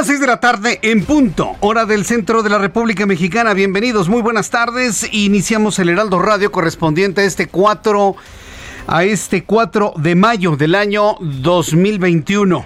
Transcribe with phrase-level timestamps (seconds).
[0.00, 3.52] Las 6 de la tarde en punto, hora del centro de la República Mexicana.
[3.52, 5.06] Bienvenidos, muy buenas tardes.
[5.12, 8.16] Iniciamos el Heraldo Radio correspondiente a este 4
[8.86, 12.64] a este 4 de mayo del año 2021.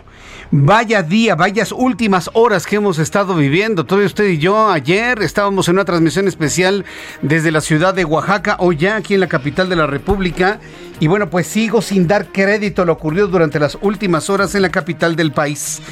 [0.53, 3.85] Vaya día, vayas últimas horas que hemos estado viviendo.
[3.85, 6.85] Todavía usted y yo ayer estábamos en una transmisión especial
[7.21, 10.61] desde la ciudad de Oaxaca, hoy ya aquí en la capital de la República.
[11.01, 14.63] Y bueno, pues sigo sin dar crédito a lo ocurrido durante las últimas horas en
[14.63, 15.83] la capital del país.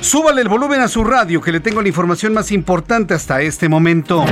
[0.00, 3.68] Súbale el volumen a su radio, que le tengo la información más importante hasta este
[3.68, 4.24] momento.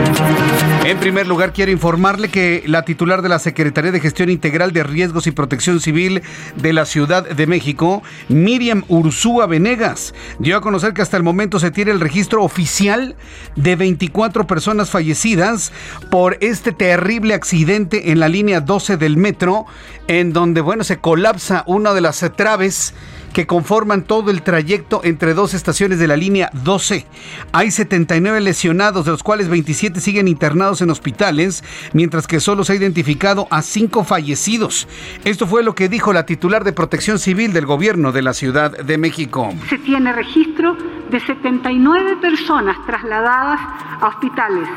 [0.85, 4.83] En primer lugar, quiero informarle que la titular de la Secretaría de Gestión Integral de
[4.83, 6.23] Riesgos y Protección Civil
[6.57, 11.59] de la Ciudad de México, Miriam Ursúa Venegas, dio a conocer que hasta el momento
[11.59, 13.17] se tiene el registro oficial
[13.57, 15.73] de 24 personas fallecidas
[16.11, 19.67] por este terrible accidente en la línea 12 del metro
[20.11, 22.95] en donde, bueno, se colapsa una de las traves
[23.33, 27.07] que conforman todo el trayecto entre dos estaciones de la línea 12.
[27.53, 31.63] Hay 79 lesionados, de los cuales 27 siguen internados en hospitales,
[31.93, 34.89] mientras que solo se ha identificado a 5 fallecidos.
[35.25, 38.77] Esto fue lo que dijo la titular de Protección Civil del gobierno de la Ciudad
[38.77, 39.55] de México.
[39.69, 40.77] Se tiene registro
[41.09, 43.61] de 79 personas trasladadas
[44.01, 44.69] a hospitales.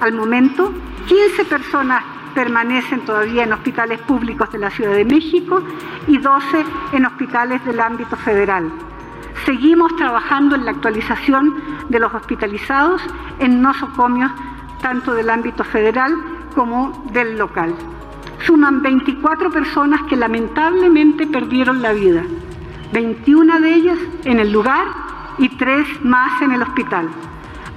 [0.00, 0.74] Al momento,
[1.06, 2.02] 15 personas
[2.34, 5.62] permanecen todavía en hospitales públicos de la Ciudad de México
[6.06, 8.70] y 12 en hospitales del ámbito federal.
[9.44, 11.54] Seguimos trabajando en la actualización
[11.88, 13.02] de los hospitalizados
[13.38, 14.30] en nosocomios
[14.80, 16.12] tanto del ámbito federal
[16.54, 17.74] como del local.
[18.44, 22.22] Suman 24 personas que lamentablemente perdieron la vida,
[22.92, 24.86] 21 de ellas en el lugar
[25.38, 27.08] y 3 más en el hospital.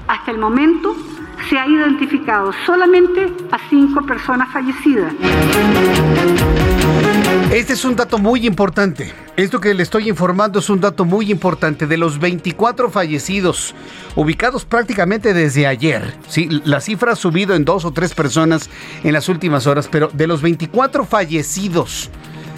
[0.08, 0.96] Hasta el momento
[1.50, 5.14] se ha identificado solamente a cinco personas fallecidas.
[7.52, 9.14] Este es un dato muy importante.
[9.38, 11.88] Esto que le estoy informando es un dato muy importante.
[11.88, 13.76] De los 24 fallecidos,
[14.16, 16.50] ubicados prácticamente desde ayer, ¿sí?
[16.66, 18.70] la cifra ha subido en dos o tres personas
[19.04, 22.10] en las últimas horas, pero de los 24 fallecidos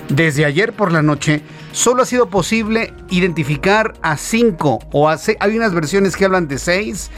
[0.10, 5.58] desde ayer por la noche, solo ha sido posible identificar a cinco o a hay
[5.58, 7.12] unas versiones que hablan de seis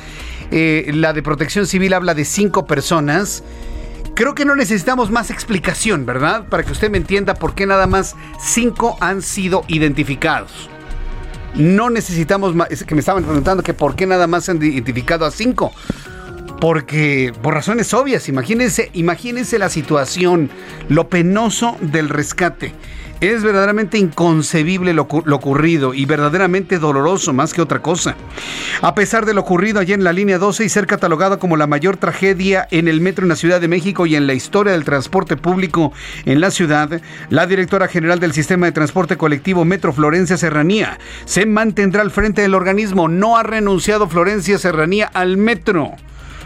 [0.51, 3.43] eh, la de protección civil habla de cinco personas.
[4.15, 6.47] Creo que no necesitamos más explicación, ¿verdad?
[6.49, 10.69] Para que usted me entienda por qué nada más cinco han sido identificados.
[11.55, 15.25] No necesitamos más, es que me estaban preguntando que por qué nada más han identificado
[15.25, 15.71] a cinco.
[16.59, 20.49] Porque, por razones obvias, imagínense, imagínense la situación,
[20.89, 22.73] lo penoso del rescate.
[23.21, 28.15] Es verdaderamente inconcebible lo, ocurrido y verdaderamente doloroso más que otra cosa.
[28.81, 31.67] A pesar de lo ocurrido allí en la línea 12 y ser catalogada como la
[31.67, 34.85] mayor tragedia en el metro en la Ciudad de México y en la historia del
[34.85, 35.91] transporte público
[36.25, 41.45] en la ciudad, la directora general del sistema de transporte colectivo Metro Florencia Serranía se
[41.45, 43.09] mantendrá al frente del organismo.
[43.09, 45.91] No ha renunciado Florencia Serranía al metro.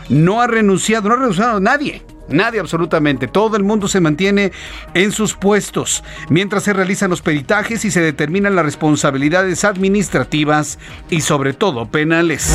[0.09, 2.01] No ha renunciado, no ha renunciado nadie.
[2.28, 3.28] Nadie absolutamente.
[3.28, 4.52] Todo el mundo se mantiene
[4.94, 10.80] en sus puestos mientras se realizan los peritajes y se determinan las responsabilidades administrativas
[11.10, 12.54] y sobre todo penales.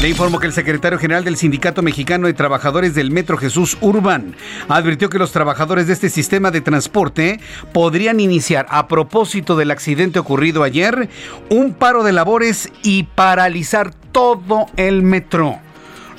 [0.00, 4.36] Le informo que el secretario general del Sindicato Mexicano de Trabajadores del Metro Jesús Urban
[4.68, 7.40] advirtió que los trabajadores de este sistema de transporte
[7.72, 11.08] podrían iniciar, a propósito del accidente ocurrido ayer,
[11.50, 15.58] un paro de labores y paralizar todo el metro.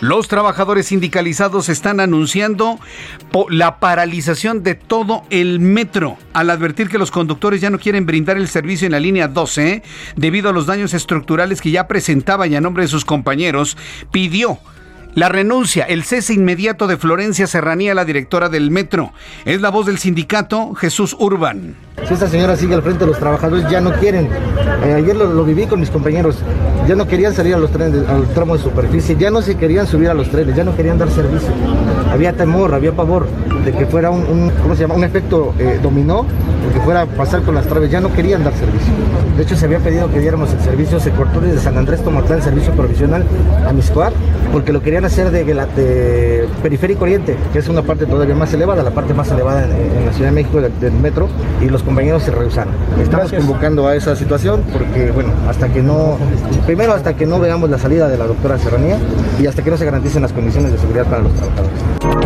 [0.02, 2.80] Los trabajadores sindicalizados están anunciando
[3.50, 8.38] la paralización de todo el metro al advertir que los conductores ya no quieren brindar
[8.38, 9.84] el servicio en la línea 12
[10.16, 13.76] debido a los daños estructurales que ya presentaban y a nombre de sus compañeros
[14.10, 14.60] pidió
[15.16, 19.12] la renuncia, el cese inmediato de Florencia Serranía, la directora del metro.
[19.46, 21.76] Es la voz del sindicato Jesús Urban.
[22.08, 24.30] Si esta señora sigue al frente, los trabajadores ya no quieren.
[24.86, 26.38] Eh, ayer lo, viví con mis compañeros.
[26.88, 29.16] Ya no querían salir a los trenes, al tramo de superficie.
[29.20, 30.56] Ya no se querían subir a los trenes.
[30.56, 31.50] Ya no querían dar servicio.
[32.12, 33.28] Había temor, había pavor
[33.64, 34.96] de que fuera un, ¿cómo se llama?
[34.96, 36.26] un efecto eh, dominó,
[36.68, 37.92] de que fuera a pasar con las traves.
[37.92, 38.94] Ya no querían dar servicio.
[39.38, 41.00] De hecho, se había pedido que diéramos el servicio.
[41.00, 43.24] Se cortó desde San Andrés Tomatlán servicio provisional
[43.68, 44.14] a Miscoar,
[44.52, 48.84] porque lo querían hacer de, de, Periférico Oriente, que es una parte todavía más elevada,
[48.84, 51.28] la parte más elevada en, la Ciudad de México del, metro,
[51.62, 52.74] y los compañeros se rehusaron.
[53.02, 56.18] Estamos convocando a esa situación porque, bueno, hasta que no,
[56.66, 58.98] primero hasta que no veamos la salida de la doctora Serranía
[59.42, 62.19] y hasta que no se garanticen las condiciones de seguridad para los trabajadores.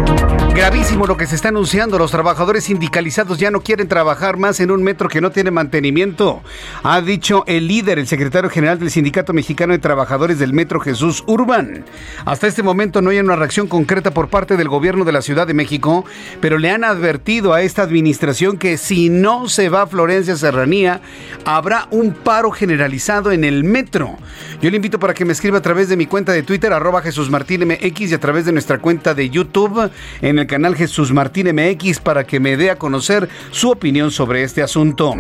[0.56, 1.98] Gravísimo lo que se está anunciando.
[1.98, 6.44] Los trabajadores sindicalizados ya no quieren trabajar más en un metro que no tiene mantenimiento.
[6.84, 11.24] Ha dicho el líder, el secretario general del Sindicato Mexicano de Trabajadores del Metro, Jesús
[11.26, 11.84] Urban.
[12.24, 15.48] Hasta este momento no hay una reacción concreta por parte del gobierno de la Ciudad
[15.48, 16.06] de México,
[16.40, 21.02] pero le han advertido a esta administración que si no se va a Florencia Serranía,
[21.46, 24.20] habrá un paro generalizado en el metro.
[24.62, 27.02] Yo le invito para que me escriba a través de mi cuenta de Twitter, arroba
[27.02, 29.90] Jesús Martín MX y a través de nuestra cuenta de YouTube
[30.22, 34.44] en el canal Jesús Martín MX para que me dé a conocer su opinión sobre
[34.44, 35.13] este asunto.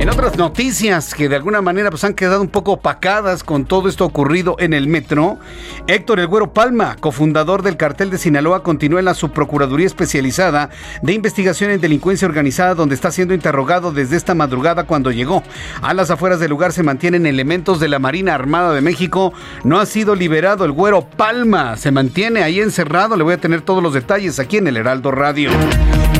[0.00, 3.88] En otras noticias que de alguna manera pues, han quedado un poco opacadas con todo
[3.88, 5.38] esto ocurrido en el metro,
[5.86, 10.70] Héctor El Güero Palma, cofundador del cartel de Sinaloa, continúa en la subprocuraduría especializada
[11.02, 15.42] de investigación en delincuencia organizada donde está siendo interrogado desde esta madrugada cuando llegó.
[15.82, 19.32] A las afueras del lugar se mantienen elementos de la Marina Armada de México.
[19.64, 23.16] No ha sido liberado el Güero Palma, se mantiene ahí encerrado.
[23.16, 25.50] Le voy a tener todos los detalles aquí aquí en el Heraldo Radio.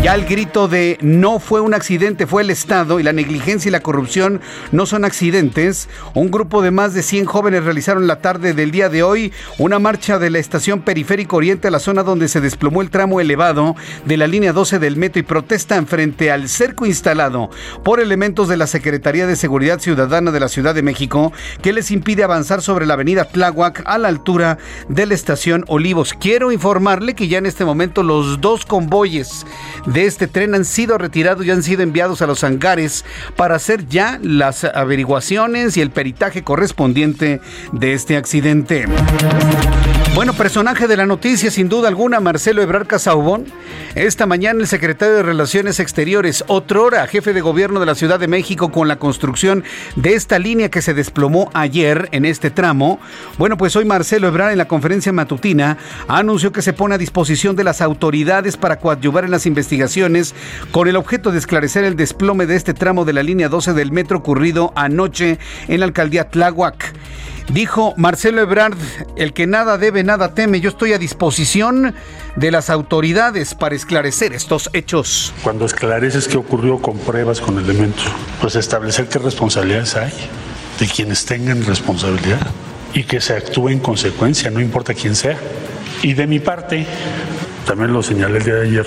[0.00, 3.72] Ya el grito de no fue un accidente, fue el Estado y la negligencia y
[3.72, 4.40] la corrupción
[4.70, 5.88] no son accidentes.
[6.14, 9.80] Un grupo de más de 100 jóvenes realizaron la tarde del día de hoy una
[9.80, 13.74] marcha de la estación Periférico Oriente a la zona donde se desplomó el tramo elevado
[14.04, 17.50] de la línea 12 del metro y protestan frente al cerco instalado
[17.82, 21.90] por elementos de la Secretaría de Seguridad Ciudadana de la Ciudad de México que les
[21.90, 24.58] impide avanzar sobre la avenida Tláhuac a la altura
[24.88, 26.14] de la estación Olivos.
[26.14, 29.44] Quiero informarle que ya en este momento los dos convoyes
[29.92, 33.04] de este tren han sido retirados y han sido enviados a los hangares
[33.36, 37.40] para hacer ya las averiguaciones y el peritaje correspondiente
[37.72, 38.84] de este accidente.
[40.14, 43.46] Bueno, personaje de la noticia, sin duda alguna, Marcelo Ebrard Casaubón.
[43.94, 48.26] Esta mañana el secretario de Relaciones Exteriores, otrora jefe de gobierno de la Ciudad de
[48.26, 49.64] México, con la construcción
[49.96, 52.98] de esta línea que se desplomó ayer en este tramo.
[53.38, 57.54] Bueno, pues hoy Marcelo Ebrard en la conferencia matutina anunció que se pone a disposición
[57.54, 59.77] de las autoridades para coadyuvar en las investigaciones
[60.70, 63.92] con el objeto de esclarecer el desplome de este tramo de la línea 12 del
[63.92, 65.38] metro ocurrido anoche
[65.68, 66.94] en la alcaldía Tláhuac.
[67.52, 68.76] Dijo Marcelo Ebrard,
[69.16, 70.60] el que nada debe, nada teme.
[70.60, 71.94] Yo estoy a disposición
[72.36, 75.32] de las autoridades para esclarecer estos hechos.
[75.42, 78.04] Cuando esclareces qué ocurrió con pruebas, con elementos,
[78.40, 80.12] pues establecer qué responsabilidades hay
[80.78, 82.46] de quienes tengan responsabilidad
[82.92, 85.38] y que se actúe en consecuencia, no importa quién sea.
[86.02, 86.86] Y de mi parte,
[87.66, 88.86] también lo señalé el día de ayer,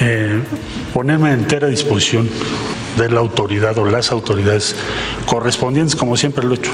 [0.00, 0.40] eh,
[0.92, 2.28] ponerme a entera disposición
[2.96, 4.74] de la autoridad o las autoridades
[5.26, 6.72] correspondientes, como siempre lo he hecho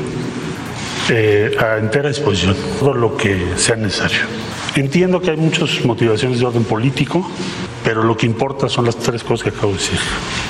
[1.09, 4.21] eh, a entera disposición, todo lo que sea necesario.
[4.75, 7.29] Entiendo que hay muchas motivaciones de orden político,
[7.85, 9.99] pero lo que importa son las tres cosas que acabo de decir.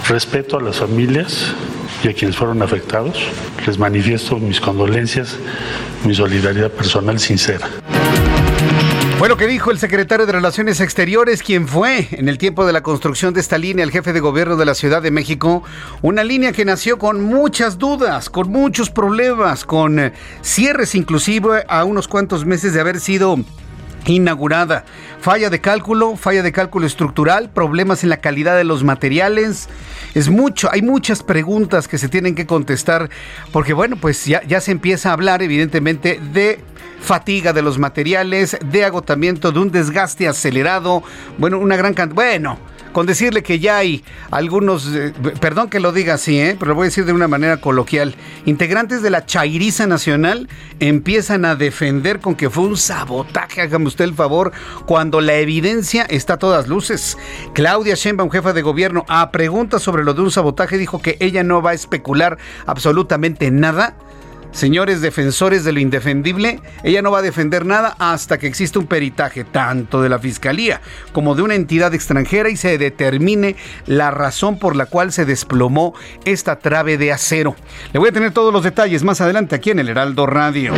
[0.08, 1.54] Respeto a las familias
[2.02, 3.18] y a quienes fueron afectados.
[3.66, 5.36] Les manifiesto mis condolencias,
[6.04, 7.68] mi solidaridad personal sincera.
[9.18, 12.74] Fue lo que dijo el secretario de Relaciones Exteriores, quien fue en el tiempo de
[12.74, 15.62] la construcción de esta línea el jefe de gobierno de la Ciudad de México.
[16.02, 21.84] Una línea que nació con muchas dudas, con muchos problemas, con eh, cierres inclusive a
[21.84, 23.38] unos cuantos meses de haber sido
[24.04, 24.84] inaugurada.
[25.18, 29.70] Falla de cálculo, falla de cálculo estructural, problemas en la calidad de los materiales.
[30.14, 33.08] Es mucho, hay muchas preguntas que se tienen que contestar
[33.50, 36.60] porque bueno, pues ya, ya se empieza a hablar evidentemente de
[37.00, 41.02] fatiga de los materiales, de agotamiento, de un desgaste acelerado,
[41.38, 42.58] bueno, una gran cantidad, bueno,
[42.96, 46.56] con decirle que ya hay algunos, eh, perdón que lo diga así, ¿eh?
[46.58, 48.14] pero lo voy a decir de una manera coloquial,
[48.46, 50.48] integrantes de la Chairiza Nacional
[50.80, 54.52] empiezan a defender con que fue un sabotaje, hágame usted el favor,
[54.86, 57.18] cuando la evidencia está a todas luces.
[57.52, 61.42] Claudia Sheinbaum, jefa de gobierno, a preguntas sobre lo de un sabotaje, dijo que ella
[61.42, 63.94] no va a especular absolutamente nada
[64.56, 68.86] señores defensores de lo indefendible, ella no va a defender nada hasta que exista un
[68.86, 70.80] peritaje tanto de la Fiscalía
[71.12, 75.94] como de una entidad extranjera y se determine la razón por la cual se desplomó
[76.24, 77.54] esta trave de acero.
[77.92, 80.72] Le voy a tener todos los detalles más adelante aquí en el Heraldo Radio.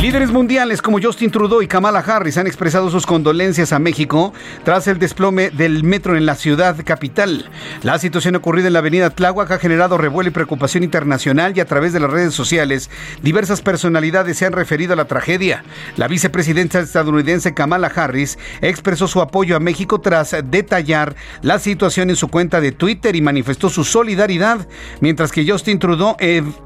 [0.00, 4.86] Líderes mundiales como Justin Trudeau y Kamala Harris han expresado sus condolencias a México tras
[4.86, 7.50] el desplome del metro en la ciudad capital.
[7.82, 11.64] La situación ocurrida en la avenida Tláhuac ha generado revuelo y preocupación internacional y a
[11.64, 12.90] través de las redes sociales
[13.22, 15.64] diversas personalidades se han referido a la tragedia.
[15.96, 22.16] La vicepresidenta estadounidense Kamala Harris expresó su apoyo a México tras detallar la situación en
[22.16, 24.68] su cuenta de Twitter y manifestó su solidaridad,
[25.00, 26.16] mientras que Justin Trudeau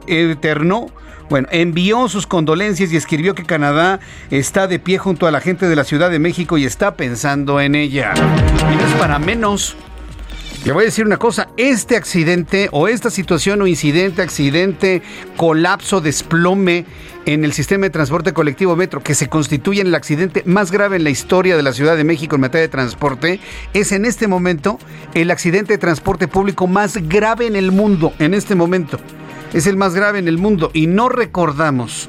[0.06, 0.88] eternó
[1.32, 5.66] bueno, envió sus condolencias y escribió que Canadá está de pie junto a la gente
[5.66, 8.12] de la Ciudad de México y está pensando en ella.
[8.70, 9.74] Y no es para menos.
[10.66, 15.00] Le voy a decir una cosa, este accidente o esta situación o incidente, accidente,
[15.38, 16.84] colapso, desplome
[17.24, 20.96] en el sistema de transporte colectivo Metro, que se constituye en el accidente más grave
[20.96, 23.40] en la historia de la Ciudad de México en materia de transporte,
[23.72, 24.78] es en este momento
[25.14, 29.00] el accidente de transporte público más grave en el mundo, en este momento
[29.52, 32.09] es el más grave en el mundo y no recordamos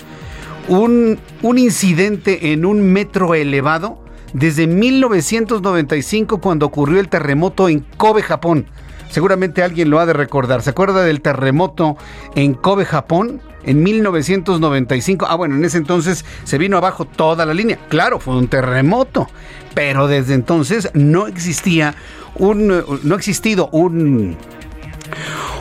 [0.68, 8.24] un, un incidente en un metro elevado desde 1995 cuando ocurrió el terremoto en Kobe,
[8.24, 8.66] Japón.
[9.10, 10.64] Seguramente alguien lo ha de recordar.
[10.64, 11.98] ¿Se acuerda del terremoto
[12.34, 13.42] en Kobe, Japón?
[13.64, 15.28] En 1995.
[15.30, 17.78] Ah, bueno, en ese entonces se vino abajo toda la línea.
[17.90, 19.28] Claro, fue un terremoto.
[19.76, 21.94] Pero desde entonces no existía
[22.36, 22.84] un.
[23.04, 24.36] No existido un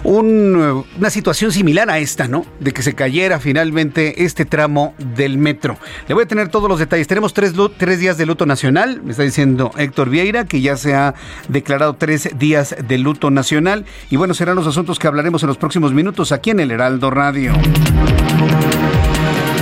[0.04, 2.44] una situación similar a esta, ¿no?
[2.60, 5.78] De que se cayera finalmente este tramo del metro.
[6.08, 7.06] Le voy a tener todos los detalles.
[7.06, 10.94] Tenemos tres, tres días de luto nacional, me está diciendo Héctor Vieira, que ya se
[10.94, 11.14] ha
[11.48, 13.84] declarado tres días de luto nacional.
[14.10, 17.10] Y bueno, serán los asuntos que hablaremos en los próximos minutos aquí en el Heraldo
[17.10, 17.52] Radio.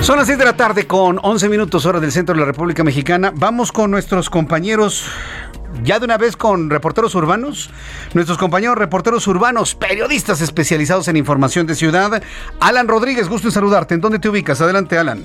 [0.01, 2.83] Son las 6 de la tarde con 11 minutos hora del centro de la República
[2.83, 3.31] Mexicana.
[3.35, 5.07] Vamos con nuestros compañeros
[5.83, 7.69] ya de una vez con reporteros urbanos,
[8.15, 12.23] nuestros compañeros reporteros urbanos, periodistas especializados en información de ciudad.
[12.59, 13.93] Alan Rodríguez, gusto en saludarte.
[13.93, 14.59] ¿En dónde te ubicas?
[14.59, 15.23] Adelante, Alan.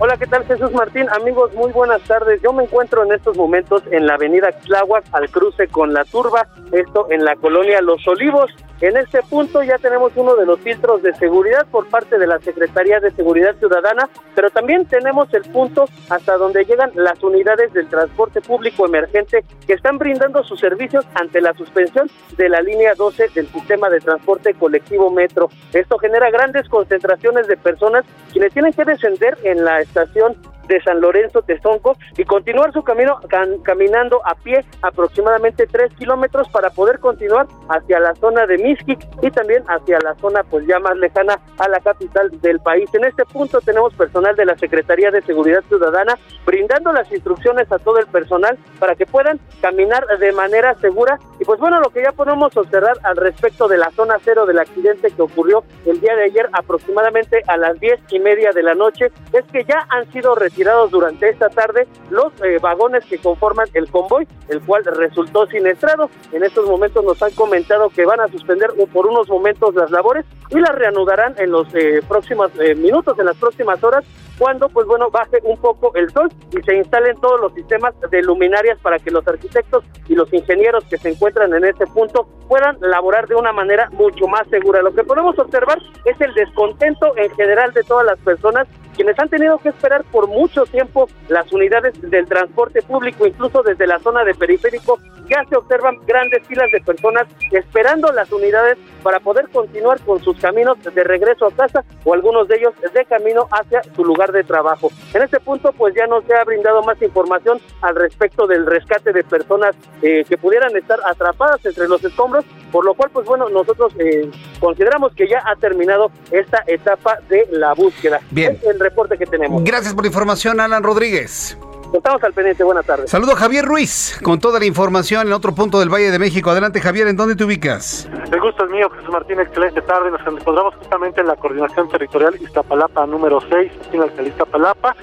[0.00, 1.06] Hola, ¿qué tal Jesús Martín?
[1.10, 2.42] Amigos, muy buenas tardes.
[2.42, 6.48] Yo me encuentro en estos momentos en la avenida Tláhuac al cruce con la Turba,
[6.72, 8.50] esto en la colonia Los Olivos.
[8.80, 12.38] En este punto ya tenemos uno de los filtros de seguridad por parte de la
[12.38, 17.88] Secretaría de Seguridad Ciudadana, pero también tenemos el punto hasta donde llegan las unidades del
[17.88, 22.08] transporte público emergente que están brindando sus servicios ante la suspensión
[22.38, 25.50] de la línea 12 del sistema de transporte colectivo Metro.
[25.74, 30.36] Esto genera grandes concentraciones de personas quienes tienen que descender en la estación
[30.70, 33.18] de San Lorenzo Tezonco y continuar su camino
[33.64, 39.30] caminando a pie aproximadamente tres kilómetros para poder continuar hacia la zona de Mixquic y
[39.32, 42.88] también hacia la zona pues ya más lejana a la capital del país.
[42.94, 47.78] En este punto tenemos personal de la Secretaría de Seguridad Ciudadana brindando las instrucciones a
[47.78, 52.02] todo el personal para que puedan caminar de manera segura y pues bueno lo que
[52.02, 56.14] ya podemos observar al respecto de la zona cero del accidente que ocurrió el día
[56.14, 60.10] de ayer aproximadamente a las diez y media de la noche es que ya han
[60.12, 60.59] sido retirados
[60.90, 66.10] durante esta tarde los eh, vagones que conforman el convoy, el cual resultó siniestrado.
[66.32, 70.26] En estos momentos nos han comentado que van a suspender por unos momentos las labores
[70.50, 74.04] y las reanudarán en los eh, próximos eh, minutos, en las próximas horas,
[74.38, 78.22] cuando pues bueno baje un poco el sol y se instalen todos los sistemas de
[78.22, 82.76] luminarias para que los arquitectos y los ingenieros que se encuentran en este punto puedan
[82.80, 84.82] laborar de una manera mucho más segura.
[84.82, 89.28] Lo que podemos observar es el descontento en general de todas las personas quienes han
[89.28, 90.39] tenido que esperar por mucho
[90.70, 95.96] tiempo las unidades del transporte público, incluso desde la zona de periférico, ya se observan
[96.06, 101.46] grandes filas de personas esperando las unidades para poder continuar con sus caminos de regreso
[101.46, 104.90] a casa o algunos de ellos de camino hacia su lugar de trabajo.
[105.14, 109.12] En este punto, pues ya no se ha brindado más información al respecto del rescate
[109.12, 113.48] de personas eh, que pudieran estar atrapadas entre los escombros, por lo cual, pues bueno,
[113.48, 114.28] nosotros eh,
[114.58, 118.20] consideramos que ya ha terminado esta etapa de la búsqueda.
[118.30, 118.58] Bien.
[118.66, 119.62] el reporte que tenemos.
[119.64, 121.58] Gracias por la información, Alan Rodríguez.
[121.92, 123.10] Estamos al pendiente, buenas tardes.
[123.10, 126.50] Saludo a Javier Ruiz con toda la información en otro punto del Valle de México.
[126.50, 128.08] Adelante Javier, ¿en dónde te ubicas?
[128.30, 130.08] El gusto es mío, Jesús Martín, excelente tarde.
[130.12, 134.94] Nos encontramos justamente en la coordinación territorial Iztapalapa número 6, en la Iztapalapa,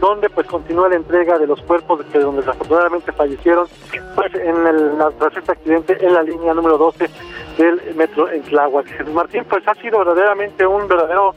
[0.00, 3.68] donde pues continúa la entrega de los cuerpos de donde desafortunadamente fallecieron
[4.16, 7.08] pues, en el, tras este accidente en la línea número 12
[7.56, 8.86] del metro en Tláhuac.
[8.86, 11.36] Jesús Martín, pues ha sido verdaderamente un verdadero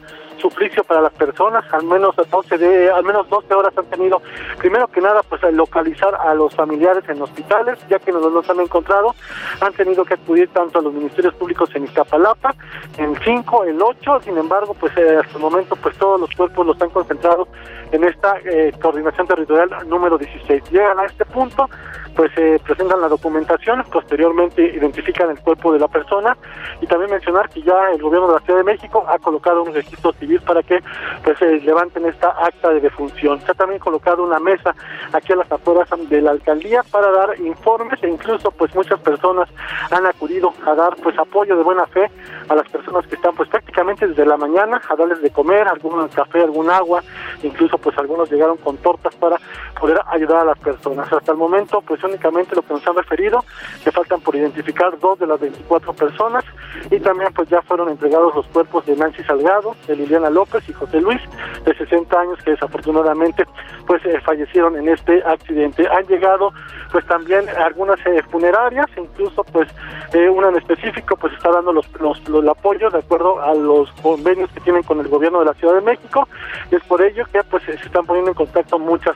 [0.49, 4.21] suplicio para las personas, al menos 12 de, al menos 12 horas han tenido,
[4.59, 8.59] primero que nada, pues localizar a los familiares en hospitales, ya que no los han
[8.59, 9.15] encontrado,
[9.59, 12.53] han tenido que acudir tanto a los ministerios públicos en Iztapalapa,
[12.97, 16.67] en 5, el 8, sin embargo, pues eh, hasta el momento, pues todos los cuerpos
[16.67, 17.47] los han concentrado
[17.91, 20.63] en esta eh, coordinación territorial número 16.
[20.69, 21.67] Llegan a este punto,
[22.15, 26.37] pues se presentan la documentación, posteriormente identifican el cuerpo de la persona
[26.81, 29.73] y también mencionar que ya el gobierno de la Ciudad de México ha colocado un
[29.73, 30.79] registro civil para que
[31.23, 33.41] pues se levanten esta acta de defunción.
[33.41, 34.73] Se ha también colocado una mesa
[35.11, 39.49] aquí a las afueras de la alcaldía para dar informes e incluso pues muchas personas
[39.91, 42.09] han acudido a dar pues apoyo de buena fe
[42.47, 46.07] a las personas que están pues prácticamente desde la mañana a darles de comer, algún
[46.09, 47.03] café, algún agua,
[47.43, 49.37] incluso pues algunos llegaron con tortas para
[49.79, 51.11] poder ayudar a las personas.
[51.11, 53.43] Hasta el momento pues únicamente lo que nos han referido,
[53.83, 56.43] que faltan por identificar dos de las 24 personas
[56.91, 60.73] y también pues ya fueron entregados los cuerpos de Nancy Salgado, de Liliana López y
[60.73, 61.21] José Luis,
[61.65, 63.45] de 60 años, que desafortunadamente
[63.87, 65.87] pues eh, fallecieron en este accidente.
[65.87, 66.51] Han llegado
[66.91, 69.69] pues también algunas eh, funerarias, incluso pues
[70.13, 73.91] eh, una en específico pues está dando los, los, el apoyo de acuerdo a los
[74.01, 76.27] convenios que tienen con el gobierno de la Ciudad de México
[76.71, 79.15] y es por ello que pues se están poniendo en contacto muchas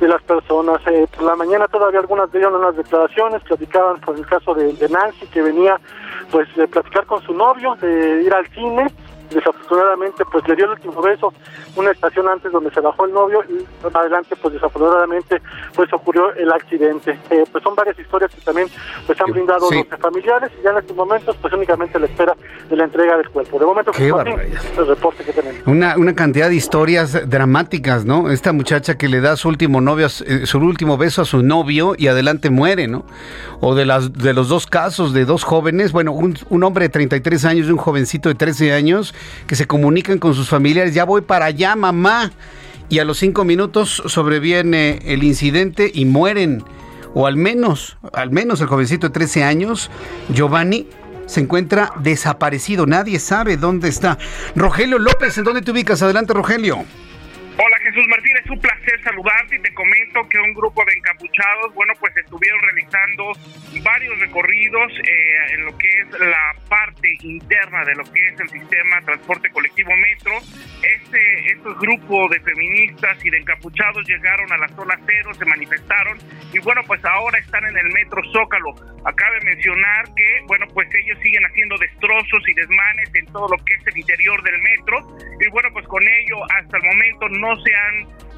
[0.00, 0.80] de las personas.
[0.86, 4.88] Eh, por la mañana todavía algunas dieron unas declaraciones, platicaban por el caso de, de
[4.88, 5.80] Nancy que venía
[6.30, 8.86] pues de platicar con su novio, de ir al cine
[9.30, 11.32] desafortunadamente pues le dio el último beso
[11.76, 13.64] una estación antes donde se bajó el novio y
[13.96, 15.40] adelante pues desafortunadamente
[15.74, 17.18] pues ocurrió el accidente.
[17.30, 18.68] Eh, pues son varias historias que también
[19.06, 22.34] pues han brindado los familiares y ya en estos momentos pues únicamente la espera
[22.68, 23.58] de la entrega del cuerpo.
[23.58, 25.66] De momento Qué pues, el reporte que tenemos.
[25.66, 30.06] Una, una cantidad de historias dramáticas no esta muchacha que le da su último novio
[30.06, 33.04] eh, su último beso a su novio y adelante muere no
[33.60, 36.88] o de las de los dos casos de dos jóvenes bueno un, un hombre de
[36.90, 39.14] 33 años y un jovencito de 13 años
[39.46, 42.32] que se comunican con sus familiares, ya voy para allá, mamá.
[42.88, 46.62] Y a los cinco minutos sobreviene el incidente y mueren.
[47.14, 49.90] O al menos, al menos el jovencito de 13 años,
[50.28, 50.86] Giovanni,
[51.26, 52.86] se encuentra desaparecido.
[52.86, 54.18] Nadie sabe dónde está.
[54.54, 56.02] Rogelio López, ¿en dónde te ubicas?
[56.02, 56.84] Adelante, Rogelio.
[57.96, 61.94] Jesús Martín, es un placer saludarte y te comento que un grupo de encapuchados, bueno,
[61.98, 63.32] pues estuvieron realizando
[63.82, 68.50] varios recorridos eh, en lo que es la parte interna de lo que es el
[68.50, 70.32] sistema transporte colectivo metro.
[70.82, 76.18] Este, estos grupos de feministas y de encapuchados llegaron a la zona cero, se manifestaron
[76.52, 78.74] y bueno, pues ahora están en el metro Zócalo.
[79.06, 83.74] Acabe mencionar que, bueno, pues ellos siguen haciendo destrozos y desmanes en todo lo que
[83.74, 87.74] es el interior del metro y bueno, pues con ello hasta el momento no se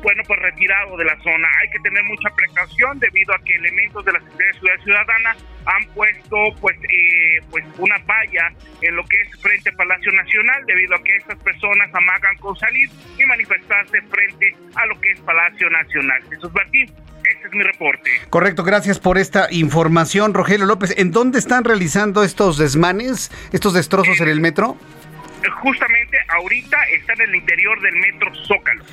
[0.02, 1.48] bueno, pues retirado de la zona.
[1.60, 6.36] Hay que tener mucha precaución debido a que elementos de la Seguridad Ciudadana han puesto
[6.60, 11.02] pues eh, pues una valla en lo que es frente al Palacio Nacional debido a
[11.02, 16.22] que estas personas amagan con salir y manifestarse frente a lo que es Palacio Nacional.
[16.30, 16.86] Jesús Martín,
[17.28, 18.10] este es mi reporte.
[18.30, 20.94] Correcto, gracias por esta información, Rogelio López.
[20.96, 24.76] ¿En dónde están realizando estos desmanes, estos destrozos en el metro?
[25.62, 28.84] justamente ahorita está en el interior del metro Zócalo.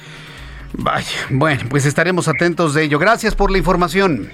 [0.78, 3.00] Vaya, bueno, pues estaremos atentos de ello.
[3.00, 4.30] Gracias por la información.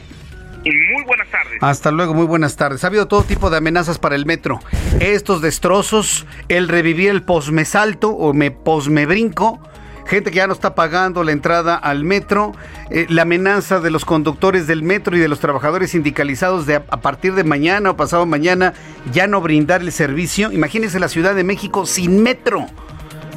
[0.64, 1.58] Y muy buenas tardes.
[1.62, 2.84] Hasta luego, muy buenas tardes.
[2.84, 4.60] Ha habido todo tipo de amenazas para el metro.
[5.00, 9.60] Estos destrozos, el revivir el posmesalto o me posmebrinco,
[10.06, 12.54] gente que ya no está pagando la entrada al metro,
[12.92, 16.82] eh, la amenaza de los conductores del metro y de los trabajadores sindicalizados de a,
[16.82, 18.74] partir de mañana o pasado mañana
[19.12, 20.52] ya no brindar el servicio.
[20.52, 22.68] Imagínense la Ciudad de México sin metro.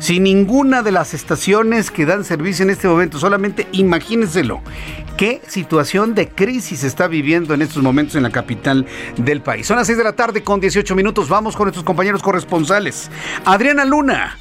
[0.04, 4.60] Sin ninguna de las estaciones que dan servicio en este momento, solamente imagínenselo.
[5.16, 8.84] ¿Qué situación de crisis está viviendo en estos momentos en la capital
[9.16, 9.66] del país?
[9.66, 11.30] Son las 6 de la tarde con 18 minutos.
[11.30, 13.10] Vamos con nuestros compañeros corresponsales.
[13.46, 14.36] Adriana Luna,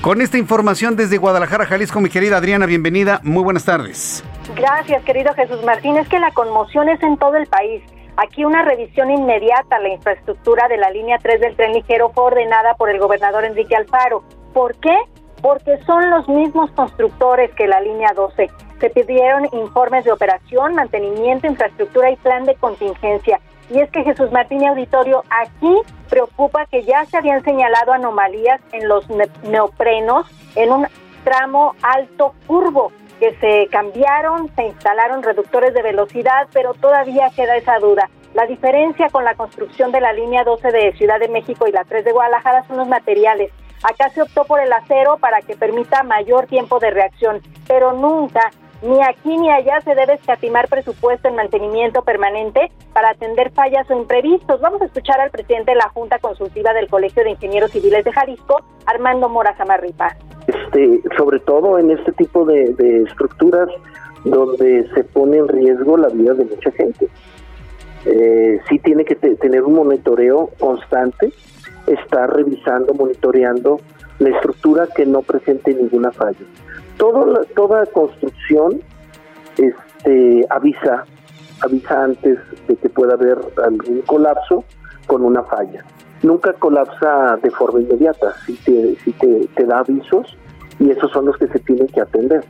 [0.00, 3.20] con esta información desde Guadalajara, Jalisco, mi querida Adriana, bienvenida.
[3.24, 4.24] Muy buenas tardes.
[4.56, 5.98] Gracias, querido Jesús Martín.
[5.98, 7.82] Es que la conmoción es en todo el país.
[8.16, 12.24] Aquí una revisión inmediata a la infraestructura de la línea 3 del tren ligero fue
[12.24, 14.24] ordenada por el gobernador Enrique Alfaro.
[14.54, 14.96] ¿Por qué?
[15.42, 18.48] Porque son los mismos constructores que la línea 12.
[18.80, 23.40] Se pidieron informes de operación, mantenimiento, infraestructura y plan de contingencia.
[23.68, 25.74] Y es que Jesús Martín Auditorio, aquí
[26.08, 29.06] preocupa que ya se habían señalado anomalías en los
[29.42, 30.86] neoprenos en un
[31.24, 37.78] tramo alto curvo, que se cambiaron, se instalaron reductores de velocidad, pero todavía queda esa
[37.78, 38.08] duda.
[38.34, 41.84] La diferencia con la construcción de la línea 12 de Ciudad de México y la
[41.84, 43.50] 3 de Guadalajara son los materiales.
[43.84, 48.50] Acá se optó por el acero para que permita mayor tiempo de reacción, pero nunca
[48.82, 53.94] ni aquí ni allá se debe escatimar presupuesto en mantenimiento permanente para atender fallas o
[53.94, 54.60] imprevistos.
[54.60, 58.12] Vamos a escuchar al presidente de la Junta Consultiva del Colegio de Ingenieros Civiles de
[58.12, 60.16] Jalisco, Armando Mora Zamarripa.
[60.46, 63.68] este, sobre todo en este tipo de, estructuras
[64.24, 67.08] donde se pone en riesgo la vida de mucha gente.
[68.06, 71.32] Eh, sí tiene que tener un monitoreo constante,
[71.86, 73.80] estar revisando, monitoreando
[74.18, 76.38] la estructura que no presente ninguna falla.
[76.96, 78.80] Todo, toda construcción
[79.58, 81.04] este, avisa,
[81.60, 84.64] avisa antes de que pueda haber algún colapso
[85.06, 85.84] con una falla.
[86.22, 90.36] Nunca colapsa de forma inmediata, sí te, te, te da avisos
[90.78, 92.44] y esos son los que se tienen que atender.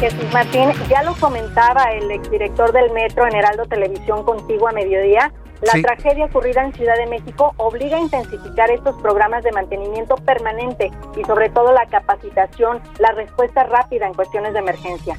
[0.00, 5.30] Jesús Martín, ya lo comentaba el exdirector del Metro en Heraldo Televisión contigo a mediodía,
[5.60, 10.90] la tragedia ocurrida en Ciudad de México obliga a intensificar estos programas de mantenimiento permanente
[11.18, 15.18] y sobre todo la capacitación, la respuesta rápida en cuestiones de emergencia.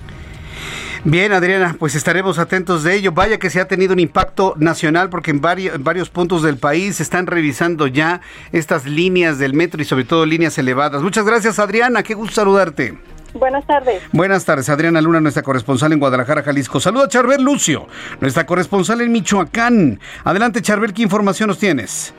[1.04, 3.12] Bien, Adriana, pues estaremos atentos de ello.
[3.12, 6.58] Vaya que se ha tenido un impacto nacional porque en varios, en varios puntos del
[6.58, 11.02] país se están revisando ya estas líneas del metro y sobre todo líneas elevadas.
[11.02, 12.04] Muchas gracias, Adriana.
[12.04, 13.00] Qué gusto saludarte.
[13.34, 14.04] Buenas tardes.
[14.12, 16.80] Buenas tardes, Adriana Luna, nuestra corresponsal en Guadalajara, Jalisco.
[16.80, 17.88] Saluda a Charbel Lucio,
[18.20, 20.00] nuestra corresponsal en Michoacán.
[20.24, 22.14] Adelante, Charbel, ¿qué información nos tienes?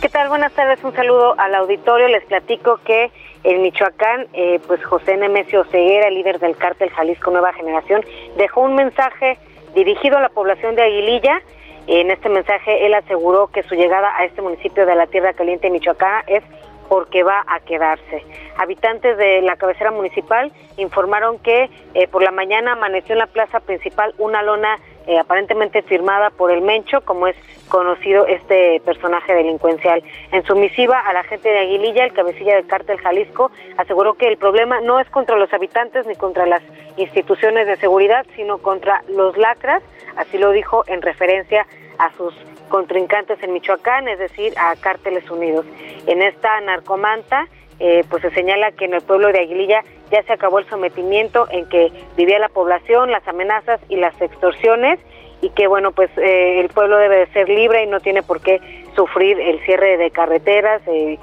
[0.00, 0.28] ¿Qué tal?
[0.28, 2.08] Buenas tardes, un saludo al auditorio.
[2.08, 3.12] Les platico que
[3.44, 8.04] en Michoacán, eh, pues José Nemesio Ceguera, líder del cártel Jalisco Nueva Generación,
[8.36, 9.38] dejó un mensaje
[9.74, 11.40] dirigido a la población de Aguililla.
[11.86, 15.70] En este mensaje él aseguró que su llegada a este municipio de la Tierra Caliente,
[15.70, 16.42] Michoacán, es
[16.88, 18.24] porque va a quedarse.
[18.56, 23.60] Habitantes de la cabecera municipal informaron que eh, por la mañana amaneció en la plaza
[23.60, 27.36] principal una lona eh, aparentemente firmada por el Mencho, como es
[27.68, 30.02] conocido este personaje delincuencial.
[30.32, 34.28] En su misiva a la gente de Aguililla, el cabecilla del cártel Jalisco aseguró que
[34.28, 36.62] el problema no es contra los habitantes ni contra las
[36.98, 39.82] instituciones de seguridad, sino contra los lacras,
[40.16, 41.66] así lo dijo en referencia
[41.98, 42.34] a sus
[42.68, 45.64] contrincantes en Michoacán, es decir, a Cárteles Unidos.
[46.06, 47.48] En esta narcomanta,
[47.80, 51.46] eh, pues se señala que en el pueblo de Aguililla ya se acabó el sometimiento
[51.50, 54.98] en que vivía la población, las amenazas y las extorsiones
[55.40, 58.40] y que bueno pues eh, el pueblo debe de ser libre y no tiene por
[58.40, 58.60] qué
[58.96, 61.18] sufrir el cierre de carreteras eh,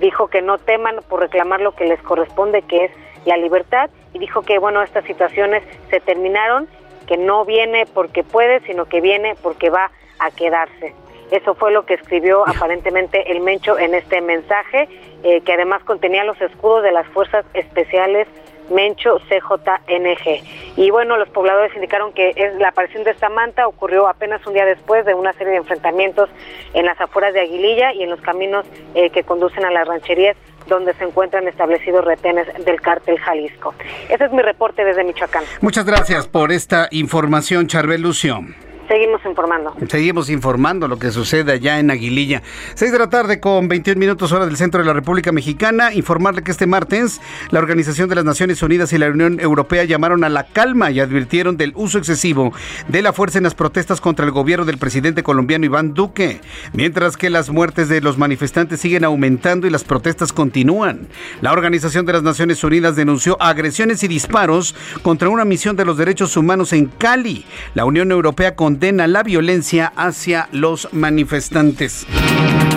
[0.00, 2.90] dijo que no teman por reclamar lo que les corresponde que es
[3.26, 6.68] la libertad y dijo que bueno estas situaciones se terminaron
[7.06, 10.94] que no viene porque puede sino que viene porque va a quedarse.
[11.30, 14.88] Eso fue lo que escribió aparentemente el Mencho en este mensaje,
[15.22, 18.26] eh, que además contenía los escudos de las Fuerzas Especiales
[18.70, 20.76] Mencho CJNG.
[20.76, 24.54] Y bueno, los pobladores indicaron que es, la aparición de esta manta ocurrió apenas un
[24.54, 26.28] día después de una serie de enfrentamientos
[26.74, 30.36] en las afueras de Aguililla y en los caminos eh, que conducen a las rancherías
[30.66, 33.74] donde se encuentran establecidos retenes del cártel Jalisco.
[34.10, 35.44] Ese es mi reporte desde Michoacán.
[35.62, 38.40] Muchas gracias por esta información, Charbel Lucio.
[38.88, 39.74] Seguimos informando.
[39.86, 42.42] Seguimos informando lo que sucede allá en Aguililla.
[42.72, 45.92] Seis de la tarde con 21 minutos hora del centro de la República Mexicana.
[45.92, 47.20] Informarle que este martes
[47.50, 51.00] la Organización de las Naciones Unidas y la Unión Europea llamaron a la calma y
[51.00, 52.54] advirtieron del uso excesivo
[52.88, 56.40] de la fuerza en las protestas contra el gobierno del presidente colombiano Iván Duque.
[56.72, 61.08] Mientras que las muertes de los manifestantes siguen aumentando y las protestas continúan.
[61.42, 65.98] La Organización de las Naciones Unidas denunció agresiones y disparos contra una misión de los
[65.98, 67.44] derechos humanos en Cali.
[67.74, 72.06] La Unión Europea con la violencia hacia los manifestantes.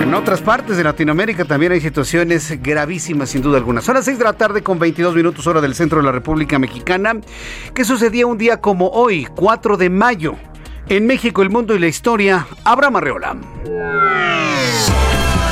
[0.01, 3.81] En otras partes de Latinoamérica también hay situaciones gravísimas, sin duda alguna.
[3.81, 6.57] Son las 6 de la tarde con 22 minutos hora del centro de la República
[6.57, 7.13] Mexicana.
[7.73, 10.35] ¿Qué sucedía un día como hoy, 4 de mayo?
[10.89, 13.37] En México, el mundo y la historia, Abraham Arreola.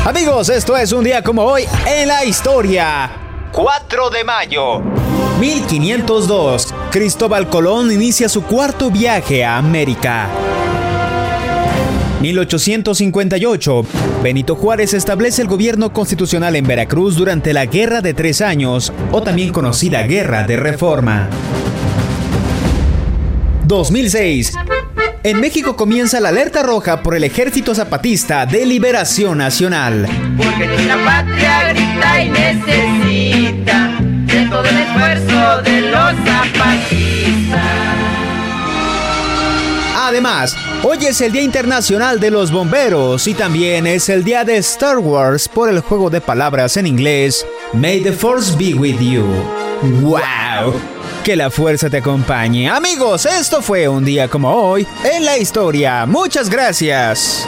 [0.05, 3.11] Amigos, esto es un día como hoy en la historia.
[3.51, 5.08] 4 de mayo.
[5.39, 6.73] 1502.
[6.91, 10.27] Cristóbal Colón inicia su cuarto viaje a América.
[12.21, 13.85] 1858.
[14.21, 19.23] Benito Juárez establece el gobierno constitucional en Veracruz durante la Guerra de Tres Años, o
[19.23, 21.29] también conocida Guerra de Reforma.
[23.65, 24.53] 2006.
[25.23, 30.05] En México comienza la alerta roja por el Ejército Zapatista de Liberación Nacional.
[30.35, 33.98] Porque nuestra patria grita y necesita
[34.31, 37.99] de todo el esfuerzo de los zapatistas.
[39.95, 44.57] Además, hoy es el Día Internacional de los Bomberos y también es el Día de
[44.57, 49.25] Star Wars por el juego de palabras en inglés May the Force be with you.
[50.01, 50.73] ¡Wow!
[51.23, 52.69] Que la fuerza te acompañe.
[52.69, 56.05] Amigos, esto fue un día como hoy en la historia.
[56.05, 57.47] Muchas gracias.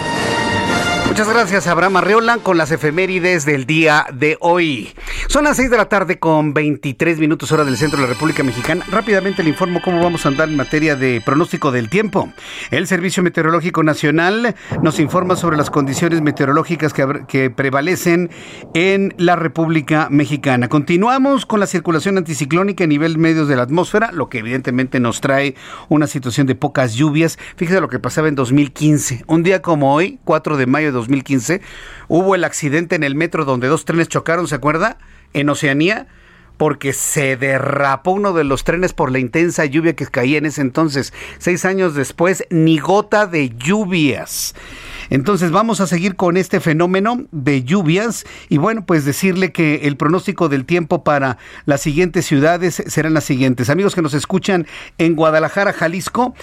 [1.11, 4.93] Muchas gracias, Abraham Arreola, con las efemérides del día de hoy.
[5.27, 8.43] Son las 6 de la tarde con 23 minutos hora del centro de la República
[8.43, 8.85] Mexicana.
[8.89, 12.31] Rápidamente le informo cómo vamos a andar en materia de pronóstico del tiempo.
[12.69, 18.29] El Servicio Meteorológico Nacional nos informa sobre las condiciones meteorológicas que, prevalecen
[18.73, 20.69] en la República Mexicana.
[20.69, 25.19] Continuamos con la circulación anticiclónica a nivel medios de la atmósfera, lo que evidentemente nos
[25.19, 25.55] trae
[25.89, 27.37] una situación de pocas lluvias.
[27.57, 29.25] Fíjese lo que pasaba en 2015.
[29.27, 31.61] Un día como hoy, 4 de mayo de 2015,
[32.07, 34.97] hubo el accidente en el metro donde dos trenes chocaron, ¿se acuerda?
[35.33, 36.07] En Oceanía
[36.61, 40.61] porque se derrapó uno de los trenes por la intensa lluvia que caía en ese
[40.61, 41.11] entonces.
[41.39, 44.53] Seis años después, ni gota de lluvias.
[45.09, 49.97] Entonces vamos a seguir con este fenómeno de lluvias y bueno, pues decirle que el
[49.97, 53.71] pronóstico del tiempo para las siguientes ciudades serán las siguientes.
[53.71, 54.67] Amigos que nos escuchan
[54.99, 56.35] en Guadalajara, Jalisco,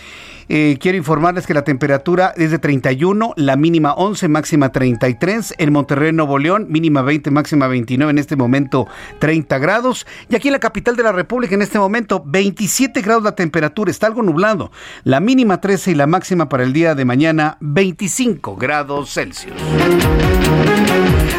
[0.48, 5.54] eh, quiero informarles que la temperatura es de 31, la mínima 11, máxima 33.
[5.58, 8.86] En Monterrey, Nuevo León, mínima 20, máxima 29, en este momento
[9.18, 10.06] 30 grados.
[10.28, 13.90] Y aquí en la capital de la República, en este momento 27 grados la temperatura,
[13.90, 14.70] está algo nublado.
[15.04, 19.54] La mínima 13 y la máxima para el día de mañana 25 grados Celsius.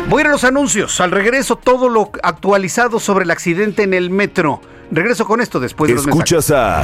[0.08, 1.00] Voy a ir a los anuncios.
[1.02, 4.62] Al regreso, todo lo actualizado sobre el accidente en el metro.
[4.92, 6.84] Regreso con esto después de los Escuchas a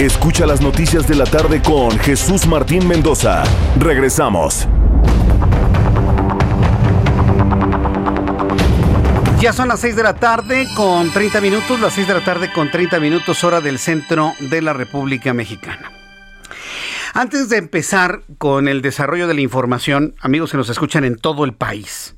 [0.00, 3.42] Escucha las noticias de la tarde con Jesús Martín Mendoza.
[3.78, 4.66] Regresamos.
[9.42, 12.50] Ya son las 6 de la tarde con 30 minutos, las 6 de la tarde
[12.50, 15.92] con 30 minutos hora del centro de la República Mexicana.
[17.12, 21.44] Antes de empezar con el desarrollo de la información, amigos que nos escuchan en todo
[21.44, 22.16] el país,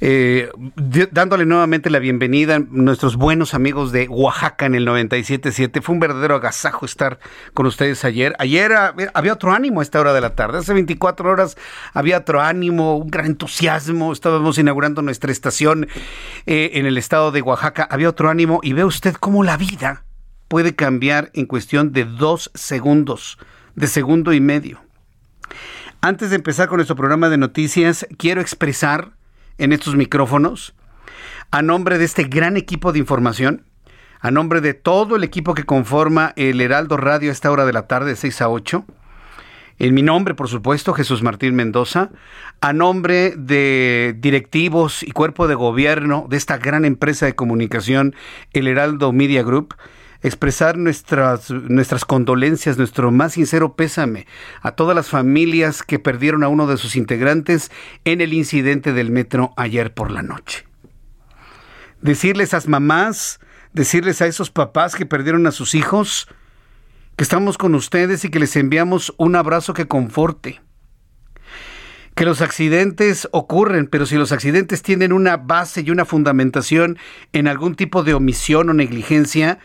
[0.00, 0.50] eh,
[1.10, 5.82] dándole nuevamente la bienvenida a nuestros buenos amigos de Oaxaca en el 97.7.
[5.82, 7.18] Fue un verdadero agasajo estar
[7.54, 8.34] con ustedes ayer.
[8.38, 8.72] Ayer
[9.14, 10.58] había otro ánimo a esta hora de la tarde.
[10.58, 11.56] Hace 24 horas
[11.94, 14.12] había otro ánimo, un gran entusiasmo.
[14.12, 15.88] Estábamos inaugurando nuestra estación
[16.46, 17.88] eh, en el estado de Oaxaca.
[17.90, 20.04] Había otro ánimo y ve usted cómo la vida
[20.48, 23.38] puede cambiar en cuestión de dos segundos,
[23.74, 24.80] de segundo y medio.
[26.00, 29.15] Antes de empezar con nuestro programa de noticias, quiero expresar
[29.58, 30.74] en estos micrófonos,
[31.50, 33.64] a nombre de este gran equipo de información,
[34.20, 37.72] a nombre de todo el equipo que conforma el Heraldo Radio a esta hora de
[37.72, 38.84] la tarde, de 6 a 8,
[39.78, 42.10] en mi nombre, por supuesto, Jesús Martín Mendoza,
[42.62, 48.14] a nombre de directivos y cuerpo de gobierno de esta gran empresa de comunicación,
[48.54, 49.74] el Heraldo Media Group,
[50.22, 54.26] expresar nuestras, nuestras condolencias, nuestro más sincero pésame
[54.62, 57.70] a todas las familias que perdieron a uno de sus integrantes
[58.04, 60.66] en el incidente del metro ayer por la noche.
[62.00, 63.40] Decirles a esas mamás,
[63.72, 66.28] decirles a esos papás que perdieron a sus hijos,
[67.16, 70.60] que estamos con ustedes y que les enviamos un abrazo que conforte.
[72.14, 76.98] Que los accidentes ocurren, pero si los accidentes tienen una base y una fundamentación
[77.32, 79.58] en algún tipo de omisión o negligencia,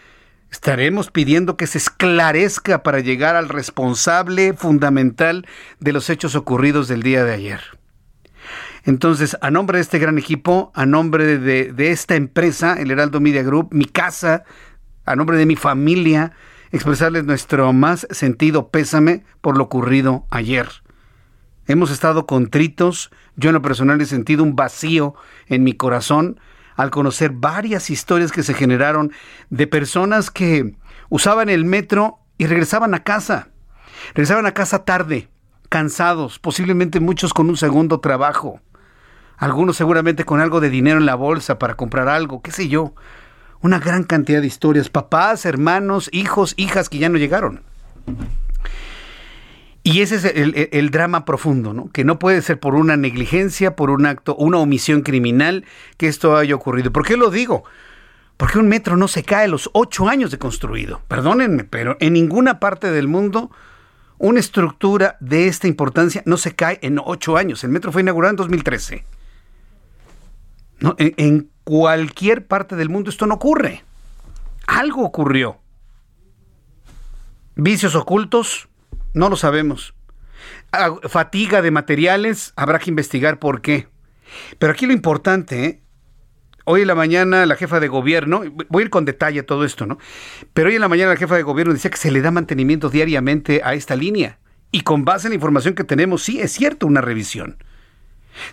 [0.52, 5.48] Estaremos pidiendo que se esclarezca para llegar al responsable fundamental
[5.80, 7.62] de los hechos ocurridos del día de ayer.
[8.84, 13.44] Entonces, a nombre de este gran equipo, a nombre de, esta empresa, el Heraldo Media
[13.44, 14.44] Group, mi casa,
[15.06, 16.34] a nombre de mi familia,
[16.72, 20.68] expresarles nuestro más sentido pésame por lo ocurrido ayer.
[21.68, 25.16] Hemos estado contritos, yo en lo personal he sentido un vacío
[25.48, 26.40] en mi corazón
[26.82, 29.12] al conocer varias historias que se generaron
[29.50, 30.76] de personas que
[31.10, 33.50] usaban el metro y regresaban a casa.
[34.16, 35.30] Regresaban a casa tarde,
[35.70, 38.62] cansados, posiblemente muchos con un segundo trabajo.
[39.38, 42.96] Algunos seguramente con algo de dinero en la bolsa para comprar algo, qué sé yo.
[43.62, 47.62] Una gran cantidad de historias, papás, hermanos, hijos, hijas que ya no llegaron.
[49.84, 51.90] Y ese es el, drama profundo, ¿no?
[51.90, 55.66] Que no puede ser por una negligencia, por un acto, una omisión criminal
[55.98, 56.92] que esto haya ocurrido.
[56.92, 57.64] ¿Por qué lo digo?
[58.38, 61.02] Porque un metro no se cae a los ocho años de construido.
[61.08, 63.50] Perdónenme, pero en ninguna parte del mundo
[64.20, 67.64] una estructura de esta importancia no se cae en ocho años.
[67.64, 69.04] El metro fue inaugurado en 2013.
[70.80, 73.84] No, en cualquier parte del mundo esto no ocurre.
[74.68, 75.58] Algo ocurrió.
[77.56, 78.70] Vicios ocultos,
[79.14, 79.94] no lo sabemos.
[81.10, 83.88] fatiga de materiales, habrá que investigar por qué.
[84.60, 85.82] Pero aquí lo importante, ¿eh?
[86.66, 89.86] hoy en la mañana la jefa de gobierno, voy a ir con detalle todo esto,
[89.86, 89.98] ¿no?
[90.54, 92.90] Pero hoy en la mañana la jefa de gobierno decía que se le da mantenimiento
[92.90, 94.40] diariamente a esta línea.
[94.72, 97.58] Y con base en la información que tenemos, sí, es cierto una revisión.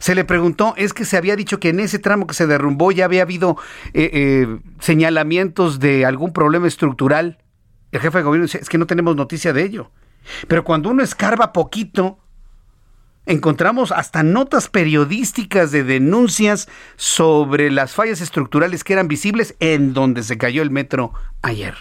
[0.01, 2.91] Se le preguntó, es que se había dicho que en ese tramo que se derrumbó
[2.91, 3.57] ya había habido
[3.95, 7.39] eh, eh, señalamientos de algún problema estructural.
[7.93, 9.93] El jefe de gobierno dice, es que no tenemos noticia de ello.
[10.47, 12.19] Pero cuando uno escarba poquito,
[13.27, 20.23] encontramos hasta notas periodísticas de denuncias sobre las fallas estructurales que eran visibles en donde
[20.23, 21.75] se cayó el metro ayer.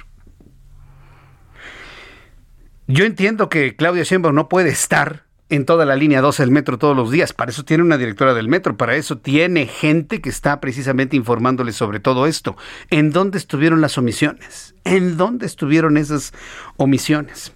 [2.87, 6.77] Yo entiendo que Claudia Sheinbaum no puede estar en toda la línea 12 del metro
[6.77, 7.33] todos los días.
[7.33, 11.71] Para eso tiene una directora del metro, para eso tiene gente que está precisamente informándole
[11.71, 12.57] sobre todo esto.
[12.89, 14.75] ¿En dónde estuvieron las omisiones?
[14.83, 16.33] ¿En dónde estuvieron esas
[16.75, 17.53] omisiones?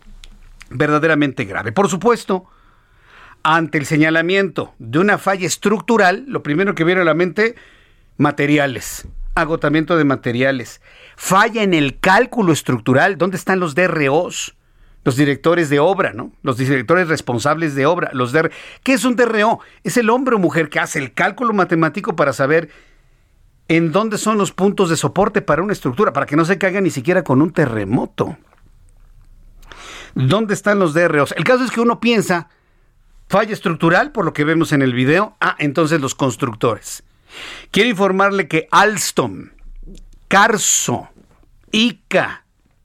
[0.71, 1.71] Verdaderamente grave.
[1.71, 2.45] Por supuesto,
[3.43, 7.55] ante el señalamiento de una falla estructural, lo primero que viene a la mente,
[8.17, 10.81] materiales, agotamiento de materiales,
[11.15, 14.55] falla en el cálculo estructural, ¿dónde están los DROs?
[15.03, 16.31] Los directores de obra, ¿no?
[16.43, 18.33] Los directores responsables de obra, los
[18.83, 19.59] ¿Qué es un DRO?
[19.83, 22.69] Es el hombre o mujer que hace el cálculo matemático para saber
[23.67, 26.81] en dónde son los puntos de soporte para una estructura, para que no se caiga
[26.81, 28.37] ni siquiera con un terremoto.
[30.15, 31.33] ¿Dónde están los DROs?
[31.37, 32.49] El caso es que uno piensa,
[33.31, 35.37] Falla estructural, por lo que vemos en el video.
[35.39, 37.01] Ah, entonces los constructores.
[37.71, 39.51] Quiero informarle que Alstom,
[40.27, 41.07] Carso,
[41.71, 42.43] ICA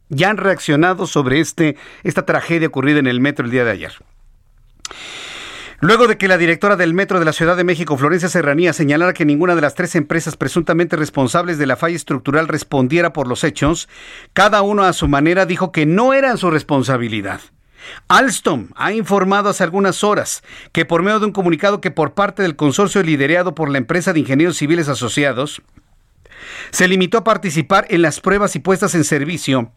[0.09, 3.95] ya han reaccionado sobre este, esta tragedia ocurrida en el metro el día de ayer.
[5.81, 9.13] Luego de que la directora del Metro de la Ciudad de México, Florencia Serranía, señalara
[9.13, 13.45] que ninguna de las tres empresas presuntamente responsables de la falla estructural respondiera por los
[13.45, 13.87] hechos,
[14.33, 17.41] cada uno a su manera dijo que no era su responsabilidad.
[18.09, 22.43] Alstom ha informado hace algunas horas que por medio de un comunicado que por parte
[22.43, 25.61] del consorcio liderado por la empresa de ingenieros civiles asociados,
[26.71, 29.73] se limitó a participar en las pruebas y puestas en servicio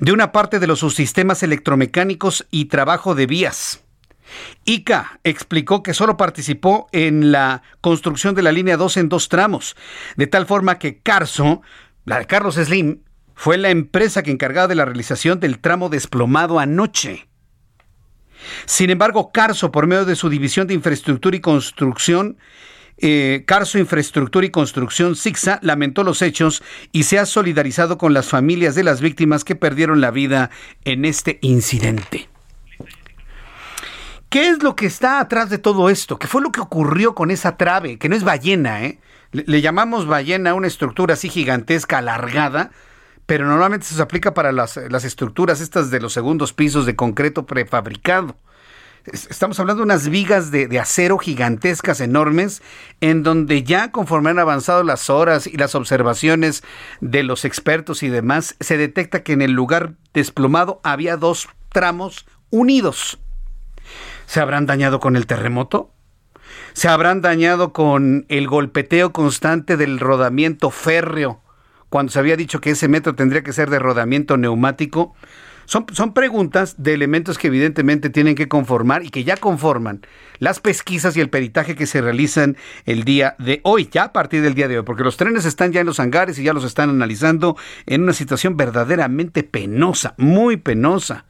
[0.00, 3.83] de una parte de los subsistemas electromecánicos y trabajo de vías.
[4.64, 9.76] ICA explicó que solo participó en la construcción de la línea 2 en dos tramos,
[10.16, 11.62] de tal forma que Carso,
[12.04, 13.00] la de Carlos Slim,
[13.34, 17.28] fue la empresa que encargada de la realización del tramo desplomado anoche.
[18.66, 22.36] Sin embargo, Carso, por medio de su división de infraestructura y construcción,
[22.98, 28.28] eh, Carso Infraestructura y Construcción SIGSA lamentó los hechos y se ha solidarizado con las
[28.28, 30.50] familias de las víctimas que perdieron la vida
[30.84, 32.28] en este incidente.
[34.34, 36.18] ¿Qué es lo que está atrás de todo esto?
[36.18, 38.00] ¿Qué fue lo que ocurrió con esa trave?
[38.00, 38.98] Que no es ballena, ¿eh?
[39.30, 42.72] Le, llamamos ballena a una estructura así gigantesca, alargada,
[43.26, 48.34] pero normalmente se aplica para las, estructuras estas de los segundos pisos de concreto prefabricado.
[49.04, 52.60] Estamos hablando de unas vigas de, de, acero gigantescas, enormes,
[53.00, 56.64] en donde ya conforme han avanzado las horas y las observaciones
[57.00, 62.26] de los expertos y demás, se detecta que en el lugar desplomado había dos tramos
[62.50, 63.20] unidos.
[64.26, 65.94] ¿Se habrán dañado con el terremoto?
[66.72, 71.40] ¿Se habrán dañado con el golpeteo constante del rodamiento férreo
[71.88, 75.14] cuando se había dicho que ese metro tendría que ser de rodamiento neumático?
[75.66, 80.02] Son, son, preguntas de elementos que evidentemente tienen que conformar y que ya conforman
[80.38, 84.42] las pesquisas y el peritaje que se realizan el día de hoy, ya a partir
[84.42, 86.64] del día de hoy, porque los trenes están ya en los hangares y ya los
[86.64, 87.56] están analizando
[87.86, 91.24] en una situación verdaderamente penosa, muy penosa.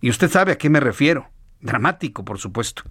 [0.00, 1.28] Y usted sabe a qué me refiero.
[1.60, 2.82] Dramático, por supuesto.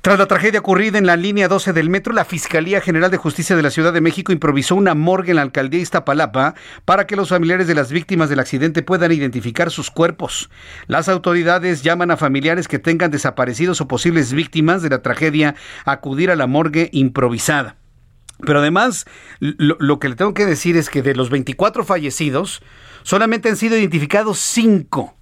[0.00, 3.56] Tras la tragedia ocurrida en la línea 12 del metro, la Fiscalía General de Justicia
[3.56, 6.54] de la Ciudad de México improvisó una morgue en la alcaldía Iztapalapa
[6.84, 10.50] para que los familiares de las víctimas del accidente puedan identificar sus cuerpos.
[10.86, 15.92] Las autoridades llaman a familiares que tengan desaparecidos o posibles víctimas de la tragedia a
[15.92, 17.76] acudir a la morgue improvisada.
[18.46, 19.04] Pero además,
[19.40, 22.62] lo, que le tengo que decir es que de los 24 fallecidos,
[23.02, 25.17] solamente han sido identificados 5.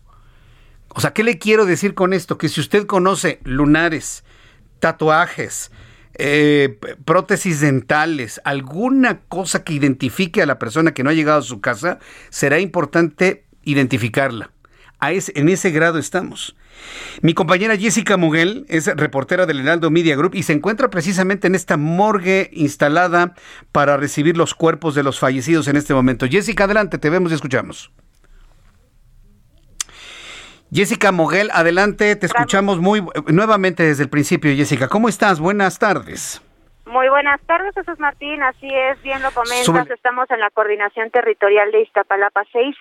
[0.89, 2.39] O sea, ¿qué le quiero decir con esto?
[2.39, 4.25] Que si usted conoce lunares,
[4.79, 5.71] tatuajes,
[6.15, 11.43] eh, prótesis dentales, alguna cosa que identifique a la persona que no ha llegado a
[11.43, 11.99] su casa,
[12.31, 14.51] será importante identificarla.
[15.01, 16.57] En ese grado estamos.
[17.23, 21.55] Mi compañera Jessica Muguel es reportera del Heraldo Media Group y se encuentra precisamente en
[21.55, 23.35] esta morgue instalada
[23.73, 26.27] para recibir los cuerpos de los fallecidos en este momento.
[26.27, 27.93] Jessica, adelante, te vemos y escuchamos.
[30.73, 34.89] Jessica Moguel, adelante, te escuchamos muy nuevamente desde el principio, Jessica.
[34.89, 35.41] ¿Cómo estás?
[35.41, 36.43] Buenas tardes.
[36.87, 38.43] Muy buenas tardes, Jesús Martín.
[38.43, 39.91] Así es, bien lo comentas.
[39.91, 42.77] Estamos en la coordinación territorial de Iztapalapa 6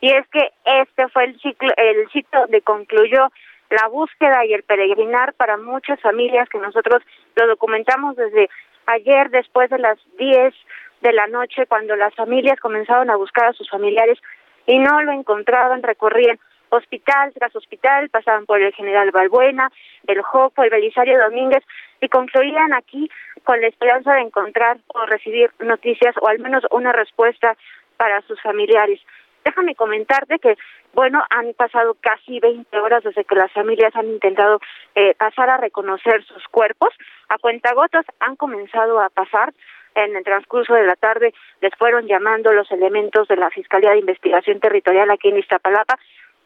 [0.00, 3.30] y es que este fue el ciclo, el sitio donde concluyó
[3.70, 7.02] la búsqueda y el peregrinar para muchas familias que nosotros
[7.36, 8.48] lo documentamos desde
[8.86, 10.54] ayer después de las 10
[11.02, 14.18] de la noche cuando las familias comenzaron a buscar a sus familiares
[14.66, 16.38] y no lo encontraban, recorrían
[16.70, 19.70] hospital tras hospital, pasaban por el General Balbuena,
[20.06, 21.64] el Joco, el Belisario Domínguez
[22.00, 23.10] y concluían aquí
[23.44, 27.56] con la esperanza de encontrar o recibir noticias o al menos una respuesta
[27.96, 29.00] para sus familiares.
[29.44, 30.56] Déjame comentarte que,
[30.92, 34.60] bueno, han pasado casi 20 horas desde que las familias han intentado
[34.94, 36.90] eh, pasar a reconocer sus cuerpos.
[37.28, 39.52] A cuentagotas han comenzado a pasar.
[39.94, 43.98] En el transcurso de la tarde les fueron llamando los elementos de la Fiscalía de
[43.98, 45.98] Investigación Territorial aquí en Iztapalapa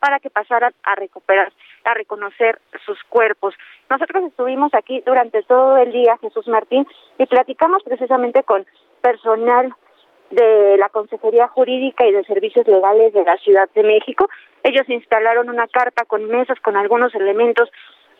[0.03, 1.53] para que pasaran a recuperar,
[1.85, 3.55] a reconocer sus cuerpos.
[3.89, 6.85] Nosotros estuvimos aquí durante todo el día, Jesús Martín,
[7.19, 8.67] y platicamos precisamente con
[9.01, 9.73] personal
[10.31, 14.29] de la Consejería Jurídica y de Servicios Legales de la Ciudad de México.
[14.65, 17.71] Ellos instalaron una carpa con mesas, con algunos elementos,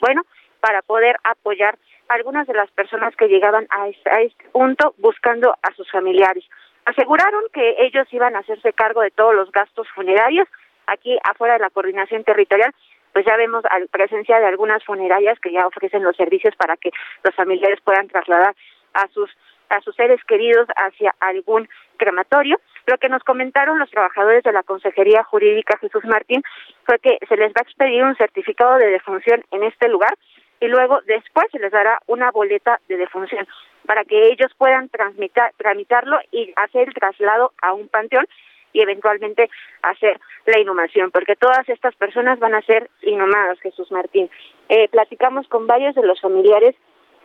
[0.01, 0.23] bueno,
[0.61, 1.77] para poder apoyar
[2.09, 5.91] a algunas de las personas que llegaban a este, a este punto buscando a sus
[5.91, 6.45] familiares.
[6.85, 10.47] Aseguraron que ellos iban a hacerse cargo de todos los gastos funerarios
[10.87, 12.73] aquí afuera de la coordinación territorial,
[13.13, 16.91] pues ya vemos la presencia de algunas funerarias que ya ofrecen los servicios para que
[17.23, 18.55] los familiares puedan trasladar
[18.95, 19.31] a sus
[19.69, 21.67] a sus seres queridos hacia algún
[21.97, 22.61] crematorio.
[22.87, 26.43] Lo que nos comentaron los trabajadores de la Consejería Jurídica Jesús Martín
[26.85, 30.15] fue que se les va a expedir un certificado de defunción en este lugar
[30.61, 33.49] y luego después se les dará una boleta de defunción
[33.87, 38.27] para que ellos puedan tramitarlo y hacer el traslado a un panteón
[38.73, 39.51] y eventualmente
[39.83, 44.31] hacer la inhumación, porque todas estas personas van a ser inhumadas, Jesús Martín.
[44.69, 46.75] Eh, platicamos con varios de los familiares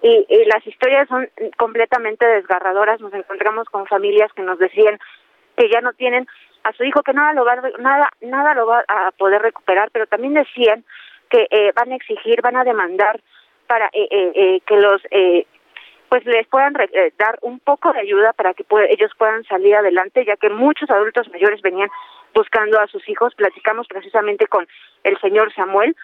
[0.02, 3.02] y, las historias son completamente desgarradoras.
[3.02, 5.00] Nos encontramos con familias que nos decían
[5.56, 6.28] que ya no tienen
[6.64, 10.06] a su hijo, que nada lo va, nada, nada lo va a poder recuperar, pero
[10.06, 10.84] también decían
[11.30, 13.20] que eh, van a exigir, van a demandar
[13.66, 15.02] para eh, que los
[16.10, 20.26] pues les puedan eh, dar un poco de ayuda para que ellos puedan salir adelante,
[20.26, 21.90] ya que muchos adultos mayores venían
[22.34, 23.36] buscando a sus hijos.
[23.36, 24.68] Platicamos precisamente con
[25.04, 25.96] el señor Samuel,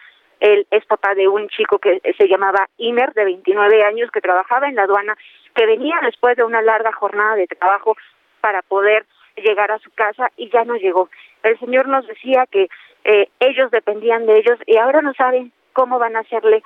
[0.44, 4.68] él es papá de un chico que se llamaba Imer, de 29 años, que trabajaba
[4.68, 5.16] en la aduana,
[5.56, 7.96] que venía después de una larga jornada de trabajo
[8.42, 9.06] para poder
[9.38, 11.10] llegar a su casa y ya no llegó.
[11.44, 12.68] El señor nos decía que
[13.06, 16.62] eh, ellos dependían de ellos y ahora no saben cómo van a hacerle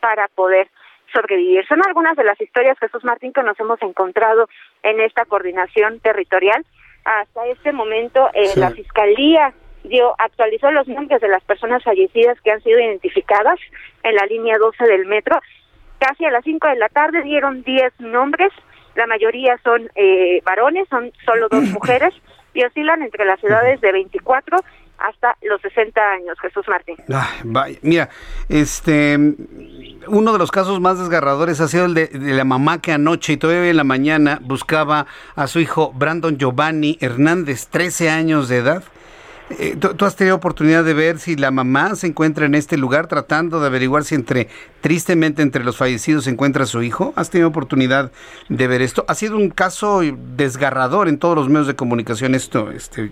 [0.00, 0.68] para poder
[1.12, 1.66] sobrevivir.
[1.66, 4.48] Son algunas de las historias, Jesús Martín, que nos hemos encontrado
[4.82, 6.64] en esta coordinación territorial.
[7.04, 9.54] Hasta este momento, eh, la Fiscalía
[9.84, 13.58] dio actualizó los nombres de las personas fallecidas que han sido identificadas
[14.02, 15.40] en la línea 12 del metro.
[15.98, 18.52] Casi a las 5 de la tarde dieron 10 nombres,
[18.94, 22.14] la mayoría son eh, varones, son solo dos mujeres
[22.52, 24.58] y oscilan entre las edades de 24
[25.00, 26.96] hasta los 60 años, Jesús Martín.
[27.82, 28.10] mira,
[28.48, 29.18] este,
[30.06, 33.36] uno de los casos más desgarradores ha sido el de, la mamá que anoche y
[33.36, 38.84] todavía en la mañana buscaba a su hijo Brandon Giovanni Hernández, 13 años de edad.
[39.58, 43.08] Eh, ¿tú, has tenido oportunidad de ver si la mamá se encuentra en este lugar
[43.08, 44.48] tratando de averiguar si entre,
[44.80, 47.12] tristemente entre los fallecidos se encuentra su hijo?
[47.16, 48.12] ¿Has tenido oportunidad
[48.48, 49.04] de ver esto?
[49.08, 50.02] Ha sido un caso
[50.36, 53.10] desgarrador en todos los medios de comunicación esto, este,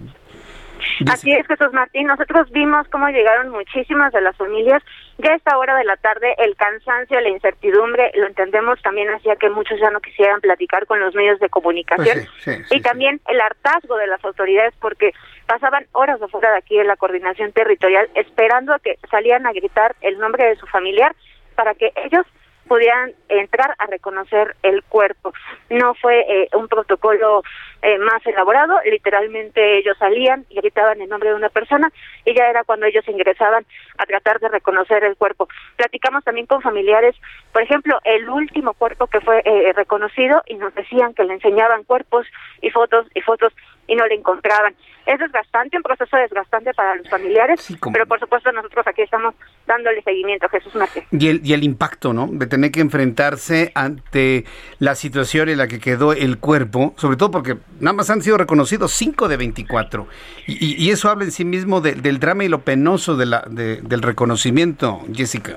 [1.11, 2.07] Así es, Jesús Martín.
[2.07, 4.83] Nosotros vimos cómo llegaron muchísimas de las familias.
[5.19, 9.37] Ya a esta hora de la tarde, el cansancio, la incertidumbre, lo entendemos, también hacía
[9.37, 12.27] que muchos ya no quisieran platicar con los medios de comunicación.
[12.45, 15.13] Pues y también el hartazgo de las autoridades, porque
[15.47, 19.97] pasaban horas afuera de aquí en la coordinación territorial esperando a que salían a gritar
[20.03, 21.15] el nombre de su familiar
[21.55, 22.27] para que ellos
[22.69, 25.33] pudieran entrar a reconocer el cuerpo.
[25.71, 27.43] No fue eh, un protocolo
[27.83, 31.91] eh, más elaborado, literalmente ellos salían y gritaban el nombre de una persona
[32.25, 33.65] y ya era cuando ellos ingresaban
[33.99, 35.49] a tratar de reconocer el cuerpo.
[35.77, 37.17] Platicamos también con familiares,
[37.53, 41.85] por ejemplo, el último cuerpo que fue eh, reconocido y nos decían que le enseñaban
[41.85, 42.27] cuerpos
[42.61, 43.53] y fotos y fotos
[43.89, 44.75] y no le encontraban.
[45.07, 49.35] Es desgastante, un proceso desgastante para los familiares, pero por supuesto nosotros aquí estamos
[49.67, 51.03] dándole seguimiento a Jesús Martín.
[51.11, 52.29] Y el, y el impacto, ¿no?
[52.31, 54.45] De tener que enfrentarse ante
[54.79, 58.37] la situación en la que quedó el cuerpo, sobre todo porque nada más han sido
[58.37, 60.07] reconocidos 5 de 24.
[60.47, 64.03] Y, y, eso habla en sí mismo del drama y lo penoso de la, del
[64.03, 65.57] reconocimiento, Jessica.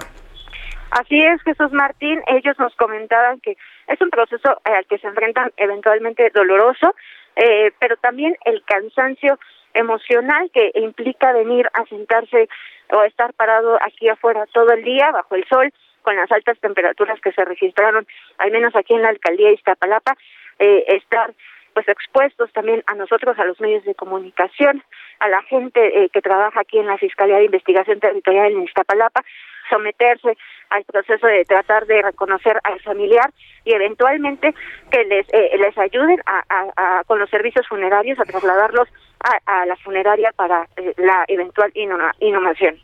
[0.91, 2.21] Así es, Jesús Martín.
[2.27, 3.55] Ellos nos comentaban que
[3.87, 6.95] es un proceso al que se enfrentan eventualmente doloroso,
[7.35, 9.39] eh, pero también el cansancio
[9.73, 12.49] emocional que implica venir a sentarse
[12.89, 15.71] o estar parado aquí afuera todo el día bajo el sol
[16.01, 18.07] con las altas temperaturas que se registraron,
[18.37, 20.15] al menos aquí en la alcaldía de Iztapalapa,
[20.59, 21.33] eh, estar
[21.73, 24.83] pues expuestos también a nosotros, a los medios de comunicación,
[25.19, 29.23] a la gente eh, que trabaja aquí en la Fiscalía de Investigación Territorial en Iztapalapa,
[29.71, 30.37] someterse
[30.69, 33.31] al proceso de tratar de reconocer al familiar
[33.65, 34.53] y eventualmente
[34.91, 38.87] que les eh, les ayuden a, con los servicios funerarios a trasladarlos
[39.45, 41.71] a, la funeraria para eh, la eventual
[42.19, 42.77] inhumación.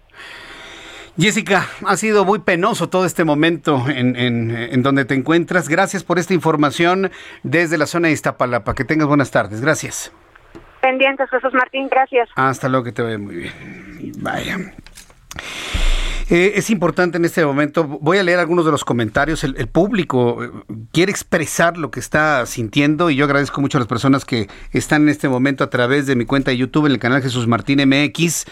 [1.18, 5.68] Jessica, ha sido muy penoso todo este momento en, en, donde te encuentras.
[5.68, 7.10] Gracias por esta información
[7.42, 8.76] desde la zona de Iztapalapa.
[8.76, 9.60] Que tengas buenas tardes.
[9.60, 10.14] Gracias.
[10.80, 11.88] Pendientes, Jesús Martín.
[11.90, 12.30] Gracias.
[12.36, 13.54] Hasta luego, que te vaya muy bien.
[14.20, 14.58] Vaya.
[16.30, 20.44] Eh, es importante en este momento, voy a leer algunos de los comentarios, el, público
[20.44, 20.52] eh,
[20.92, 25.04] quiere expresar lo que está sintiendo y yo agradezco mucho a las personas que están
[25.04, 27.80] en este momento a través de mi cuenta de YouTube en el canal Jesús Martín
[27.88, 28.46] MX.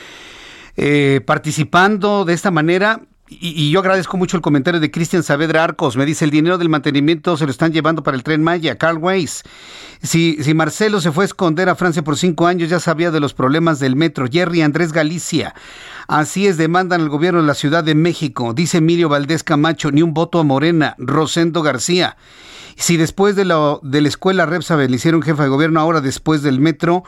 [0.77, 3.01] Eh, participando de esta manera.
[3.27, 5.97] Y, yo agradezco mucho el comentario de Cristian Saavedra Arcos.
[5.97, 8.99] Me dice, el dinero del mantenimiento se lo están llevando para el tren Maya, Carl
[8.99, 9.41] Weiss.
[10.03, 13.19] Si, si Marcelo se fue a esconder a Francia por cinco años, ya sabía de
[13.19, 14.27] los problemas del metro.
[14.31, 15.55] Jerry Andrés Galicia.
[16.07, 18.53] Así es, demandan al gobierno de la Ciudad de México.
[18.53, 20.95] Dice Emilio Valdés Camacho, ni un voto a Morena.
[20.99, 22.17] Rosendo García.
[22.77, 26.43] Si después de, la, de la escuela Repsabe le hicieron jefa de gobierno, ahora después
[26.43, 27.05] del metro,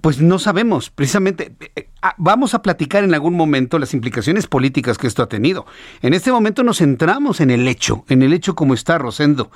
[0.00, 1.54] pues no sabemos, precisamente.
[1.76, 5.66] Eh, ah, vamos a platicar en algún momento las implicaciones políticas que esto ha tenido.
[6.02, 9.50] En este momento nos centramos en el hecho, en el hecho como está Rosendo.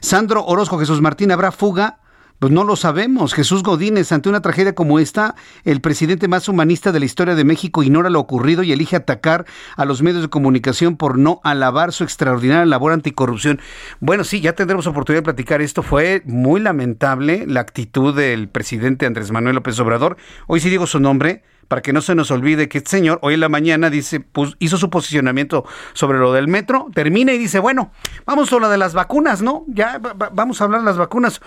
[0.00, 2.00] Sandro Orozco, Jesús Martín, ¿habrá fuga?
[2.40, 3.34] Pues no lo sabemos.
[3.34, 5.34] Jesús Godínez, ante una tragedia como esta,
[5.64, 9.44] el presidente más humanista de la historia de México ignora lo ocurrido y elige atacar
[9.76, 13.60] a los medios de comunicación por no alabar su extraordinaria labor anticorrupción.
[14.00, 15.82] Bueno, sí, ya tendremos oportunidad de platicar esto.
[15.82, 20.16] Fue muy lamentable la actitud del presidente Andrés Manuel López Obrador.
[20.46, 23.34] Hoy sí digo su nombre para que no se nos olvide que este señor hoy
[23.34, 27.58] en la mañana dice, pues, hizo su posicionamiento sobre lo del metro, termina y dice,
[27.58, 27.92] bueno,
[28.24, 29.66] vamos a lo de las vacunas, ¿no?
[29.68, 30.00] Ya
[30.32, 31.40] vamos a hablar de las vacunas.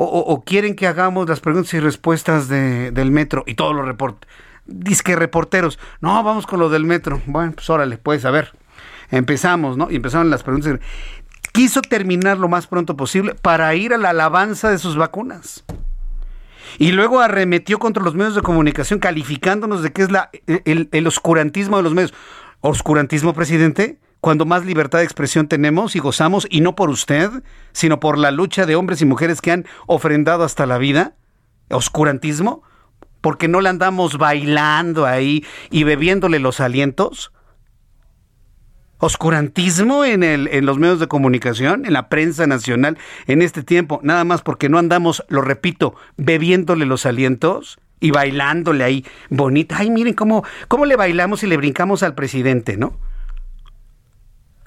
[0.00, 4.30] O, quieren que hagamos las preguntas y respuestas de, del metro y todos los reportes.
[4.64, 5.76] Disque reporteros.
[6.00, 7.20] No, vamos con lo del metro.
[7.26, 8.52] Bueno, pues órale, pues a ver.
[9.10, 9.90] Empezamos, ¿no?
[9.90, 10.78] Y empezaron las preguntas.
[11.52, 15.64] Quiso terminar lo más pronto posible para ir a la alabanza de sus vacunas.
[16.78, 21.76] Y luego arremetió contra los medios de comunicación calificándonos de que es la, el, oscurantismo
[21.76, 22.14] de los medios.
[22.60, 23.98] ¿Oscurantismo, presidente?
[24.20, 27.30] Cuando más libertad de expresión tenemos y gozamos, y no por usted,
[27.72, 31.14] sino por la lucha de hombres y mujeres que han ofrendado hasta la vida.
[31.70, 32.62] ¿Oscurantismo?
[33.20, 37.32] Porque no le andamos bailando ahí y bebiéndole los alientos
[38.98, 44.00] oscurantismo en, el, en los medios de comunicación, en la prensa nacional en este tiempo,
[44.02, 49.76] nada más porque no andamos, lo repito, bebiéndole los alientos y bailándole ahí bonita.
[49.78, 52.98] Ay, miren cómo, cómo le bailamos y le brincamos al presidente, ¿no?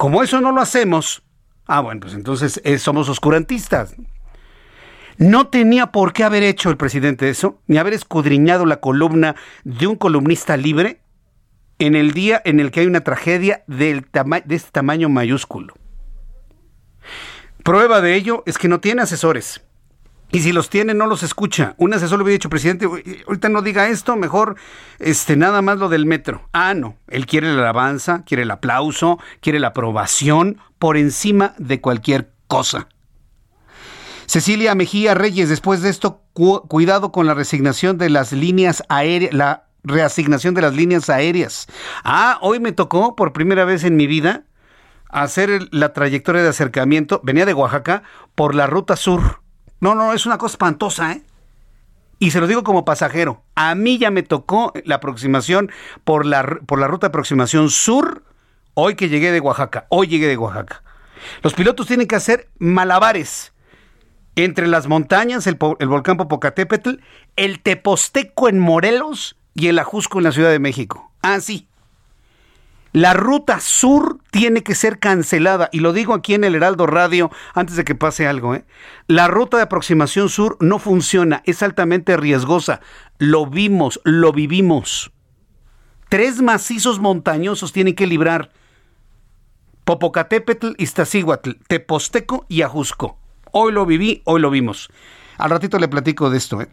[0.02, 1.22] Como eso no lo hacemos,
[1.64, 3.94] ah, bueno, pues entonces eh, somos oscurantistas.
[5.16, 9.86] No tenía por qué haber hecho el presidente eso, ni haber escudriñado la columna de
[9.86, 11.02] un columnista libre
[11.78, 14.04] en el día en el que hay una tragedia del
[14.44, 15.72] de este tamaño mayúsculo.
[17.62, 19.62] Prueba de ello es que no tiene asesores.
[20.32, 21.74] Y si los tiene, no los escucha.
[21.76, 24.56] Un asesor le hubiera dicho, presidente, ahorita no diga esto, mejor
[24.98, 26.48] este, nada más lo del metro.
[26.52, 26.96] Ah, no.
[27.08, 32.88] Él quiere la alabanza, quiere el aplauso, quiere la aprobación por encima de cualquier cosa.
[34.24, 39.66] Cecilia Mejía Reyes, después de esto, cuidado con la resignación de las líneas aéreas, la
[39.84, 41.66] reasignación de las líneas aéreas.
[42.04, 44.44] Ah, hoy me tocó por primera vez en mi vida
[45.10, 48.02] hacer la trayectoria de acercamiento, venía de Oaxaca,
[48.34, 49.41] por la ruta sur.
[49.82, 51.22] No, no, es una cosa espantosa, ¿eh?
[52.20, 53.42] Y se lo digo como pasajero.
[53.56, 55.72] A mí ya me tocó la aproximación
[56.04, 58.22] por la, por la ruta de aproximación sur,
[58.74, 59.86] hoy que llegué de Oaxaca.
[59.88, 60.84] Hoy llegué de Oaxaca.
[61.42, 63.54] Los pilotos tienen que hacer malabares
[64.36, 67.00] entre las montañas, el, el volcán Popocatépetl,
[67.34, 71.10] el Teposteco en Morelos y el Ajusco en la Ciudad de México.
[71.22, 71.66] Ah, sí.
[72.92, 77.30] La ruta sur tiene que ser cancelada, y lo digo aquí en el Heraldo Radio
[77.54, 78.54] antes de que pase algo.
[78.54, 78.66] ¿eh?
[79.06, 82.80] La ruta de aproximación sur no funciona, es altamente riesgosa.
[83.18, 85.10] Lo vimos, lo vivimos.
[86.10, 88.50] Tres macizos montañosos tienen que librar.
[89.84, 93.16] Popocatépetl, Iztaccíhuatl, Teposteco y Ajusco.
[93.52, 94.90] Hoy lo viví, hoy lo vimos.
[95.38, 96.60] Al ratito le platico de esto.
[96.60, 96.68] ¿eh?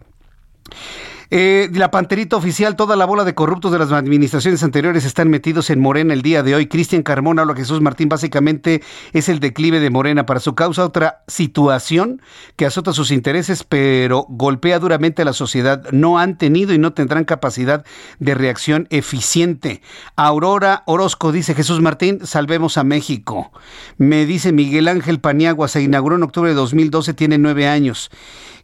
[1.31, 5.69] Eh, la panterita oficial, toda la bola de corruptos de las administraciones anteriores están metidos
[5.69, 6.65] en Morena el día de hoy.
[6.67, 8.81] Cristian Carmona, habla Jesús Martín, básicamente
[9.13, 10.25] es el declive de Morena.
[10.25, 12.21] Para su causa, otra situación
[12.55, 15.83] que azota sus intereses, pero golpea duramente a la sociedad.
[15.91, 17.85] No han tenido y no tendrán capacidad
[18.17, 19.83] de reacción eficiente.
[20.15, 23.51] Aurora Orozco dice Jesús Martín, salvemos a México.
[23.97, 28.09] Me dice Miguel Ángel Paniagua, se inauguró en octubre de 2012, tiene nueve años.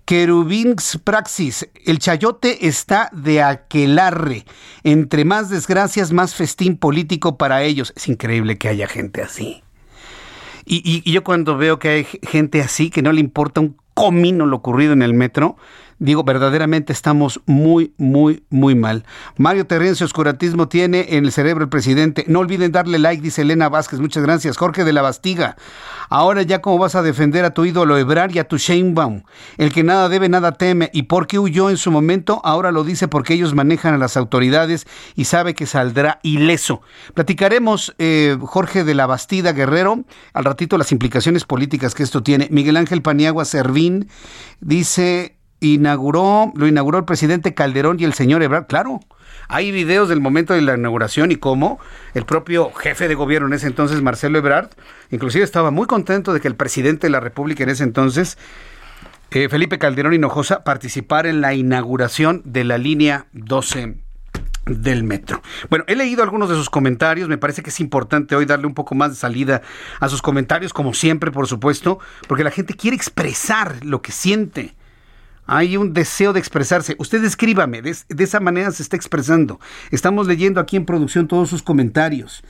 [0.05, 4.45] Querubins Praxis, el chayote está de aquelarre.
[4.83, 7.91] Entre más desgracias, más festín político para ellos.
[7.95, 9.63] Es increíble que haya gente así.
[10.63, 14.45] Y, y yo cuando veo que hay gente así, que no le importa un comino
[14.45, 15.57] lo ocurrido en el metro,
[16.05, 19.05] digo, verdaderamente estamos muy, muy, muy mal.
[19.37, 22.25] Mario Terrencio Oscurantismo tiene en el cerebro el presidente.
[22.27, 23.99] No olviden darle like, dice Elena Vázquez.
[23.99, 24.57] Muchas gracias.
[24.57, 25.57] Jorge de la Bastiga.
[26.09, 29.23] Ahora ya cómo vas a defender a tu ídolo Ebrar y a tu Sheinbaum.
[29.57, 30.89] El que nada debe, nada teme.
[30.93, 32.41] ¿Y por qué huyó en su momento?
[32.43, 34.85] Ahora lo dice porque ellos manejan a las autoridades
[35.15, 36.81] y sabe que saldrá ileso.
[37.13, 42.47] Platicaremos, eh, Jorge de la Bastida Guerrero, al ratito las implicaciones políticas que esto tiene.
[42.51, 44.07] Miguel Ángel Paniagua Servín
[44.59, 48.99] dice inauguró, lo inauguró el presidente Calderón y el señor Ebrard, claro.
[49.47, 51.79] Hay videos del momento de la inauguración y cómo
[52.13, 54.69] el propio jefe de gobierno en ese entonces, Marcelo Ebrard,
[55.11, 58.37] inclusive estaba muy contento de que el presidente de la República en ese entonces,
[59.31, 63.97] eh, Felipe Calderón Hinojosa, participara en la inauguración de la línea 12
[64.65, 65.43] del metro.
[65.69, 68.73] Bueno, he leído algunos de sus comentarios, me parece que es importante hoy darle un
[68.73, 69.61] poco más de salida
[69.99, 74.73] a sus comentarios, como siempre, por supuesto, porque la gente quiere expresar lo que siente
[75.45, 76.95] hay un deseo de expresarse.
[76.97, 79.59] Usted escríbame, de, esa manera se está expresando.
[79.91, 82.43] Estamos leyendo aquí en producción todos sus comentarios.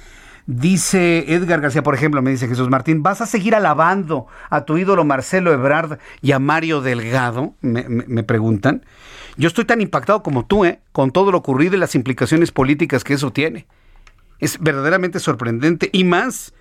[0.48, 4.78] Dice Edgar García, por ejemplo, me dice Jesús Martín, ¿vas a seguir alabando a tu
[4.78, 7.56] ídolo Marcelo Ebrard y a Mario Delgado?
[7.62, 8.86] Me, preguntan.
[9.38, 10.82] Yo estoy tan impactado como tú, ¿eh?
[10.92, 13.66] Con todo lo ocurrido y las implicaciones políticas que eso tiene.
[14.38, 16.54] Es verdaderamente sorprendente y más,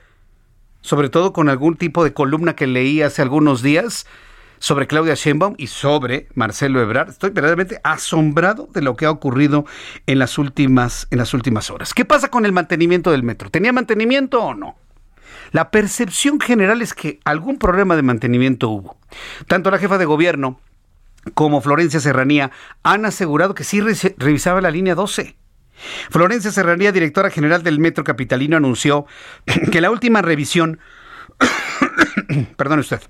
[0.81, 4.07] sobre todo con algún tipo de columna que leí hace algunos días
[4.65, 7.11] sobre Claudia Sheinbaum y sobre Marcelo Ebrard.
[7.11, 9.67] Estoy verdaderamente asombrado de lo que ha ocurrido
[10.07, 11.93] en las últimas, en las últimas horas.
[11.93, 13.51] ¿Qué pasa con el mantenimiento del metro?
[13.51, 14.79] ¿Tenía mantenimiento o no?
[15.53, 18.97] La percepción general es que algún problema de mantenimiento hubo.
[19.49, 20.59] Tanto la jefa de gobierno
[21.35, 22.51] como Florencia Serranía
[22.83, 23.83] han asegurado que sí
[24.17, 25.37] revisaba la línea 12.
[26.09, 29.05] Florencia Serranía, directora general del Metro Capitalino, anunció
[29.71, 30.81] que la última revisión,
[32.57, 33.03] perdón usted,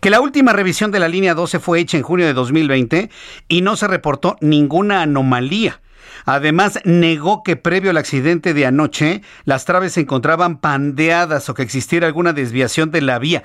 [0.00, 3.10] que la última revisión de la línea 12 fue hecha en junio de 2020
[3.48, 5.80] y no se reportó ninguna anomalía.
[6.24, 11.62] Además, negó que previo al accidente de anoche, las traves se encontraban pandeadas o que
[11.62, 13.42] existiera alguna desviación de la vía.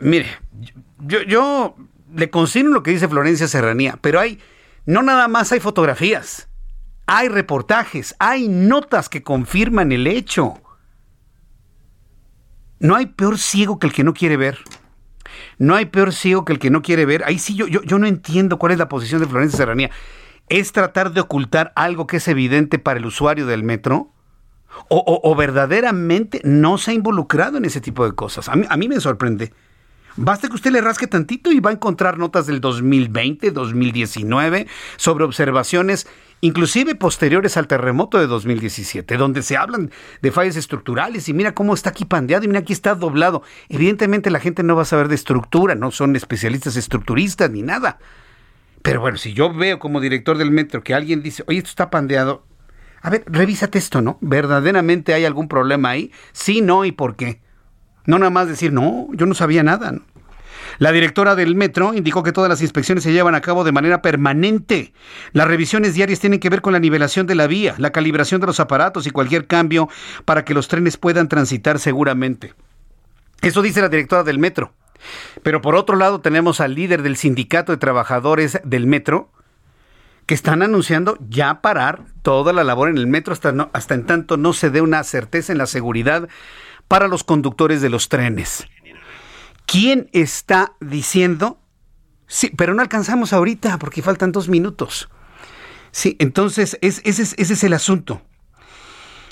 [0.00, 0.26] Mire,
[1.00, 1.76] yo,
[2.14, 4.40] le consigno lo que dice Florencia Serranía, pero hay,
[4.84, 6.48] no nada más hay fotografías,
[7.06, 10.60] hay reportajes, hay notas que confirman el hecho.
[12.78, 14.58] No hay peor ciego que el que no quiere ver.
[15.58, 17.24] No hay peor ciego que el que no quiere ver.
[17.24, 19.90] Ahí sí yo, yo, yo no entiendo cuál es la posición de Florencia Serranía.
[20.48, 24.12] ¿Es tratar de ocultar algo que es evidente para el usuario del metro?
[24.88, 28.48] ¿O, o, verdaderamente no se ha involucrado en ese tipo de cosas?
[28.48, 29.52] A mí, a mí me sorprende.
[30.16, 35.24] Basta que usted le rasque tantito y va a encontrar notas del 2020, 2019 sobre
[35.24, 36.06] observaciones
[36.40, 39.90] inclusive posteriores al terremoto de 2017, donde se hablan
[40.22, 43.42] de fallas estructurales y mira cómo está aquí pandeado y mira aquí está doblado.
[43.68, 47.98] Evidentemente la gente no va a saber de estructura, no son especialistas estructuristas ni nada.
[48.82, 51.90] Pero bueno, si yo veo como director del metro que alguien dice, oye, esto está
[51.90, 52.44] pandeado,
[53.02, 54.18] a ver, revísate esto, ¿no?
[54.20, 56.12] ¿Verdaderamente hay algún problema ahí?
[56.32, 57.40] Sí, no y por qué.
[58.04, 59.92] No nada más decir, no, yo no sabía nada.
[59.92, 60.02] ¿no?
[60.78, 64.02] La directora del metro indicó que todas las inspecciones se llevan a cabo de manera
[64.02, 64.92] permanente.
[65.32, 68.46] Las revisiones diarias tienen que ver con la nivelación de la vía, la calibración de
[68.46, 69.88] los aparatos y cualquier cambio
[70.24, 72.54] para que los trenes puedan transitar seguramente.
[73.42, 74.72] Eso dice la directora del metro.
[75.42, 79.30] Pero por otro lado tenemos al líder del sindicato de trabajadores del metro,
[80.26, 84.36] que están anunciando ya parar toda la labor en el metro hasta, hasta en tanto
[84.36, 86.28] no se dé una certeza en la seguridad
[86.88, 88.66] para los conductores de los trenes.
[89.66, 91.58] ¿Quién está diciendo?
[92.28, 95.08] Sí, pero no alcanzamos ahorita porque faltan dos minutos.
[95.90, 98.22] Sí, entonces ese, es el asunto.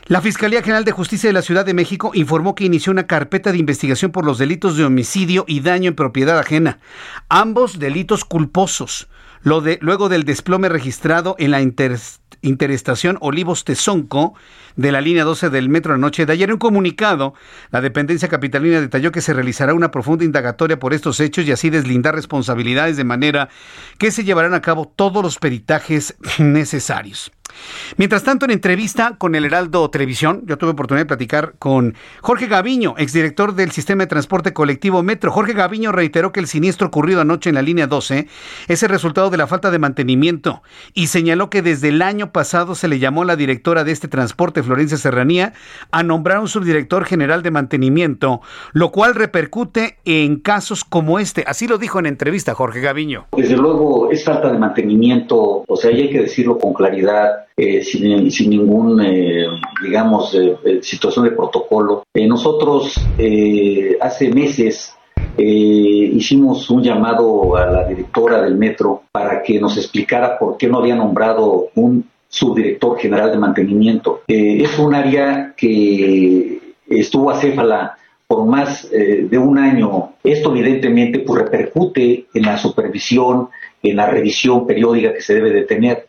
[0.07, 3.53] La Fiscalía General de Justicia de la Ciudad de México informó que inició una carpeta
[3.53, 6.79] de investigación por los delitos de homicidio y daño en propiedad ajena,
[7.31, 9.09] ambos delitos culposos,
[9.43, 11.63] luego del desplome registrado en la
[12.45, 14.35] interestación Olivos Tezonco
[14.77, 16.49] de la línea 12 del metro anoche de ayer.
[16.49, 17.35] En un comunicado,
[17.71, 21.71] la dependencia capitalina detalló que se realizará una profunda indagatoria por estos hechos y así
[21.71, 23.49] deslindar responsabilidades de manera
[23.99, 27.33] que se llevarán a cabo todos los peritajes necesarios.
[27.97, 32.47] Mientras tanto, en entrevista con el Heraldo Televisión, yo tuve oportunidad de platicar con Jorge
[32.47, 35.31] Gaviño, exdirector del Sistema de Transporte Colectivo Metro.
[35.31, 38.27] Jorge Gaviño reiteró que el siniestro ocurrido anoche en la línea 12
[38.69, 42.75] es el resultado de la falta de mantenimiento y señaló que desde el año pasado
[42.75, 45.53] se le llamó a la directora de este transporte, Florencia Serranía,
[45.91, 48.41] a nombrar un subdirector general de mantenimiento,
[48.73, 51.45] lo cual repercute en casos como este.
[51.47, 53.27] Así lo dijo en entrevista Jorge Gaviño.
[53.37, 58.33] Desde luego es falta de mantenimiento, o sea, hay que decirlo con claridad eh, sin,
[58.33, 59.47] sin, ningún, eh,
[59.81, 62.03] digamos, eh, situación de protocolo.
[62.13, 62.95] nosotros
[64.01, 64.93] hace meses
[65.37, 70.79] hicimos un llamado a la directora del metro para que nos explicara por qué no
[70.79, 74.23] había nombrado un subdirector general de mantenimiento.
[74.27, 80.15] es un área que estuvo acéfala por más de un año.
[80.25, 83.49] Esto evidentemente pues, repercute en la supervisión,
[83.81, 86.09] en la revisión periódica que se debe de tener.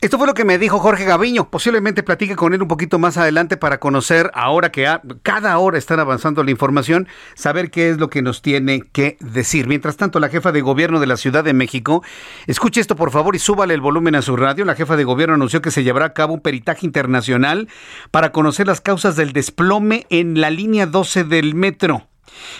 [0.00, 1.50] Esto fue lo que me dijo Jorge Gaviño.
[1.50, 4.86] Posiblemente platique con él un poquito más adelante para conocer, ahora que
[5.24, 9.66] cada hora están avanzando la información, saber qué es lo que nos tiene que decir.
[9.66, 12.04] Mientras tanto, la jefa de gobierno de la Ciudad de México,
[12.46, 14.64] escuche esto por favor y súbale el volumen a su radio.
[14.64, 17.68] La jefa de gobierno anunció que se llevará a cabo un peritaje internacional
[18.12, 22.06] para conocer las causas del desplome en la línea 12 del metro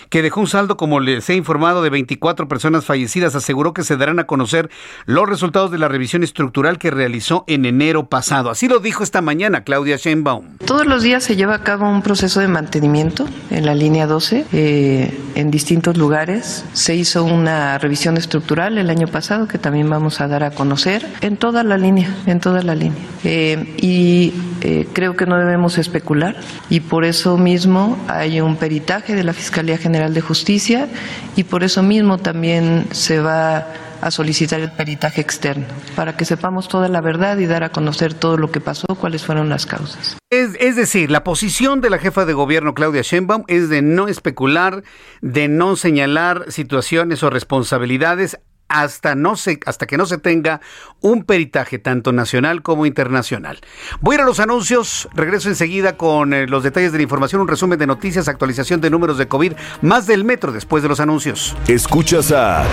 [0.09, 3.97] que dejó un saldo, como les he informado, de 24 personas fallecidas, aseguró que se
[3.97, 4.69] darán a conocer
[5.05, 8.49] los resultados de la revisión estructural que realizó en enero pasado.
[8.49, 10.57] Así lo dijo esta mañana Claudia Sheinbaum.
[10.65, 14.45] Todos los días se lleva a cabo un proceso de mantenimiento en la línea 12
[14.51, 16.65] eh, en distintos lugares.
[16.73, 21.05] Se hizo una revisión estructural el año pasado que también vamos a dar a conocer
[21.21, 22.99] en toda la línea, en toda la línea.
[23.23, 26.35] Eh, y eh, creo que no debemos especular
[26.69, 29.31] y por eso mismo hay un peritaje de la
[29.77, 30.87] General de Justicia
[31.35, 33.67] y por eso mismo también se va
[34.01, 38.13] a solicitar el peritaje externo para que sepamos toda la verdad y dar a conocer
[38.13, 40.17] todo lo que pasó, cuáles fueron las causas.
[40.29, 44.07] Es, es, decir, la posición de la jefa de gobierno Claudia Sheinbaum es de no
[44.07, 44.83] especular,
[45.21, 48.39] de no señalar situaciones o responsabilidades
[48.69, 50.61] hasta, no se, hasta que no se tenga
[51.01, 53.59] un peritaje tanto nacional como internacional.
[53.99, 57.41] Voy a ir a los anuncios, regreso enseguida con eh, los detalles de la información,
[57.41, 60.99] un resumen de noticias, actualización de números de COVID, más del metro después de los
[60.99, 61.55] anuncios.
[61.67, 62.63] Escuchas a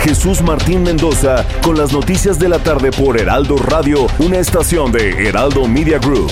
[0.00, 5.28] Jesús Martín Mendoza con las noticias de la tarde por Heraldo Radio, una estación de
[5.28, 6.30] Heraldo Media Group.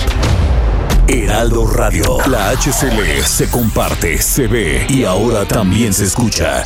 [1.07, 6.65] Heraldo Radio, la HCL se comparte, se ve y ahora también se escucha.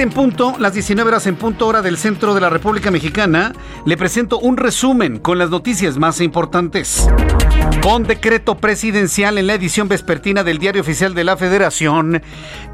[0.00, 3.52] En punto, las 19 horas en punto hora del centro de la República Mexicana,
[3.84, 7.08] le presento un resumen con las noticias más importantes.
[7.82, 12.22] Con decreto presidencial en la edición vespertina del Diario Oficial de la Federación,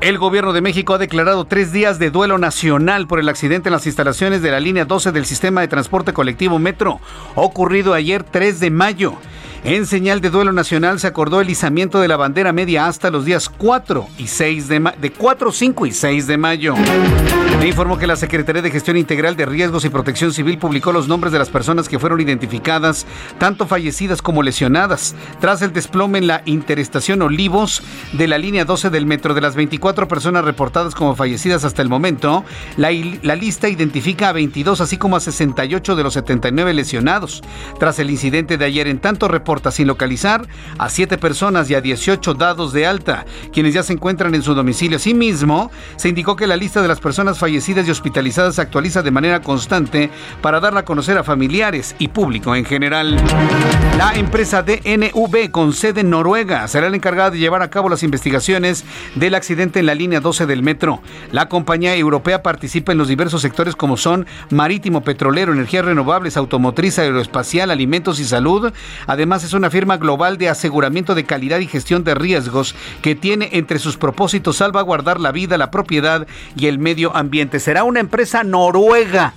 [0.00, 3.72] el gobierno de México ha declarado tres días de duelo nacional por el accidente en
[3.72, 7.00] las instalaciones de la línea 12 del sistema de transporte colectivo Metro,
[7.34, 9.14] ocurrido ayer 3 de mayo.
[9.64, 13.24] En señal de duelo nacional se acordó el izamiento de la bandera media hasta los
[13.24, 16.74] días 4 y 6 de, de 4, 5 y 6 de mayo.
[17.60, 21.08] Le informó que la Secretaría de Gestión Integral de Riesgos y Protección Civil publicó los
[21.08, 23.04] nombres de las personas que fueron identificadas,
[23.38, 27.82] tanto fallecidas como lesionadas, tras el desplome en la interestación Olivos
[28.12, 29.34] de la línea 12 del metro.
[29.34, 32.44] De las 24 personas reportadas como fallecidas hasta el momento,
[32.76, 32.90] la,
[33.22, 37.42] la lista identifica a 22, así como a 68 de los 79 lesionados.
[37.80, 40.46] Tras el incidente de ayer, en tanto reporta sin localizar
[40.76, 44.52] a 7 personas y a 18 dados de alta, quienes ya se encuentran en su
[44.52, 44.98] domicilio.
[44.98, 49.10] Asimismo, se indicó que la lista de las personas fallecidas y hospitalizadas se actualiza de
[49.10, 50.10] manera constante
[50.42, 53.16] para darla a conocer a familiares y público en general.
[53.96, 58.02] La empresa DNV con sede en Noruega será la encargada de llevar a cabo las
[58.02, 58.84] investigaciones
[59.14, 61.00] del accidente en la línea 12 del metro.
[61.32, 66.98] La compañía europea participa en los diversos sectores como son marítimo, petrolero, energías renovables, automotriz,
[66.98, 68.74] aeroespacial, alimentos y salud.
[69.06, 73.50] Además es una firma global de aseguramiento de calidad y gestión de riesgos que tiene
[73.52, 76.26] entre sus propósitos salvaguardar la vida, la propiedad
[76.56, 77.60] y el medio ambiente.
[77.60, 79.34] Será una empresa noruega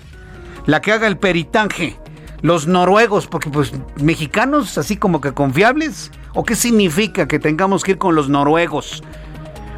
[0.66, 1.97] la que haga el peritaje
[2.41, 3.72] los noruegos, porque pues
[4.02, 9.04] mexicanos así como que confiables, ¿o qué significa que tengamos que ir con los noruegos?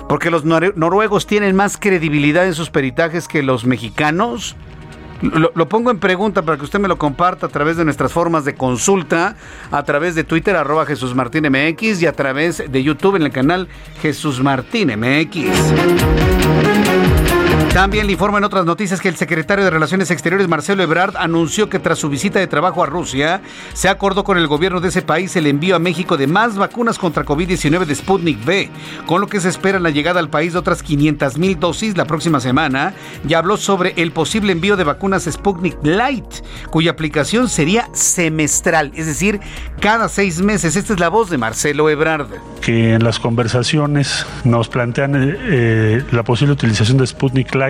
[0.07, 4.55] Porque los noruegos tienen más credibilidad en sus peritajes que los mexicanos.
[5.23, 8.43] Lo, pongo en pregunta para que usted me lo comparta a través de nuestras formas
[8.43, 9.37] de consulta,
[9.71, 13.31] a través de Twitter, arroba Jesús Martín MX y a través de YouTube en el
[13.31, 13.69] canal
[14.01, 15.47] Jesús Martín MX.
[17.73, 21.69] También le informa en otras noticias que el secretario de Relaciones Exteriores, Marcelo Ebrard, anunció
[21.69, 23.41] que tras su visita de trabajo a Rusia,
[23.73, 26.99] se acordó con el gobierno de ese país el envío a México de más vacunas
[26.99, 28.69] contra COVID-19 de Sputnik V,
[29.07, 32.05] con lo que se espera la llegada al país de otras 500 mil dosis la
[32.05, 32.93] próxima semana,
[33.27, 39.07] y habló sobre el posible envío de vacunas Sputnik Light, cuya aplicación sería semestral, es
[39.07, 39.39] decir,
[39.79, 40.75] cada seis meses.
[40.75, 42.27] Esta es la voz de Marcelo Ebrard.
[42.61, 47.62] Que en las conversaciones nos plantean eh, eh, la posible utilización de Sputnik Light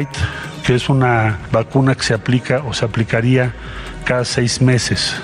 [0.65, 3.53] que es una vacuna que se aplica o se aplicaría
[4.05, 5.15] cada seis meses.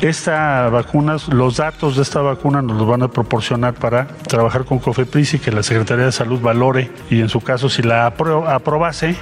[0.00, 4.78] Esta vacuna, los datos de esta vacuna nos los van a proporcionar para trabajar con
[4.78, 9.16] COFEPRIS y que la Secretaría de Salud valore y en su caso si la aprobase,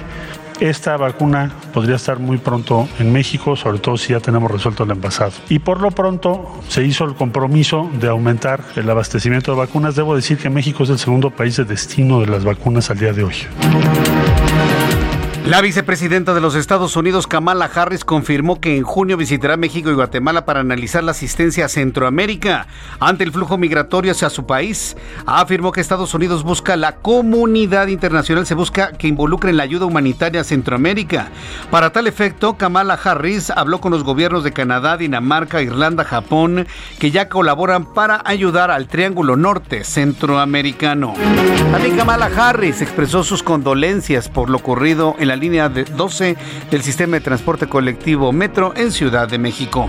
[0.59, 4.91] esta vacuna podría estar muy pronto en México, sobre todo si ya tenemos resuelto el
[4.91, 5.33] envasado.
[5.49, 9.95] Y por lo pronto se hizo el compromiso de aumentar el abastecimiento de vacunas.
[9.95, 13.13] Debo decir que México es el segundo país de destino de las vacunas al día
[13.13, 13.35] de hoy.
[15.47, 19.93] La vicepresidenta de los Estados Unidos, Kamala Harris, confirmó que en junio visitará México y
[19.93, 22.67] Guatemala para analizar la asistencia a Centroamérica
[22.99, 24.97] ante el flujo migratorio hacia su país.
[25.25, 30.41] Afirmó que Estados Unidos busca la comunidad internacional, se busca que involucre la ayuda humanitaria
[30.41, 31.29] a Centroamérica.
[31.71, 36.67] Para tal efecto, Kamala Harris habló con los gobiernos de Canadá, Dinamarca, Irlanda, Japón,
[36.99, 41.13] que ya colaboran para ayudar al Triángulo Norte Centroamericano.
[41.71, 46.37] También Kamala Harris expresó sus condolencias por lo ocurrido en la línea 12
[46.71, 49.87] del sistema de transporte colectivo Metro en Ciudad de México.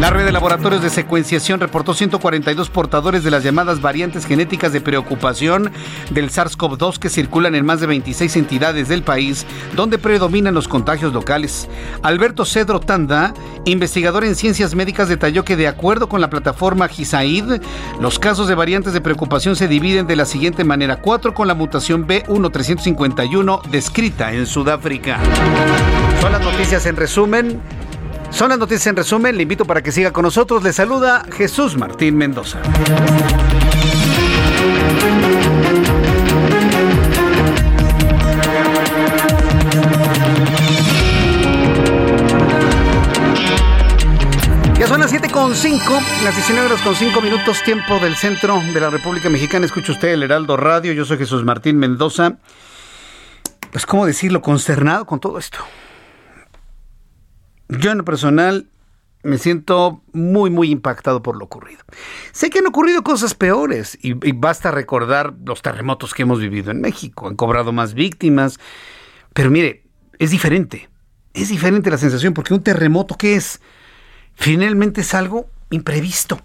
[0.00, 4.82] La red de laboratorios de secuenciación reportó 142 portadores de las llamadas variantes genéticas de
[4.82, 5.72] preocupación
[6.10, 11.14] del SARS-CoV-2 que circulan en más de 26 entidades del país donde predominan los contagios
[11.14, 11.68] locales.
[12.02, 13.32] Alberto Cedro Tanda,
[13.64, 17.62] investigador en ciencias médicas, detalló que de acuerdo con la plataforma GISAID,
[17.98, 21.54] los casos de variantes de preocupación se dividen de la siguiente manera: 4 con la
[21.54, 24.75] mutación B1351 descrita en Sudáfrica.
[26.20, 27.60] Son las noticias en resumen.
[28.30, 29.36] Son las noticias en resumen.
[29.36, 30.62] Le invito para que siga con nosotros.
[30.62, 32.60] Le saluda Jesús Martín Mendoza.
[44.78, 45.80] Ya son las 7 con 5,
[46.22, 49.64] las 19 horas con 5 minutos, tiempo del centro de la República Mexicana.
[49.64, 50.92] Escucha usted el Heraldo Radio.
[50.92, 52.36] Yo soy Jesús Martín Mendoza
[53.76, 54.40] pues, ¿cómo decirlo?
[54.40, 55.58] Consternado con todo esto.
[57.68, 58.70] Yo en lo personal
[59.22, 61.84] me siento muy, muy impactado por lo ocurrido.
[62.32, 66.80] Sé que han ocurrido cosas peores y, basta recordar los terremotos que hemos vivido en
[66.80, 67.28] México.
[67.28, 68.58] Han cobrado más víctimas.
[69.34, 69.84] Pero mire,
[70.18, 70.88] es diferente.
[71.34, 73.60] Es diferente la sensación porque un terremoto, ¿qué es?
[74.36, 76.40] Finalmente es algo imprevisto.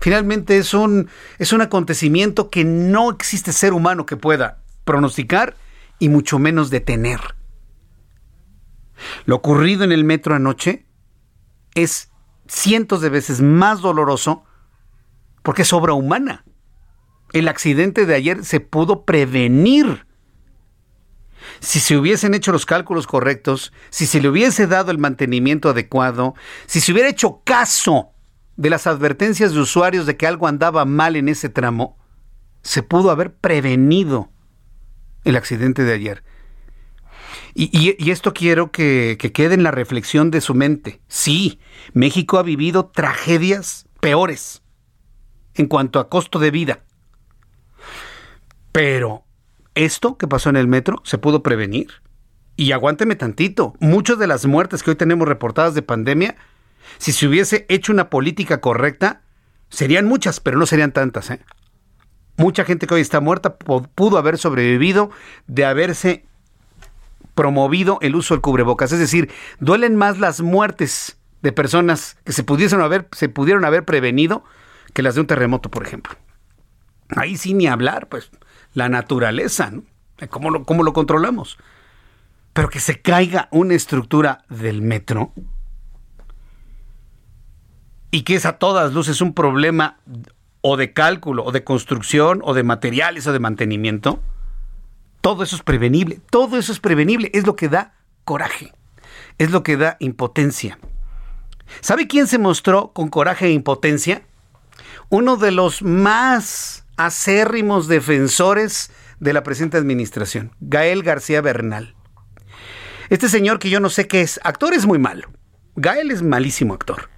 [0.00, 1.08] Finalmente es un,
[1.38, 5.54] es un acontecimiento que no existe ser humano que pueda pronosticar
[5.98, 7.20] y mucho menos detener.
[9.26, 10.86] Lo ocurrido en el metro anoche
[11.74, 12.10] es
[12.46, 14.44] cientos de veces más doloroso
[15.42, 16.44] porque es obra humana.
[17.32, 20.06] El accidente de ayer se pudo prevenir.
[21.60, 26.34] Si se hubiesen hecho los cálculos correctos, si se le hubiese dado el mantenimiento adecuado,
[26.66, 28.10] si se hubiera hecho caso
[28.56, 31.98] de las advertencias de usuarios de que algo andaba mal en ese tramo,
[32.62, 34.30] se pudo haber prevenido
[35.24, 36.24] el accidente de ayer.
[37.54, 41.00] Y, esto quiero que, que quede en la reflexión de su mente.
[41.08, 41.60] Sí,
[41.92, 44.62] México ha vivido tragedias peores
[45.54, 46.84] en cuanto a costo de vida.
[48.72, 49.24] Pero
[49.74, 51.88] esto que pasó en el metro se pudo prevenir.
[52.56, 56.36] Y aguánteme tantito, muchas de las muertes que hoy tenemos reportadas de pandemia,
[56.98, 59.22] si se hubiese hecho una política correcta,
[59.70, 61.30] serían muchas, pero no serían tantas.
[61.30, 61.40] ¿eh?
[62.36, 65.10] Mucha gente que hoy está muerta pudo haber sobrevivido
[65.46, 66.24] de haberse
[67.34, 68.92] promovido el uso del cubrebocas.
[68.92, 69.30] Es decir,
[69.60, 72.44] duelen más las muertes de personas que se
[72.80, 74.44] haber, se pudieron haber prevenido
[74.92, 76.14] que las de un terremoto, por ejemplo.
[77.08, 78.30] Ahí sí ni hablar, pues,
[78.72, 79.82] la naturaleza, ¿no?
[80.30, 81.58] ¿Cómo lo, cómo lo controlamos?
[82.52, 85.32] Pero que se caiga una estructura del metro
[88.10, 89.98] y que es a todas luces un problema
[90.66, 94.22] o de cálculo, o de construcción, o de materiales, o de mantenimiento,
[95.20, 96.20] todo eso es prevenible.
[96.30, 97.30] Todo eso es prevenible.
[97.34, 97.92] Es lo que da
[98.24, 98.72] coraje.
[99.36, 100.78] Es lo que da impotencia.
[101.82, 104.22] ¿Sabe quién se mostró con coraje e impotencia?
[105.10, 108.90] Uno de los más acérrimos defensores
[109.20, 111.94] de la presente administración, Gael García Bernal.
[113.10, 115.28] Este señor que yo no sé qué es, actor es muy malo.
[115.76, 117.10] Gael es malísimo actor.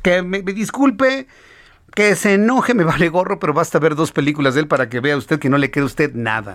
[0.00, 1.26] Que me, me disculpe,
[1.96, 5.00] que se enoje, me vale gorro, pero basta ver dos películas de él para que
[5.00, 6.54] vea usted que no le queda a usted nada.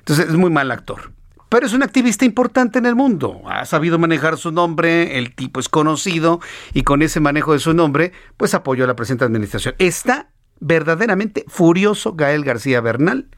[0.00, 1.10] Entonces es muy mal actor.
[1.48, 3.40] Pero es un activista importante en el mundo.
[3.46, 6.38] Ha sabido manejar su nombre, el tipo es conocido
[6.74, 9.74] y con ese manejo de su nombre, pues apoyó a la presente administración.
[9.78, 10.28] Está
[10.60, 13.28] verdaderamente furioso Gael García Bernal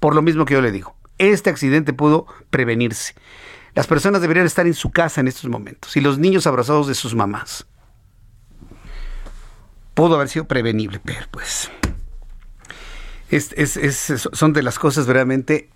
[0.00, 0.98] por lo mismo que yo le digo.
[1.16, 3.14] Este accidente pudo prevenirse.
[3.74, 6.94] Las personas deberían estar en su casa en estos momentos y los niños abrazados de
[6.94, 7.66] sus mamás
[9.94, 11.70] pudo haber sido prevenible, pero pues
[14.32, 15.70] son de las cosas verdaderamente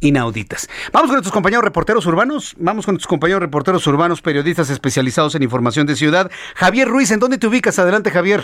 [0.00, 0.68] inauditas.
[0.92, 5.42] Vamos con nuestros compañeros reporteros urbanos, vamos con nuestros compañeros reporteros urbanos, periodistas especializados en
[5.42, 6.30] información de ciudad.
[6.56, 7.78] Javier Ruiz, ¿en dónde te ubicas?
[7.78, 8.42] Adelante, Javier.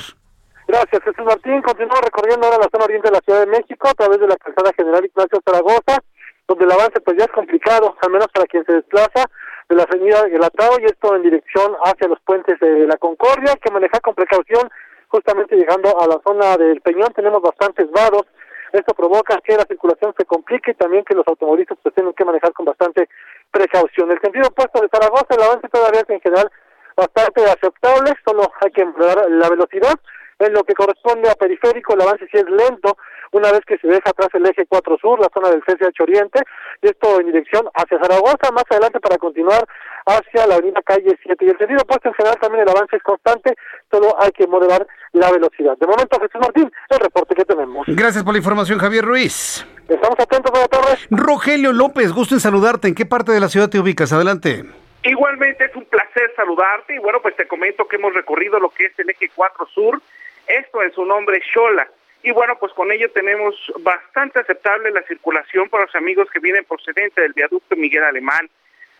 [0.68, 1.62] Gracias, Jesús Martín.
[1.62, 4.36] Continúo recorriendo ahora la zona oriente de la Ciudad de México a través de la
[4.36, 6.02] calzada General Ignacio Zaragoza,
[6.48, 9.24] donde el avance pues ya es complicado, al menos para quien se desplaza
[9.68, 13.70] de la avenida Atao y esto en dirección hacia los puentes de la Concordia, que
[13.70, 14.68] maneja con precaución
[15.16, 18.26] justamente llegando a la zona del Peñón tenemos bastantes vados.
[18.72, 22.24] Esto provoca que la circulación se complique y también que los automovilistas pues tienen que
[22.24, 23.08] manejar con bastante
[23.50, 24.10] precaución.
[24.10, 26.50] El sentido opuesto de Zaragoza, el avance todavía es en general
[26.94, 29.94] bastante aceptable, solo hay que emplear la velocidad.
[30.38, 32.98] En lo que corresponde a periférico, el avance sí es lento,
[33.32, 36.40] una vez que se deja atrás el eje 4 Sur, la zona del CCH Oriente,
[36.82, 39.66] y esto en dirección hacia Zaragoza, más adelante para continuar
[40.04, 41.44] hacia la avenida Calle 7.
[41.44, 43.54] Y el sentido opuesto en general también el avance es constante,
[43.90, 45.76] solo hay que moderar la velocidad.
[45.78, 47.86] De momento, Jesús Martín, el reporte que tenemos.
[47.88, 49.66] Gracias por la información, Javier Ruiz.
[49.88, 51.06] Estamos atentos, buenas tardes.
[51.10, 52.88] Rogelio López, gusto en saludarte.
[52.88, 54.12] ¿En qué parte de la ciudad te ubicas?
[54.12, 54.64] Adelante.
[55.06, 58.86] Igualmente es un placer saludarte y bueno, pues te comento que hemos recorrido lo que
[58.86, 60.02] es el eje 4 Sur,
[60.46, 61.88] esto en su nombre Xola.
[62.22, 66.64] Y bueno, pues con ello tenemos bastante aceptable la circulación para los amigos que vienen
[66.64, 68.48] procedente del viaducto Miguel Alemán.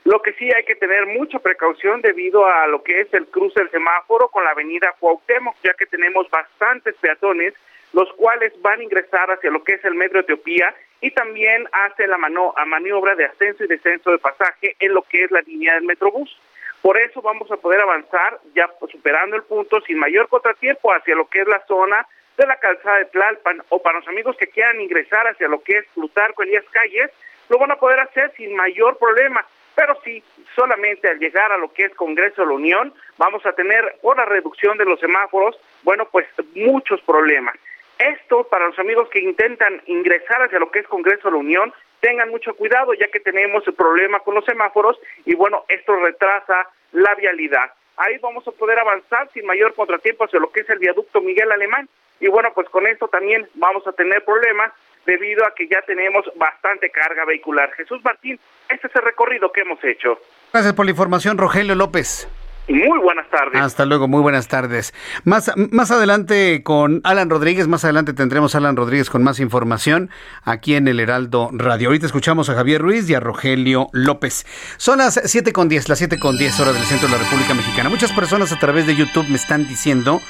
[0.05, 3.59] Lo que sí hay que tener mucha precaución debido a lo que es el cruce
[3.59, 7.55] del semáforo con la avenida Cuauhtémoc, ya que tenemos bastantes peatones,
[7.93, 12.07] los cuales van a ingresar hacia lo que es el metro Etiopía y también hace
[12.07, 15.41] la mano a maniobra de ascenso y descenso de pasaje en lo que es la
[15.41, 16.39] línea del Metrobús.
[16.83, 21.29] Por eso vamos a poder avanzar ya superando el punto sin mayor contratiempo hacia lo
[21.29, 22.07] que es la zona
[22.37, 25.79] de la calzada de Tlalpan o para los amigos que quieran ingresar hacia lo que
[25.79, 27.11] es Plutarco Elías Calles,
[27.49, 29.45] lo van a poder hacer sin mayor problema.
[29.75, 30.23] Pero sí,
[30.55, 34.17] solamente al llegar a lo que es Congreso de la Unión, vamos a tener por
[34.17, 37.57] la reducción de los semáforos, bueno, pues muchos problemas.
[37.99, 41.75] Esto para los amigos que intentan ingresar hacia lo que es Congreso de la Unión,
[42.07, 46.69] tengan mucho cuidado ya que tenemos el problema con los semáforos y bueno, esto retrasa
[46.93, 47.73] la vialidad.
[47.97, 51.51] Ahí vamos a poder avanzar sin mayor contratiempo hacia lo que es el viaducto Miguel
[51.51, 51.89] Alemán
[52.21, 54.71] y bueno, pues con esto también vamos a tener problemas
[55.05, 57.73] debido a que ya tenemos bastante carga vehicular.
[57.73, 58.39] Jesús Martín,
[58.69, 60.21] este es el recorrido que hemos hecho.
[60.53, 62.29] Gracias por la información, Rogelio López.
[62.69, 63.61] Muy buenas tardes.
[63.61, 64.93] Hasta luego, muy buenas tardes.
[65.23, 70.11] Más, más adelante con Alan Rodríguez, más adelante tendremos a Alan Rodríguez con más información
[70.43, 71.89] aquí en el Heraldo Radio.
[71.89, 74.47] Ahorita escuchamos a Javier Ruiz y a Rogelio López.
[74.79, 77.55] Son las 7 con 10, las 7 con 10 horas del centro de la República
[77.55, 77.89] Mexicana.
[77.89, 80.21] Muchas personas a través de YouTube me están diciendo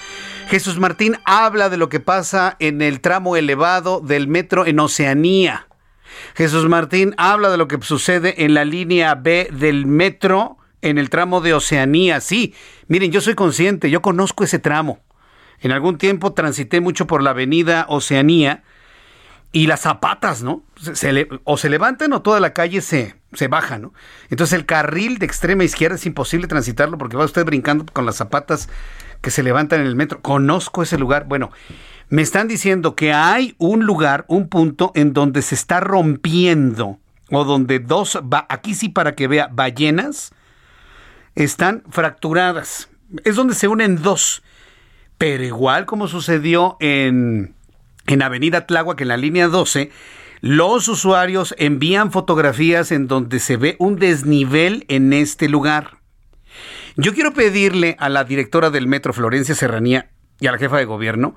[0.49, 5.68] Jesús Martín habla de lo que pasa en el tramo elevado del metro en Oceanía.
[6.34, 11.11] Jesús Martín habla de lo que sucede en la línea B del metro en el
[11.11, 12.20] tramo de Oceanía.
[12.20, 12.55] Sí,
[12.89, 15.01] miren, yo soy consciente, yo conozco ese tramo.
[15.61, 18.62] En algún tiempo transité mucho por la avenida Oceanía
[19.53, 20.64] y las zapatas, ¿no?
[21.45, 23.95] O se levantan o toda la calle se, se baja, ¿no?
[24.29, 28.16] Entonces el carril de extrema izquierda es imposible transitarlo porque va usted brincando con las
[28.16, 28.68] zapatas
[29.22, 30.20] que se levantan en el metro.
[30.20, 31.27] Conozco ese lugar.
[31.27, 31.51] Bueno,
[32.09, 36.99] me están diciendo que hay un lugar, un punto en donde se está rompiendo
[37.31, 38.18] o donde dos,
[38.49, 40.33] aquí sí para que vea, ballenas
[41.37, 42.89] están fracturadas.
[43.24, 44.43] Es donde se unen dos.
[45.18, 47.55] Pero igual como sucedió en,
[48.07, 49.91] en Avenida Tláhuac, en la línea 12,
[50.41, 55.99] los usuarios envían fotografías en donde se ve un desnivel en este lugar.
[56.97, 60.11] Yo quiero pedirle a la directora del Metro, Florencia Serranía,
[60.41, 61.34] y a la jefa de gobierno,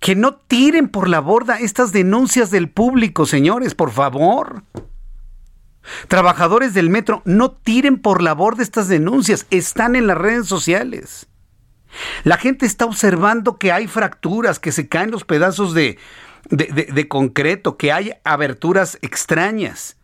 [0.00, 4.64] que no tiren por la borda estas denuncias del público, señores, por favor.
[6.08, 11.26] Trabajadores del metro, no tiren por la borda estas denuncias, están en las redes sociales.
[12.24, 15.98] La gente está observando que hay fracturas, que se caen los pedazos de,
[16.50, 19.96] de, concreto, que hay aberturas extrañas.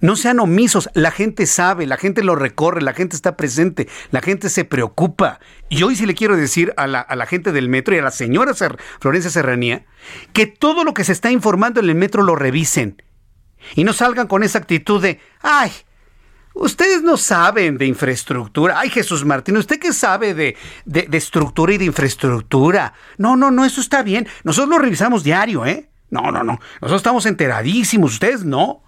[0.00, 4.22] No sean omisos, la gente sabe, la gente lo recorre, la gente está presente, la
[4.22, 5.40] gente se preocupa.
[5.68, 8.02] Y hoy sí le quiero decir a la, a la gente del metro y a
[8.02, 8.54] la señora
[8.98, 9.84] Florencia Serranía
[10.32, 13.02] que todo lo que se está informando en el metro lo revisen.
[13.74, 15.70] Y no salgan con esa actitud de, ay,
[16.52, 18.78] Ustedes no saben de infraestructura.
[18.78, 22.92] Ay, Jesús Martín, ¿usted qué sabe de, de, estructura y de infraestructura?
[23.18, 24.26] No, no, no, eso está bien.
[24.42, 25.90] Nosotros lo revisamos diario, ¿eh?
[26.10, 26.58] No, no, no.
[26.80, 28.82] Nosotros estamos enteradísimos, ustedes no.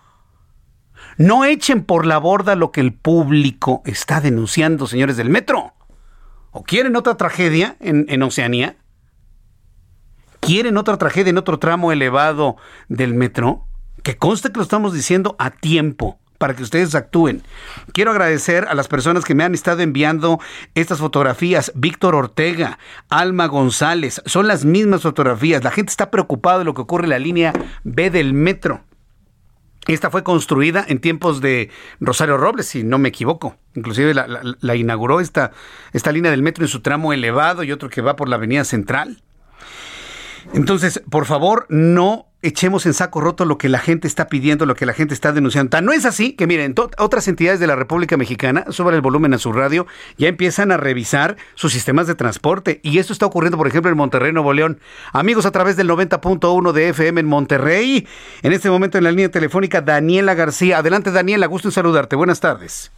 [1.18, 5.74] No echen por la borda lo que el público está denunciando, señores del metro.
[6.50, 8.76] ¿O quieren otra tragedia en, en Oceanía?
[10.40, 12.56] ¿Quieren otra tragedia en otro tramo elevado
[12.88, 13.68] del metro?
[14.02, 17.44] Que conste que lo estamos diciendo a tiempo para que ustedes actúen.
[17.92, 20.40] Quiero agradecer a las personas que me han estado enviando
[20.74, 21.70] estas fotografías.
[21.76, 25.62] Víctor Ortega, Alma González, son las mismas fotografías.
[25.62, 27.52] La gente está preocupada de lo que ocurre en la línea
[27.84, 28.82] B del metro.
[29.86, 33.56] Esta fue construida en tiempos de Rosario Robles, si no me equivoco.
[33.76, 34.26] Inclusive la,
[34.60, 35.52] la, inauguró esta,
[35.92, 38.64] esta línea del metro en su tramo elevado y otro que va por la Avenida
[38.64, 39.22] Central.
[40.54, 44.74] Entonces, por favor, no echemos en saco roto lo que la gente está pidiendo, lo
[44.74, 45.80] que la gente está denunciando.
[45.80, 49.38] no es así que, miren, otras entidades de la República Mexicana, suban el volumen a
[49.38, 49.86] su radio,
[50.18, 52.80] ya empiezan a revisar sus sistemas de transporte.
[52.82, 54.80] Y esto está ocurriendo, por ejemplo, en Monterrey, Nuevo León.
[55.12, 58.06] Amigos, a través del 90.1 de FM en Monterrey.
[58.42, 60.78] En este momento en la línea telefónica, Daniela García.
[60.78, 62.16] Adelante, Daniela, gusto en saludarte.
[62.16, 62.92] Buenas tardes.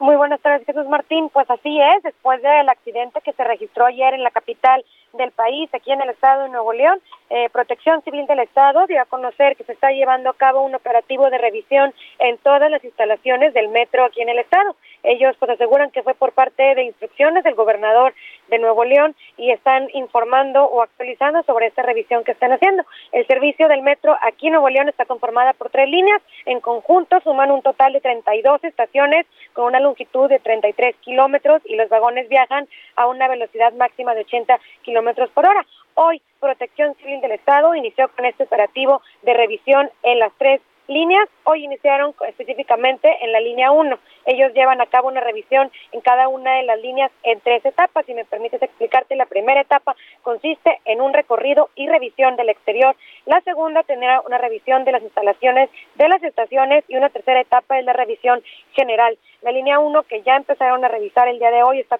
[0.00, 1.28] Muy buenas tardes, Jesús Martín.
[1.32, 5.68] Pues así es, después del accidente que se registró ayer en la capital del país,
[5.72, 7.00] aquí en el estado de Nuevo León,
[7.30, 10.74] eh, Protección Civil del Estado dio a conocer que se está llevando a cabo un
[10.74, 14.76] operativo de revisión en todas las instalaciones del metro aquí en el estado.
[15.02, 18.14] Ellos pues aseguran que fue por parte de instrucciones del gobernador
[18.48, 22.84] de Nuevo León y están informando o actualizando sobre esta revisión que están haciendo.
[23.12, 27.20] El servicio del metro aquí en Nuevo León está conformada por tres líneas, en conjunto
[27.20, 32.28] suman un total de 32 estaciones con una longitud de 33 kilómetros y los vagones
[32.28, 34.97] viajan a una velocidad máxima de 80 kilómetros
[35.34, 35.64] por hora.
[35.94, 41.28] Hoy, Protección Civil del Estado inició con este operativo de revisión en las tres líneas.
[41.44, 43.98] Hoy iniciaron específicamente en la línea 1.
[44.26, 48.06] Ellos llevan a cabo una revisión en cada una de las líneas en tres etapas.
[48.06, 52.96] Si me permites explicarte, la primera etapa consiste en un recorrido y revisión del exterior.
[53.26, 57.78] La segunda tendrá una revisión de las instalaciones de las estaciones y una tercera etapa
[57.78, 58.42] es la revisión
[58.72, 59.16] general.
[59.42, 61.98] La línea 1, que ya empezaron a revisar el día de hoy, está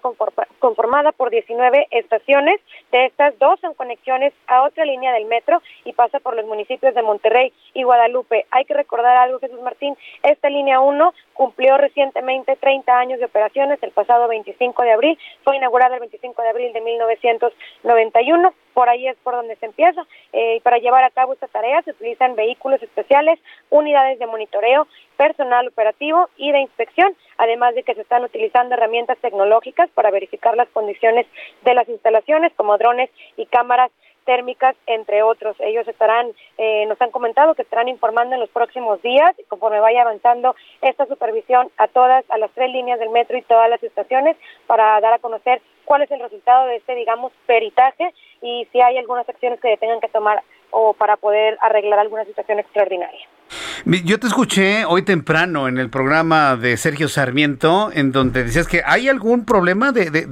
[0.59, 2.59] conformada por 19 estaciones.
[2.91, 6.93] De estas, dos son conexiones a otra línea del metro y pasa por los municipios
[6.93, 8.45] de Monterrey y Guadalupe.
[8.51, 9.95] Hay que recordar algo, Jesús Martín.
[10.21, 15.17] Esta línea 1 cumplió recientemente 30 años de operaciones el pasado 25 de abril.
[15.45, 20.01] Fue inaugurada el 25 de abril de 1991 por ahí es por donde se empieza.
[20.31, 23.37] Eh, para llevar a cabo esta tarea se utilizan vehículos especiales,
[23.69, 24.87] unidades de monitoreo,
[25.17, 30.55] personal operativo y de inspección, además de que se están utilizando herramientas tecnológicas para verificar
[30.55, 31.25] las condiciones
[31.63, 33.91] de las instalaciones como drones y cámaras
[34.29, 35.55] térmicas, entre otros.
[35.59, 36.27] Ellos estarán,
[36.59, 41.07] eh, nos han comentado que estarán informando en los próximos días, conforme vaya avanzando esta
[41.07, 45.13] supervisión a todas, a las tres líneas del metro y todas las estaciones, para dar
[45.13, 48.13] a conocer cuál es el resultado de este, digamos, peritaje
[48.43, 52.59] y si hay algunas acciones que tengan que tomar o para poder arreglar alguna situación
[52.59, 53.25] extraordinaria.
[53.85, 58.81] Yo te escuché hoy temprano en el programa de Sergio Sarmiento, en donde decías que
[58.85, 60.25] hay algún problema de, de,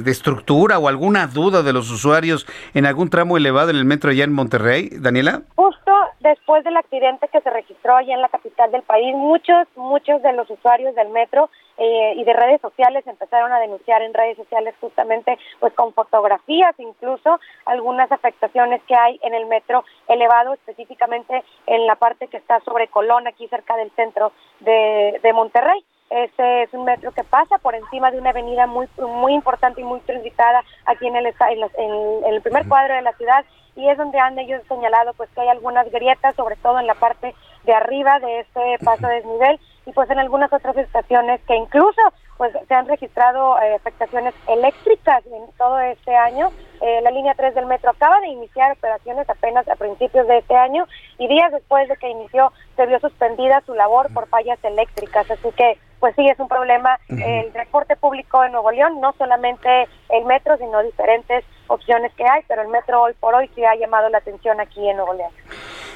[0.00, 4.10] de, estructura o alguna duda de los usuarios en algún tramo elevado en el metro
[4.10, 5.42] allá en Monterrey, Daniela.
[5.56, 5.81] Justo
[6.22, 10.32] después del accidente que se registró allá en la capital del país, muchos, muchos de
[10.32, 14.74] los usuarios del metro eh, y de redes sociales empezaron a denunciar en redes sociales
[14.80, 21.86] justamente pues con fotografías incluso algunas afectaciones que hay en el metro elevado específicamente en
[21.86, 25.84] la parte que está sobre Colón aquí cerca del centro de, de Monterrey.
[26.10, 29.84] Ese es un metro que pasa por encima de una avenida muy muy importante y
[29.84, 33.44] muy transitada aquí en el en, en el primer cuadro de la ciudad
[33.76, 36.94] y es donde han ellos señalado pues que hay algunas grietas sobre todo en la
[36.94, 41.56] parte de arriba de este paso de desnivel y pues en algunas otras estaciones que
[41.56, 42.00] incluso
[42.36, 46.50] pues se han registrado eh, afectaciones eléctricas en todo este año.
[46.80, 50.56] Eh, la línea 3 del metro acaba de iniciar operaciones apenas a principios de este
[50.56, 50.86] año
[51.18, 55.30] y días después de que inició se vio suspendida su labor por fallas eléctricas.
[55.30, 59.86] Así que pues sí es un problema el transporte público en Nuevo León, no solamente
[60.08, 63.74] el metro, sino diferentes opciones que hay, pero el metro hoy por hoy sí ha
[63.76, 65.30] llamado la atención aquí en Nuevo León.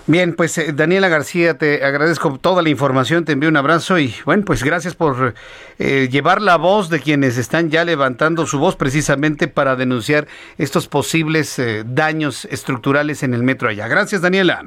[0.08, 4.14] Bien, pues eh, Daniela García, te agradezco toda la información, te envío un abrazo y
[4.24, 5.34] bueno, pues gracias por
[5.80, 10.86] eh, llevar la voz de quienes están ya levantando su voz precisamente para denunciar estos
[10.86, 13.88] posibles eh, daños estructurales en el metro allá.
[13.88, 14.64] Gracias, Daniela.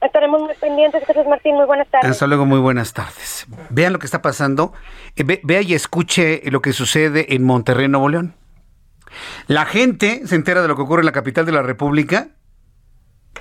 [0.00, 1.54] Estaremos muy pendientes, Jesús Martín.
[1.54, 2.10] Muy buenas tardes.
[2.10, 3.46] Hasta luego, muy buenas tardes.
[3.68, 4.72] Vean lo que está pasando.
[5.14, 8.34] Vea y escuche lo que sucede en Monterrey, Nuevo León.
[9.46, 12.28] La gente se entera de lo que ocurre en la capital de la República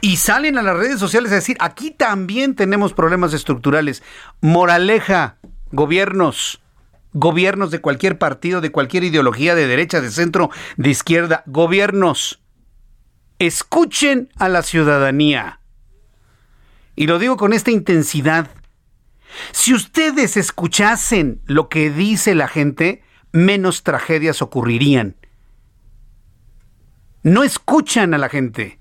[0.02, 4.04] y salen a las redes sociales a decir, aquí también tenemos problemas estructurales.
[4.42, 5.38] Moraleja,
[5.72, 6.62] gobiernos,
[7.14, 12.42] gobiernos de cualquier partido, de cualquier ideología, de derecha, de centro, de izquierda, gobiernos,
[13.40, 15.60] escuchen a la ciudadanía.
[16.96, 18.50] Y lo digo con esta intensidad.
[19.52, 25.16] Si ustedes escuchasen lo que dice la gente, menos tragedias ocurrirían.
[27.24, 28.80] No escuchan a la gente.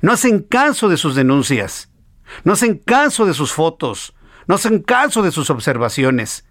[0.00, 1.90] No hacen caso de sus denuncias.
[2.44, 4.14] No hacen caso de sus fotos.
[4.46, 6.46] No hacen caso de sus observaciones.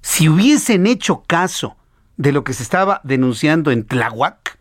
[0.00, 1.76] Si hubiesen hecho caso
[2.16, 4.58] de lo que se estaba denunciando en Tláhuac,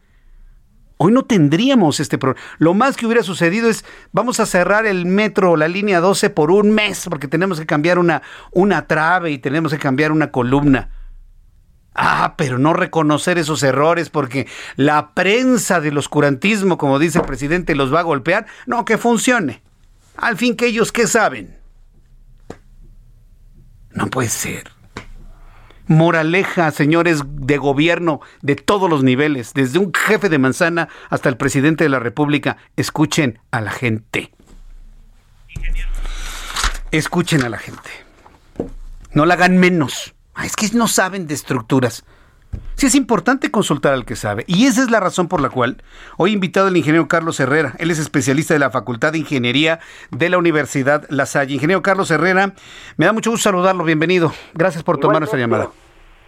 [0.98, 2.46] hoy no tendríamos este problema.
[2.58, 6.52] Lo más que hubiera sucedido es, vamos a cerrar el metro, la línea 12 por
[6.52, 8.22] un mes, porque tenemos que cambiar una,
[8.52, 10.90] una trave y tenemos que cambiar una columna.
[12.00, 17.74] Ah, pero no reconocer esos errores porque la prensa del oscurantismo, como dice el presidente,
[17.74, 18.46] los va a golpear.
[18.68, 19.64] No, que funcione.
[20.16, 21.58] Al fin que ellos, ¿qué saben?
[23.90, 24.70] No puede ser.
[25.88, 31.38] Moraleja, señores de gobierno de todos los niveles, desde un jefe de manzana hasta el
[31.38, 34.32] presidente de la República, escuchen a la gente.
[36.92, 37.90] Escuchen a la gente.
[39.14, 40.14] No la hagan menos.
[40.38, 42.06] Ah, es que no saben de estructuras.
[42.76, 44.46] Sí es importante consultar al que sabe.
[44.48, 45.82] Y esa es la razón por la cual
[46.16, 47.74] hoy he invitado al ingeniero Carlos Herrera.
[47.80, 49.80] Él es especialista de la Facultad de Ingeniería
[50.12, 51.56] de la Universidad La Salle.
[51.56, 52.54] Ingeniero Carlos Herrera,
[52.98, 53.84] me da mucho gusto saludarlo.
[53.84, 54.32] Bienvenido.
[54.54, 55.70] Gracias por tomar nuestra llamada.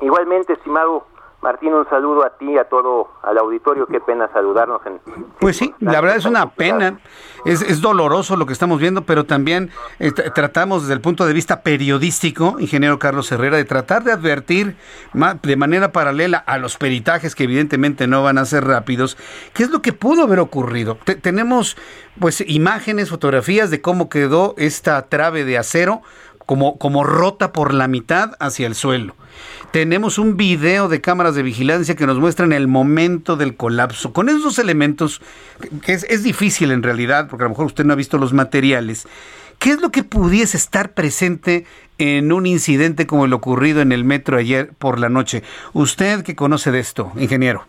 [0.01, 1.07] Igualmente, estimado
[1.41, 3.87] Martín, un saludo a ti, a todo, al auditorio.
[3.87, 4.81] Qué pena saludarnos.
[4.85, 4.99] En,
[5.39, 6.99] pues sí, la verdad es una pena.
[7.45, 11.31] Es, es doloroso lo que estamos viendo, pero también eh, tratamos desde el punto de
[11.31, 14.75] vista periodístico, ingeniero Carlos Herrera, de tratar de advertir
[15.41, 19.17] de manera paralela a los peritajes que evidentemente no van a ser rápidos,
[19.53, 20.97] qué es lo que pudo haber ocurrido.
[21.21, 21.77] tenemos
[22.19, 26.01] pues imágenes, fotografías de cómo quedó esta trave de acero
[26.49, 29.13] como, como rota por la mitad hacia el suelo.
[29.69, 34.13] Tenemos un video de cámaras de vigilancia que nos muestran el momento del colapso.
[34.13, 35.21] Con esos elementos,
[35.85, 39.07] que es, difícil en realidad, porque a lo mejor usted no ha visto los materiales,
[39.59, 41.67] ¿qué es lo que pudiese estar presente
[41.99, 45.43] en un incidente como el ocurrido en el metro ayer por la noche?
[45.73, 47.61] Usted que conoce de esto, ingeniero.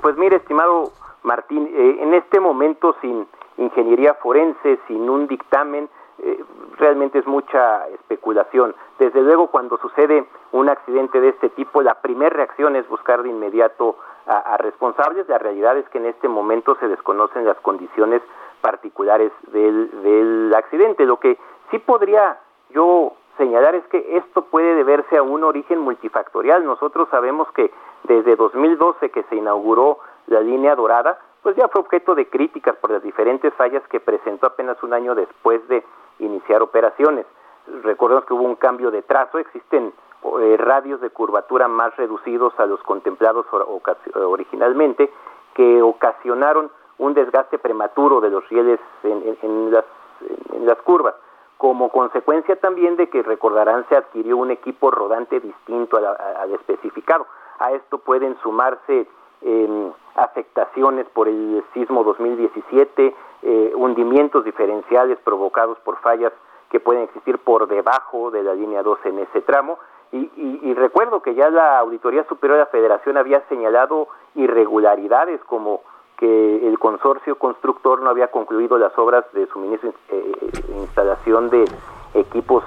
[0.00, 0.92] Pues mire, estimado
[1.24, 3.26] Martín, eh, en este momento sin
[3.58, 5.88] ingeniería forense, sin un dictamen,
[6.22, 6.38] eh,
[6.82, 8.74] realmente es mucha especulación.
[8.98, 13.28] Desde luego, cuando sucede un accidente de este tipo, la primera reacción es buscar de
[13.28, 13.96] inmediato
[14.26, 15.28] a, responsables.
[15.28, 18.20] La realidad es que en este momento se desconocen las condiciones
[18.60, 21.06] particulares del, del accidente.
[21.06, 21.38] Lo que
[21.70, 22.38] sí podría
[22.70, 26.64] yo señalar es que esto puede deberse a un origen multifactorial.
[26.64, 27.70] Nosotros sabemos que
[28.04, 32.90] desde 2012 que se inauguró la línea dorada, pues ya fue objeto de críticas por
[32.90, 35.84] las diferentes fallas que presentó apenas un año después de
[36.24, 37.26] iniciar operaciones.
[37.82, 39.92] Recordemos que hubo un cambio de trazo, existen
[40.40, 43.46] eh, radios de curvatura más reducidos a los contemplados
[44.14, 45.10] originalmente
[45.54, 49.84] que ocasionaron un desgaste prematuro de los rieles en, las,
[50.52, 51.14] en las curvas
[51.62, 57.24] como consecuencia también de que recordarán se adquirió un equipo rodante distinto al, especificado.
[57.60, 59.06] A esto pueden sumarse
[59.44, 66.32] eh, afectaciones por el sismo 2017, eh, hundimientos diferenciales provocados por fallas
[66.70, 69.78] que pueden existir por debajo de la línea 12 en ese tramo.
[70.12, 75.80] Y, recuerdo que ya la Auditoría Superior de la Federación había señalado irregularidades como
[76.18, 80.34] que el consorcio constructor no había concluido las obras de suministro e
[80.76, 81.64] instalación de
[82.12, 82.62] equipos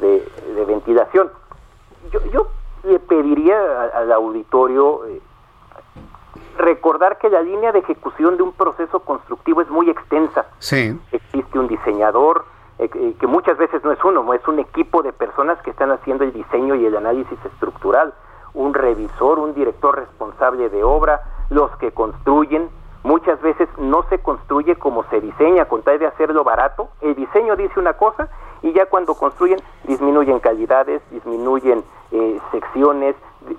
[0.00, 0.22] de,
[0.64, 1.30] ventilación.
[2.32, 2.46] Yo,
[2.84, 5.02] le pediría al auditorio
[6.58, 10.46] recordar que la línea de ejecución de un proceso constructivo es muy extensa.
[10.58, 10.98] Sí.
[11.12, 12.44] Existe un diseñador,
[12.78, 12.88] eh,
[13.18, 16.32] que muchas veces no es uno, es un equipo de personas que están haciendo el
[16.32, 18.12] diseño y el análisis estructural,
[18.52, 22.68] un revisor, un director responsable de obra, los que construyen.
[23.02, 26.88] Muchas veces no se construye como se diseña, con tal de hacerlo barato.
[27.00, 28.28] El diseño dice una cosa
[28.62, 33.14] y ya cuando construyen disminuyen calidades, disminuyen eh, secciones,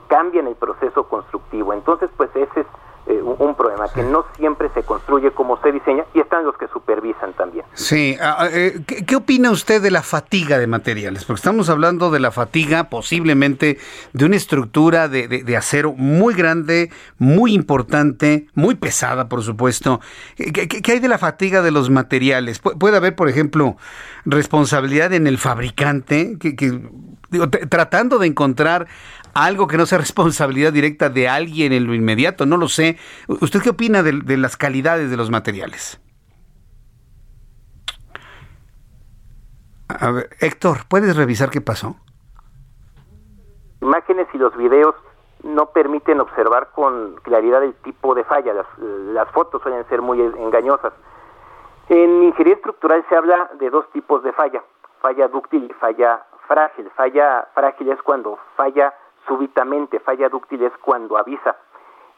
[0.08, 1.74] cambian el proceso constructivo.
[1.74, 2.68] Entonces, pues ese es
[3.10, 3.86] eh, un, problema.
[3.86, 7.64] porque no siempre se construye como se diseña y están los que supervisan también.
[7.72, 11.24] Sí, ah, ah, eh, ¿qué, opina usted de la fatiga de materiales?
[11.24, 13.78] Porque estamos hablando de la fatiga posiblemente
[14.12, 20.02] de una estructura de, acero muy grande, muy importante, muy pesada, por supuesto.
[20.36, 22.60] ¿Qué, hay de la fatiga de los materiales?
[22.60, 23.78] ¿Puede haber, por ejemplo,
[24.26, 26.38] responsabilidad en el fabricante?
[26.40, 26.82] que,
[27.70, 28.88] tratando de encontrar
[29.46, 32.98] algo que no sea responsabilidad directa de alguien en lo inmediato, no lo sé.
[33.28, 36.02] ¿Usted qué opina de, las calidades de los materiales?
[39.88, 41.96] A ver, Héctor, ¿puedes revisar qué pasó?
[43.82, 44.96] Imágenes y los videos
[45.44, 48.54] no permiten observar con claridad el tipo de falla.
[48.54, 50.94] Las, las fotos suelen ser muy engañosas.
[51.90, 54.62] En ingeniería estructural se habla de dos tipos de falla,
[55.02, 56.90] falla dúctil y falla frágil.
[56.96, 58.94] Falla frágil es cuando falla
[59.28, 61.56] súbitamente, falla dúctil es cuando avisa.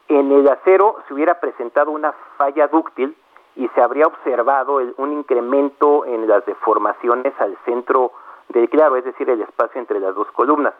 [0.08, 3.16] En el acero se hubiera presentado una falla dúctil
[3.56, 8.12] y se habría observado un incremento en las deformaciones al centro
[8.48, 10.74] del claro, es decir, el espacio entre las dos columnas.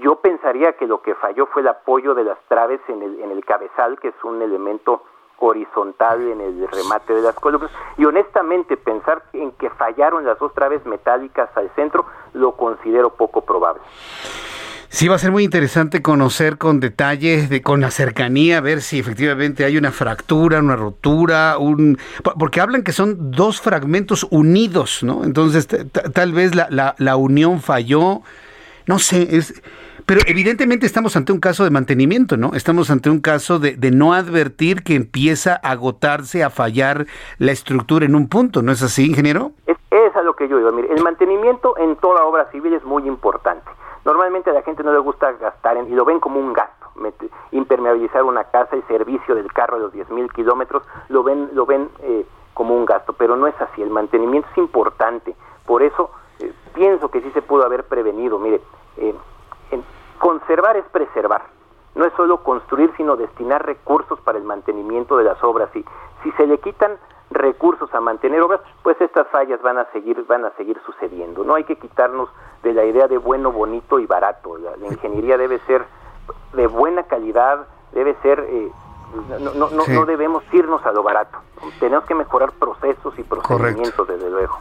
[0.00, 3.30] Yo pensaría que lo que falló fue el apoyo de las traves en el, en
[3.30, 5.02] el cabezal, que es un elemento
[5.40, 10.52] horizontal en el remate de las columnas y honestamente pensar en que fallaron las dos
[10.52, 13.80] traves metálicas al centro lo considero poco probable.
[14.90, 18.98] Sí, va a ser muy interesante conocer con detalles, de, con la cercanía, ver si
[18.98, 21.98] efectivamente hay una fractura, una rotura, un
[22.38, 25.24] porque hablan que son dos fragmentos unidos, ¿no?
[25.24, 28.22] Entonces tal vez la, la, la unión falló,
[28.86, 29.62] no sé, es
[30.08, 32.52] pero evidentemente estamos ante un caso de mantenimiento, ¿no?
[32.54, 37.04] Estamos ante un caso de, no advertir que empieza a agotarse, a fallar
[37.36, 39.52] la estructura en un punto, ¿no es así, ingeniero?
[39.66, 40.72] Es, es a lo que yo digo.
[40.72, 43.68] Mire, el mantenimiento en toda obra civil es muy importante.
[44.08, 46.86] Normalmente a la gente no le gusta gastar en, y lo ven como un gasto.
[47.50, 51.66] Impermeabilizar una casa, el servicio del carro de los 10 mil kilómetros, lo ven, lo
[51.66, 52.24] ven eh,
[52.54, 53.82] como un gasto, pero no es así.
[53.82, 55.36] El mantenimiento es importante.
[55.66, 56.10] Por eso
[56.40, 58.38] eh, pienso que sí se pudo haber prevenido.
[58.38, 58.62] Mire,
[58.96, 59.14] eh,
[60.18, 61.42] Conservar es preservar.
[61.94, 65.68] No es solo construir, sino destinar recursos para el mantenimiento de las obras.
[65.76, 65.84] Y
[66.22, 66.96] si se le quitan
[67.30, 71.44] recursos a mantener obras, pues estas fallas van a seguir, van a seguir sucediendo.
[71.44, 72.28] No hay que quitarnos
[72.62, 74.56] de la idea de bueno, bonito y barato.
[74.56, 75.84] La, ingeniería debe ser
[76.54, 78.70] de buena calidad, debe ser eh,
[79.40, 81.38] no, no, no, debemos irnos a lo barato.
[81.80, 84.58] Tenemos que mejorar procesos y procedimientos, desde luego.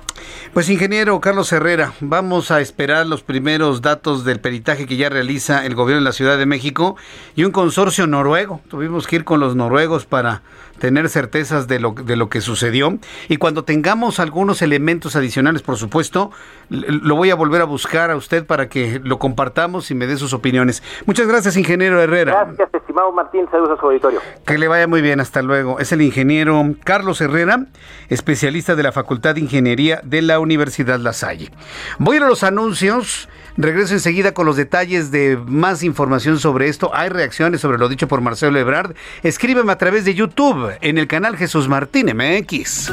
[0.54, 5.66] Pues ingeniero Carlos Herrera, vamos a esperar los primeros datos del peritaje que ya realiza
[5.66, 6.96] el gobierno de la Ciudad de México
[7.36, 8.62] y un consorcio noruego.
[8.70, 10.42] Tuvimos que ir con los noruegos para
[10.80, 12.98] tener certezas de lo, de lo que sucedió.
[13.28, 16.32] Y cuando tengamos algunos elementos adicionales, por supuesto,
[16.70, 20.18] lo voy a volver a buscar a usted para que lo compartamos y me dé
[20.18, 20.84] sus opiniones.
[21.06, 22.46] Muchas gracias, ingeniero Herrera.
[22.46, 23.48] Gracias, estimado Martín.
[23.52, 24.20] Saludos a su auditorio.
[24.46, 25.20] Que le vaya muy bien.
[25.20, 25.80] Hasta luego.
[25.80, 27.66] Es el ingeniero Carlos Herrera,
[28.08, 31.52] especialista de la Facultad de Ingeniería de la Universidad La Salle.
[32.00, 33.28] Voy a los anuncios.
[33.58, 36.92] Regreso enseguida con los detalles de más información sobre esto.
[36.96, 38.96] Hay reacciones sobre lo dicho por Marcelo Ebrard.
[39.22, 42.90] Escríbeme a través de YouTube en el canal Jesús Martín MX.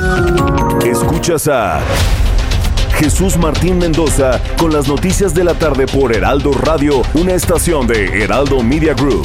[0.84, 1.80] Escuchas a
[2.98, 8.24] Jesús Martín Mendoza con las noticias de la tarde por Heraldo Radio, una estación de
[8.24, 9.24] Heraldo Media Group.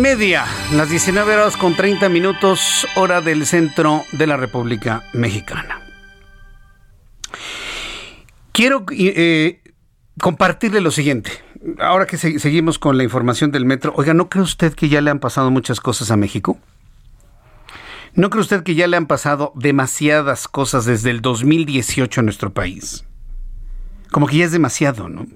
[0.00, 5.80] Media, las 19 horas con 30 minutos, hora del centro de la República Mexicana.
[8.52, 9.60] Quiero eh,
[10.20, 11.30] compartirle lo siguiente.
[11.78, 15.10] Ahora que seguimos con la información del metro, oiga, ¿no cree usted que ya le
[15.10, 16.58] han pasado muchas cosas a México?
[18.14, 22.52] ¿No cree usted que ya le han pasado demasiadas cosas desde el 2018 a nuestro
[22.52, 23.04] país?
[24.10, 25.26] Como que ya es demasiado, ¿no?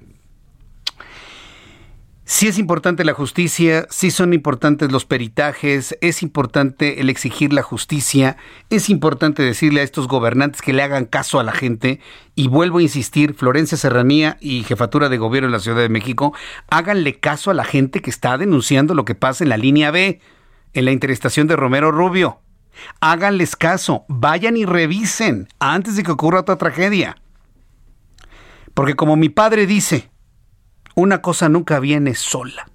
[2.33, 7.63] Sí es importante la justicia, sí son importantes los peritajes, es importante el exigir la
[7.63, 8.37] justicia,
[8.71, 11.99] es importante decirle a estos gobernantes que le hagan caso a la gente
[12.37, 16.33] y vuelvo a insistir, Florencia Serranía y Jefatura de Gobierno de la Ciudad de México,
[16.69, 20.21] háganle caso a la gente que está denunciando lo que pasa en la línea B,
[20.73, 22.39] en la interestación de Romero Rubio.
[23.01, 27.17] Háganles caso, vayan y revisen antes de que ocurra otra tragedia.
[28.73, 30.10] Porque como mi padre dice,
[30.95, 32.69] una cosa nunca viene sola.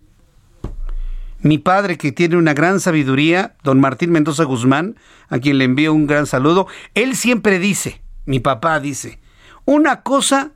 [1.39, 4.97] Mi padre, que tiene una gran sabiduría, don Martín Mendoza Guzmán,
[5.29, 9.19] a quien le envío un gran saludo, él siempre dice, mi papá dice,
[9.65, 10.51] una cosa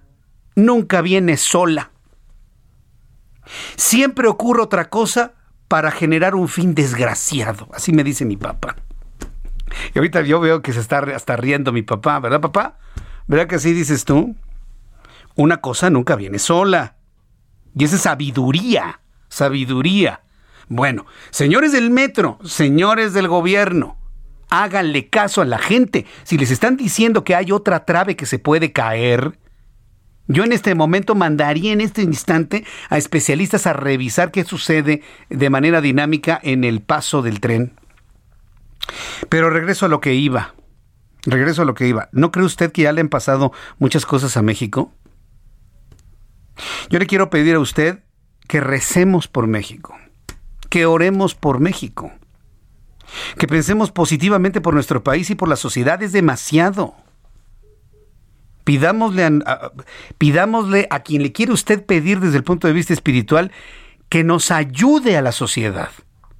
[0.56, 1.92] nunca viene sola.
[3.76, 5.34] Siempre ocurre otra cosa
[5.68, 7.68] para generar un fin desgraciado.
[7.74, 8.76] Así me dice mi papá.
[9.94, 12.78] Y ahorita yo veo que se está hasta riendo mi papá, ¿verdad, papá?
[13.28, 14.36] ¿Verdad que así dices tú?
[15.36, 16.96] Una cosa nunca viene sola.
[17.76, 20.22] Y esa es sabiduría, sabiduría.
[20.68, 23.98] Bueno, señores del metro, señores del gobierno,
[24.50, 26.06] háganle caso a la gente.
[26.24, 29.38] Si les están diciendo que hay otra trave que se puede caer,
[30.28, 35.50] yo en este momento mandaría en este instante a especialistas a revisar qué sucede de
[35.50, 37.74] manera dinámica en el paso del tren.
[39.28, 40.54] Pero regreso a lo que iba.
[41.24, 42.10] Regreso a lo que iba.
[42.12, 44.94] ¿No cree usted que ya le han pasado muchas cosas a México?
[46.90, 48.04] Yo le quiero pedir a usted
[48.48, 49.96] que recemos por México,
[50.70, 52.12] que oremos por México,
[53.38, 56.02] que pensemos positivamente por nuestro país y por la sociedad.
[56.02, 56.96] Es demasiado.
[58.64, 59.72] Pidámosle a,
[60.18, 63.52] pidámosle a quien le quiere usted pedir desde el punto de vista espiritual
[64.10, 65.90] que nos ayude a la sociedad,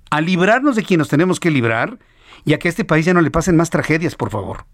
[0.10, 2.00] a librarnos de quien nos tenemos que librar
[2.46, 4.66] y a que a este país ya no le pasen más tragedias, por favor.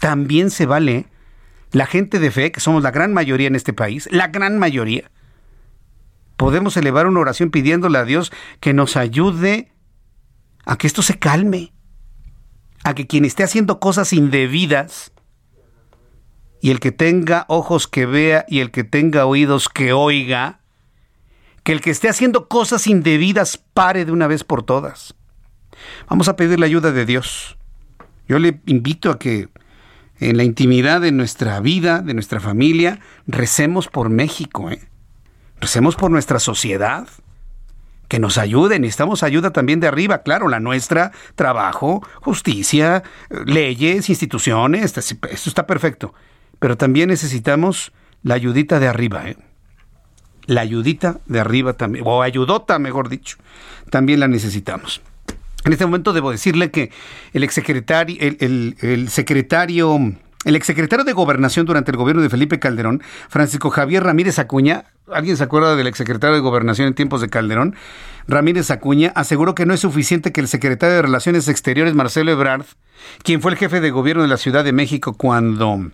[0.00, 1.06] También se vale
[1.74, 5.10] la gente de fe, que somos la gran mayoría en este país, la gran mayoría,
[6.36, 9.72] podemos elevar una oración pidiéndole a Dios que nos ayude
[10.64, 11.72] a que esto se calme,
[12.84, 15.12] a que quien esté haciendo cosas indebidas
[16.60, 20.60] y el que tenga ojos que vea y el que tenga oídos que oiga,
[21.64, 25.16] que el que esté haciendo cosas indebidas pare de una vez por todas.
[26.08, 27.58] Vamos a pedir la ayuda de Dios.
[28.28, 29.48] Yo le invito a que
[30.20, 34.80] en la intimidad de nuestra vida, de nuestra familia, recemos por México, ¿eh?
[35.60, 37.08] recemos por nuestra sociedad,
[38.08, 43.02] que nos ayuden, necesitamos ayuda también de arriba, claro, la nuestra, trabajo, justicia,
[43.46, 46.14] leyes, instituciones, esto está perfecto,
[46.58, 47.92] pero también necesitamos
[48.22, 49.36] la ayudita de arriba, ¿eh?
[50.46, 53.38] la ayudita de arriba también, o ayudota, mejor dicho,
[53.90, 55.00] también la necesitamos.
[55.64, 56.90] En este momento debo decirle que
[57.32, 59.98] el exsecretario, el, el, secretario,
[60.44, 65.38] el exsecretario de Gobernación durante el gobierno de Felipe Calderón, Francisco Javier Ramírez Acuña, ¿alguien
[65.38, 67.76] se acuerda del exsecretario de Gobernación en tiempos de Calderón?
[68.28, 72.66] Ramírez Acuña aseguró que no es suficiente que el secretario de Relaciones Exteriores, Marcelo Ebrard,
[73.22, 75.90] quien fue el jefe de gobierno de la Ciudad de México cuando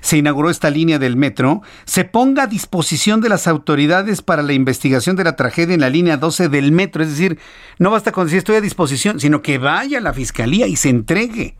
[0.00, 4.52] se inauguró esta línea del metro, se ponga a disposición de las autoridades para la
[4.52, 7.02] investigación de la tragedia en la línea 12 del metro.
[7.02, 7.38] Es decir,
[7.78, 10.88] no basta con decir estoy a disposición, sino que vaya a la fiscalía y se
[10.88, 11.56] entregue.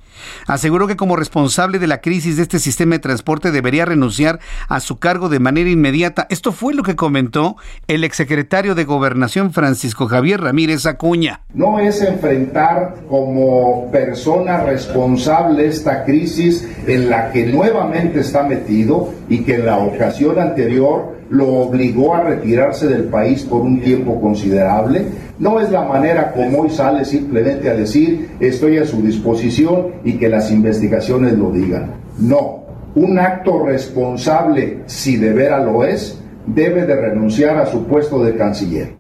[0.47, 4.80] Aseguró que como responsable de la crisis de este sistema de transporte debería renunciar a
[4.80, 6.26] su cargo de manera inmediata.
[6.30, 7.56] Esto fue lo que comentó
[7.86, 11.40] el exsecretario de Gobernación Francisco Javier Ramírez Acuña.
[11.55, 19.43] No es enfrentar como persona responsable esta crisis en la que nuevamente está metido y
[19.43, 25.06] que en la ocasión anterior lo obligó a retirarse del país por un tiempo considerable.
[25.38, 30.14] No es la manera como hoy sale simplemente a decir estoy a su disposición y
[30.14, 31.90] que las investigaciones lo digan.
[32.18, 38.22] No, un acto responsable, si de veras lo es, debe de renunciar a su puesto
[38.24, 38.96] de canciller.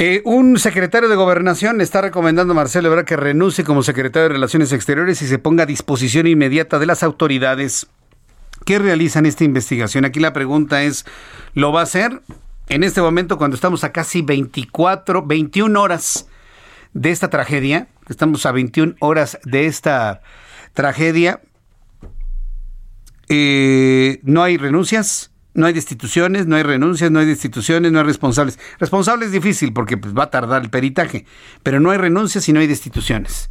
[0.00, 4.34] Eh, un secretario de Gobernación está recomendando a Marcelo Ebrard que renuncie como secretario de
[4.34, 7.88] Relaciones Exteriores y se ponga a disposición inmediata de las autoridades
[8.68, 10.04] que realizan esta investigación.
[10.04, 11.06] Aquí la pregunta es,
[11.54, 12.20] ¿lo va a hacer?
[12.68, 16.28] En este momento, cuando estamos a casi 24, 21 horas
[16.92, 20.20] de esta tragedia, estamos a 21 horas de esta
[20.74, 21.40] tragedia,
[23.30, 28.04] eh, no hay renuncias, no hay destituciones, no hay renuncias, no hay destituciones, no hay
[28.04, 28.58] responsables.
[28.78, 31.24] Responsable es difícil porque pues, va a tardar el peritaje,
[31.62, 33.48] pero no hay renuncias y no hay destituciones.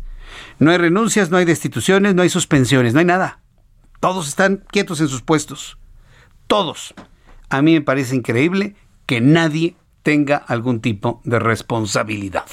[0.60, 3.40] No hay renuncias, no hay destituciones, no hay suspensiones, no hay nada.
[4.00, 5.78] Todos están quietos en sus puestos.
[6.48, 6.94] Todos.
[7.50, 8.76] A mí me parece increíble
[9.06, 12.46] que nadie tenga algún tipo de responsabilidad.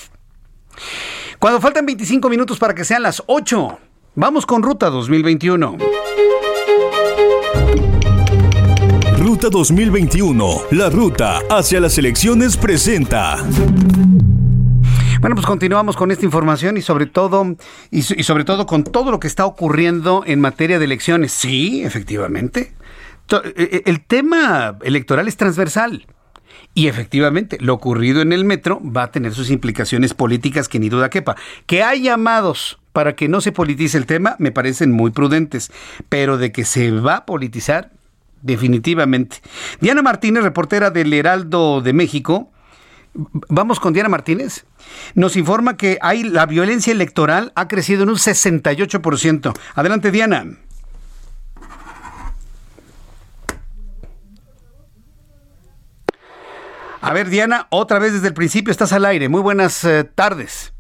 [1.38, 3.78] Cuando faltan 25 minutos para que sean las 8,
[4.14, 5.76] vamos con Ruta 2021.
[9.18, 13.44] Ruta 2021, la ruta hacia las elecciones presenta.
[15.24, 17.56] Bueno, pues continuamos con esta información y sobre todo
[17.90, 21.32] y, sobre todo con todo lo que está ocurriendo en materia de elecciones.
[21.32, 22.74] Sí, efectivamente.
[23.32, 26.06] E, e, el tema electoral es transversal.
[26.74, 30.90] Y efectivamente, lo ocurrido en el metro va a tener sus implicaciones políticas que ni
[30.90, 31.36] duda quepa.
[31.64, 35.72] Que hay llamados para que no se politice el tema me parecen muy prudentes,
[36.10, 37.92] pero de que se va a politizar,
[38.42, 39.38] definitivamente.
[39.80, 42.50] Diana Martínez, reportera del Heraldo de México.
[43.14, 44.66] Vamos con Diana Martínez
[45.14, 49.56] nos informa que hay la violencia electoral ha crecido en un 68%.
[49.74, 50.44] Adelante, Diana.
[57.00, 59.28] A ver, Diana, otra vez desde el principio estás al aire.
[59.28, 60.74] Muy buenas eh, tardes.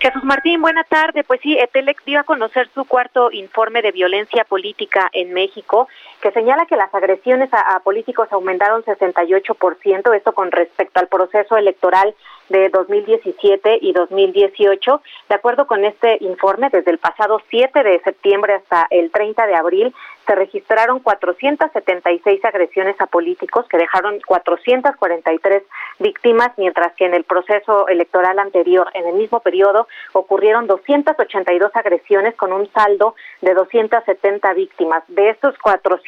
[0.00, 1.24] Jesús Martín, buena tarde.
[1.24, 5.88] Pues sí, Etelec dio a conocer su cuarto informe de violencia política en México,
[6.20, 12.14] que señala que las agresiones a, políticos aumentaron 68%, esto con respecto al proceso electoral
[12.48, 15.02] de 2017 y 2018.
[15.28, 19.54] De acuerdo con este informe, desde el pasado 7 de septiembre hasta el 30 de
[19.54, 19.94] abril,
[20.26, 25.62] se registraron 476 agresiones a políticos que dejaron 443
[26.00, 32.34] víctimas, mientras que en el proceso electoral anterior, en el mismo periodo, ocurrieron 282 agresiones
[32.34, 35.02] con un saldo de 270 víctimas.
[35.08, 35.56] De estos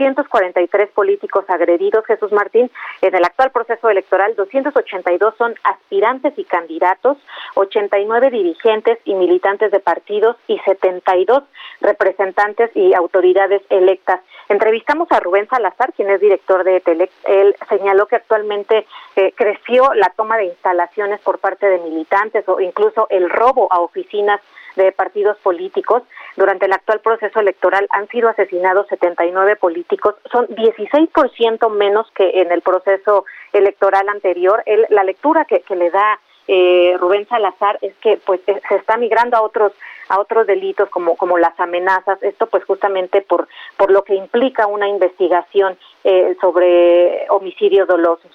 [0.00, 2.70] 443 políticos agredidos, Jesús Martín,
[3.02, 7.18] en el actual proceso electoral, 282 son aspirantes y candidatos,
[7.54, 11.42] 89 dirigentes y militantes de partidos y 72
[11.82, 14.20] representantes y autoridades electas.
[14.48, 17.12] Entrevistamos a Rubén Salazar, quien es director de Telex.
[17.24, 18.86] Él señaló que actualmente
[19.16, 23.80] eh, creció la toma de instalaciones por parte de militantes o incluso el robo a
[23.80, 24.40] oficinas
[24.76, 26.02] de partidos políticos.
[26.36, 32.52] Durante el actual proceso electoral han sido asesinados 79 políticos, son 16% menos que en
[32.52, 34.62] el proceso electoral anterior.
[34.88, 36.18] la lectura que, que le da
[36.52, 39.70] eh, Rubén Salazar es que pues eh, se está migrando a otros
[40.08, 44.66] a otros delitos como como las amenazas esto pues justamente por por lo que implica
[44.66, 48.32] una investigación eh, sobre homicidios dolosos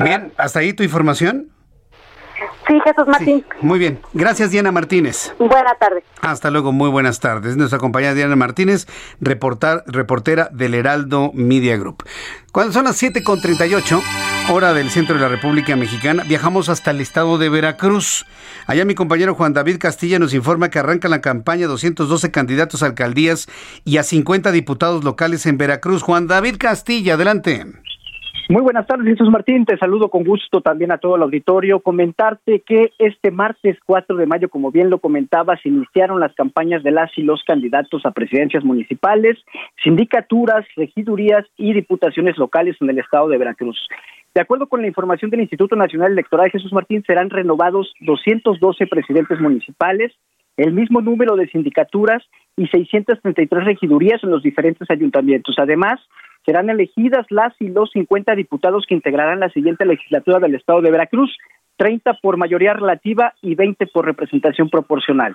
[0.00, 1.51] bien hasta ahí tu información
[2.66, 3.44] Sí, Jesús Martín.
[3.60, 4.00] muy bien.
[4.12, 5.34] Gracias, Diana Martínez.
[5.38, 6.04] Buenas tardes.
[6.20, 7.56] Hasta luego, muy buenas tardes.
[7.56, 8.86] Nuestra compañera Diana Martínez,
[9.20, 12.04] reportar, reportera del Heraldo Media Group.
[12.52, 14.02] Cuando son las 7.38,
[14.50, 18.26] hora del centro de la República Mexicana, viajamos hasta el estado de Veracruz.
[18.66, 22.86] Allá mi compañero Juan David Castilla nos informa que arranca la campaña 212 candidatos a
[22.86, 23.48] alcaldías
[23.84, 26.02] y a 50 diputados locales en Veracruz.
[26.02, 27.66] Juan David Castilla, adelante.
[28.48, 29.64] Muy buenas tardes, Jesús Martín.
[29.64, 31.80] Te saludo con gusto también a todo el auditorio.
[31.80, 36.90] Comentarte que este martes 4 de mayo, como bien lo comentabas, iniciaron las campañas de
[36.90, 39.38] las y los candidatos a presidencias municipales,
[39.82, 43.78] sindicaturas, regidurías y diputaciones locales en el estado de Veracruz.
[44.34, 49.40] De acuerdo con la información del Instituto Nacional Electoral, Jesús Martín, serán renovados 212 presidentes
[49.40, 50.12] municipales,
[50.56, 52.22] el mismo número de sindicaturas
[52.56, 55.54] y 633 regidurías en los diferentes ayuntamientos.
[55.58, 56.00] Además,
[56.44, 60.90] serán elegidas las y los 50 diputados que integrarán la siguiente legislatura del Estado de
[60.90, 61.36] Veracruz,
[61.76, 65.34] 30 por mayoría relativa y 20 por representación proporcional.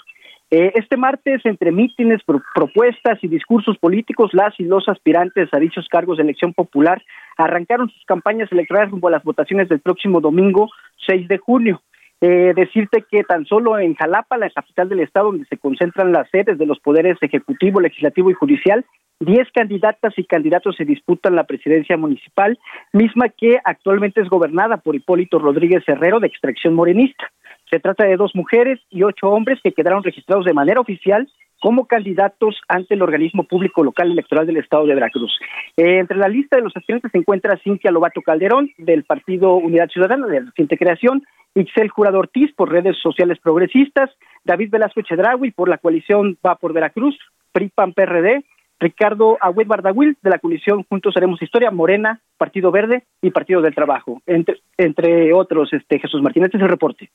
[0.49, 2.21] Eh, este martes, entre mítines,
[2.55, 7.01] propuestas y discursos políticos, las y los aspirantes a dichos cargos de elección popular
[7.37, 10.69] arrancaron sus campañas electorales rumbo a las votaciones del próximo domingo
[11.05, 11.81] 6 de junio.
[12.21, 16.29] Eh, decirte que tan solo en Jalapa, la capital del estado, donde se concentran las
[16.29, 18.85] sedes de los poderes ejecutivo, legislativo y judicial,
[19.19, 22.59] Diez candidatas y candidatos se disputan la presidencia municipal,
[22.93, 27.31] misma que actualmente es gobernada por Hipólito Rodríguez Herrero, de extracción morenista.
[27.69, 31.27] Se trata de dos mujeres y ocho hombres que quedaron registrados de manera oficial
[31.59, 35.31] como candidatos ante el organismo público local electoral del estado de Veracruz.
[35.75, 39.89] Eh, entre la lista de los aspirantes se encuentra Cintia Lobato Calderón, del Partido Unidad
[39.89, 41.23] Ciudadana, de reciente creación,
[41.55, 44.11] Ixel Jurado Ortiz, por redes sociales progresistas,
[44.43, 47.17] David Velasco Chedraui, por la coalición Va por Veracruz,
[47.51, 48.43] PRIPAN PRD,
[48.79, 53.73] Ricardo Agüed Bardagüil, de la coalición Juntos Haremos Historia, Morena, Partido Verde y Partido del
[53.73, 57.09] Trabajo, entre, entre otros, este Jesús Martínez, este es el reporte.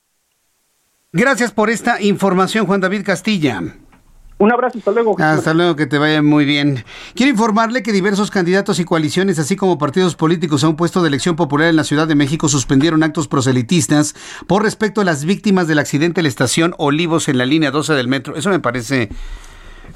[1.13, 3.61] Gracias por esta información, Juan David Castilla.
[4.39, 5.15] Un abrazo, hasta luego.
[5.21, 6.85] Hasta luego, que te vaya muy bien.
[7.15, 11.09] Quiero informarle que diversos candidatos y coaliciones, así como partidos políticos a un puesto de
[11.09, 14.15] elección popular en la Ciudad de México, suspendieron actos proselitistas
[14.49, 17.93] por respecto a las víctimas del accidente en la estación Olivos en la línea 12
[17.93, 18.35] del metro.
[18.35, 19.11] Eso me parece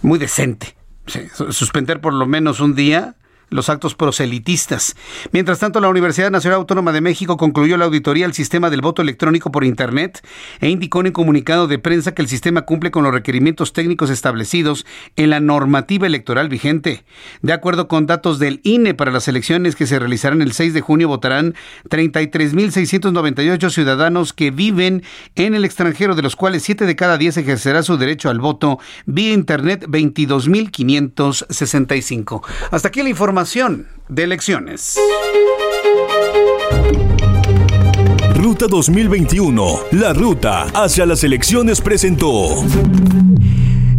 [0.02, 0.76] muy decente
[1.06, 3.14] suspender por lo menos un día
[3.48, 4.96] los actos proselitistas.
[5.32, 9.02] Mientras tanto, la Universidad Nacional Autónoma de México concluyó la auditoría al sistema del voto
[9.02, 10.26] electrónico por Internet
[10.60, 14.10] e indicó en un comunicado de prensa que el sistema cumple con los requerimientos técnicos
[14.10, 17.04] establecidos en la normativa electoral vigente.
[17.42, 20.80] De acuerdo con datos del INE para las elecciones que se realizarán el 6 de
[20.80, 21.54] junio, votarán
[21.88, 25.02] 33.698 ciudadanos que viven
[25.36, 28.78] en el extranjero, de los cuales 7 de cada 10 ejercerá su derecho al voto
[29.04, 32.42] vía Internet 22.565.
[32.70, 33.35] Hasta aquí la información
[34.08, 34.98] de elecciones.
[38.34, 42.64] Ruta 2021, la ruta hacia las elecciones presentó.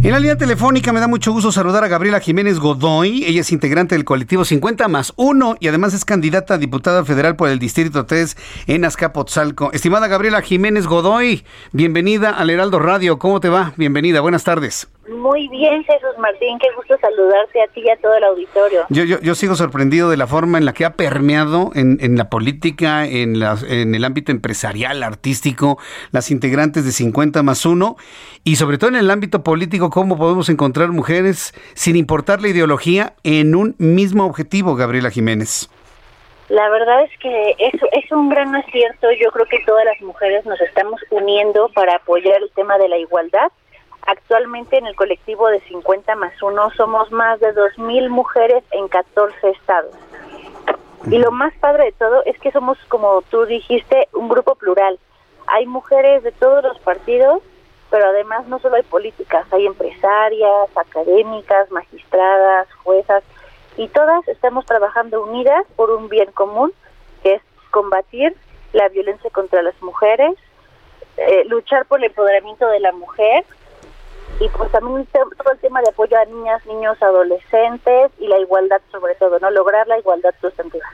[0.02, 3.24] En la línea telefónica me da mucho gusto saludar a Gabriela Jiménez Godoy.
[3.26, 7.36] Ella es integrante del colectivo 50 más 1 y además es candidata a diputada federal
[7.36, 8.36] por el Distrito 3
[8.66, 9.70] en Azcapotzalco.
[9.72, 13.20] Estimada Gabriela Jiménez Godoy, bienvenida al Heraldo Radio.
[13.20, 13.72] ¿Cómo te va?
[13.76, 14.88] Bienvenida, buenas tardes.
[15.08, 18.84] Muy bien, Jesús Martín, qué gusto saludarte a ti y a todo el auditorio.
[18.90, 22.18] Yo, yo, yo sigo sorprendido de la forma en la que ha permeado en, en
[22.18, 25.78] la política, en, la, en el ámbito empresarial, artístico,
[26.12, 27.96] las integrantes de 50 más 1
[28.44, 33.14] y sobre todo en el ámbito político, cómo podemos encontrar mujeres sin importar la ideología
[33.24, 35.70] en un mismo objetivo, Gabriela Jiménez.
[36.48, 39.08] La verdad es que eso es un gran acierto.
[39.20, 42.98] Yo creo que todas las mujeres nos estamos uniendo para apoyar el tema de la
[42.98, 43.48] igualdad
[44.08, 49.50] Actualmente en el colectivo de 50 más 1 somos más de 2.000 mujeres en 14
[49.50, 49.94] estados.
[51.10, 54.98] Y lo más padre de todo es que somos, como tú dijiste, un grupo plural.
[55.48, 57.42] Hay mujeres de todos los partidos,
[57.90, 63.22] pero además no solo hay políticas, hay empresarias, académicas, magistradas, juezas,
[63.76, 66.72] y todas estamos trabajando unidas por un bien común,
[67.22, 68.34] que es combatir
[68.72, 70.34] la violencia contra las mujeres,
[71.18, 73.44] eh, luchar por el empoderamiento de la mujer
[74.40, 78.80] y pues también todo el tema de apoyo a niñas, niños, adolescentes y la igualdad
[78.92, 79.50] sobre todo, ¿no?
[79.50, 80.86] Lograr la igualdad sustantiva.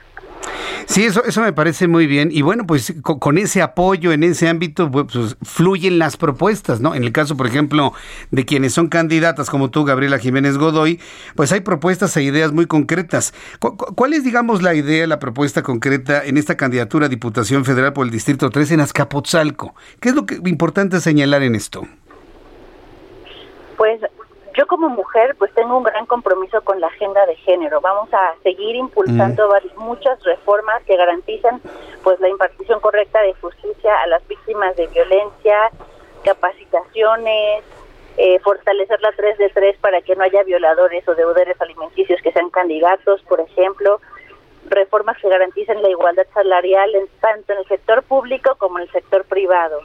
[0.87, 2.29] Sí, eso, eso me parece muy bien.
[2.31, 6.93] Y bueno, pues con, ese apoyo en ese ámbito, pues, fluyen las propuestas, ¿no?
[6.93, 7.93] En el caso, por ejemplo,
[8.31, 10.99] de quienes son candidatas como tú, Gabriela Jiménez Godoy,
[11.35, 13.33] pues hay propuestas e ideas muy concretas.
[13.59, 18.05] ¿Cuál es, digamos, la idea, la propuesta concreta en esta candidatura a Diputación Federal por
[18.05, 19.75] el Distrito 3 en Azcapotzalco?
[19.99, 21.87] ¿Qué es lo que importante señalar en esto?
[23.77, 24.01] Pues
[24.55, 27.81] yo como mujer pues tengo un gran compromiso con la agenda de género.
[27.81, 31.61] Vamos a seguir impulsando muchas reformas que garantizan
[32.03, 35.57] pues la impartición correcta de justicia a las víctimas de violencia,
[36.23, 37.63] capacitaciones,
[38.17, 42.31] eh, fortalecer la 3 de 3 para que no haya violadores o deudores alimenticios que
[42.31, 43.99] sean candidatos, por ejemplo,
[44.69, 48.91] reformas que garanticen la igualdad salarial en, tanto en el sector público como en el
[48.91, 49.81] sector privado.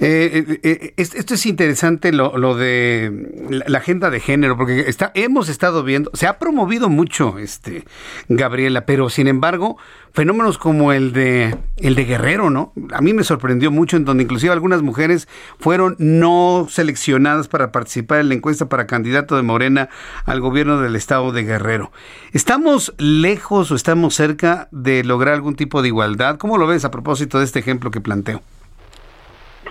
[0.00, 3.30] Eh, eh, eh esto es interesante lo, lo de
[3.66, 7.84] la, agenda de género, porque está, hemos estado viendo, se ha promovido mucho, este,
[8.28, 9.76] Gabriela, pero sin embargo,
[10.12, 12.72] fenómenos como el de el de Guerrero, ¿no?
[12.92, 15.28] A mí me sorprendió mucho, en donde inclusive algunas mujeres
[15.58, 19.88] fueron no seleccionadas para participar en la encuesta para candidato de Morena
[20.24, 21.92] al gobierno del estado de Guerrero.
[22.32, 26.38] ¿Estamos lejos o estamos cerca de lograr algún tipo de igualdad?
[26.38, 28.42] ¿Cómo lo ves a propósito de este ejemplo que planteo?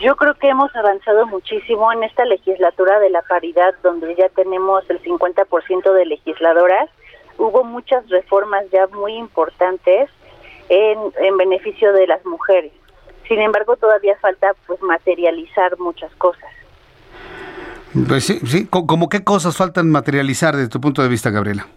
[0.01, 4.83] Yo creo que hemos avanzado muchísimo en esta legislatura de la paridad, donde ya tenemos
[4.89, 6.89] el 50% de legisladoras.
[7.37, 10.09] Hubo muchas reformas ya muy importantes
[10.69, 12.71] en, en beneficio de las mujeres.
[13.27, 16.49] Sin embargo, todavía falta pues materializar muchas cosas.
[18.07, 18.67] Pues sí, sí.
[18.67, 21.67] ¿Cómo qué cosas faltan materializar desde tu punto de vista, Gabriela?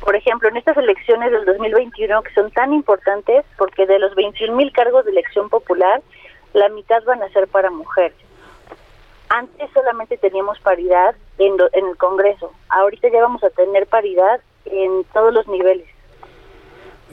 [0.00, 4.54] Por ejemplo, en estas elecciones del 2021 que son tan importantes, porque de los 21
[4.54, 6.02] mil cargos de elección popular,
[6.54, 8.16] la mitad van a ser para mujeres.
[9.28, 15.34] Antes solamente teníamos paridad en, el Congreso, ahorita ya vamos a tener paridad en todos
[15.34, 15.93] los niveles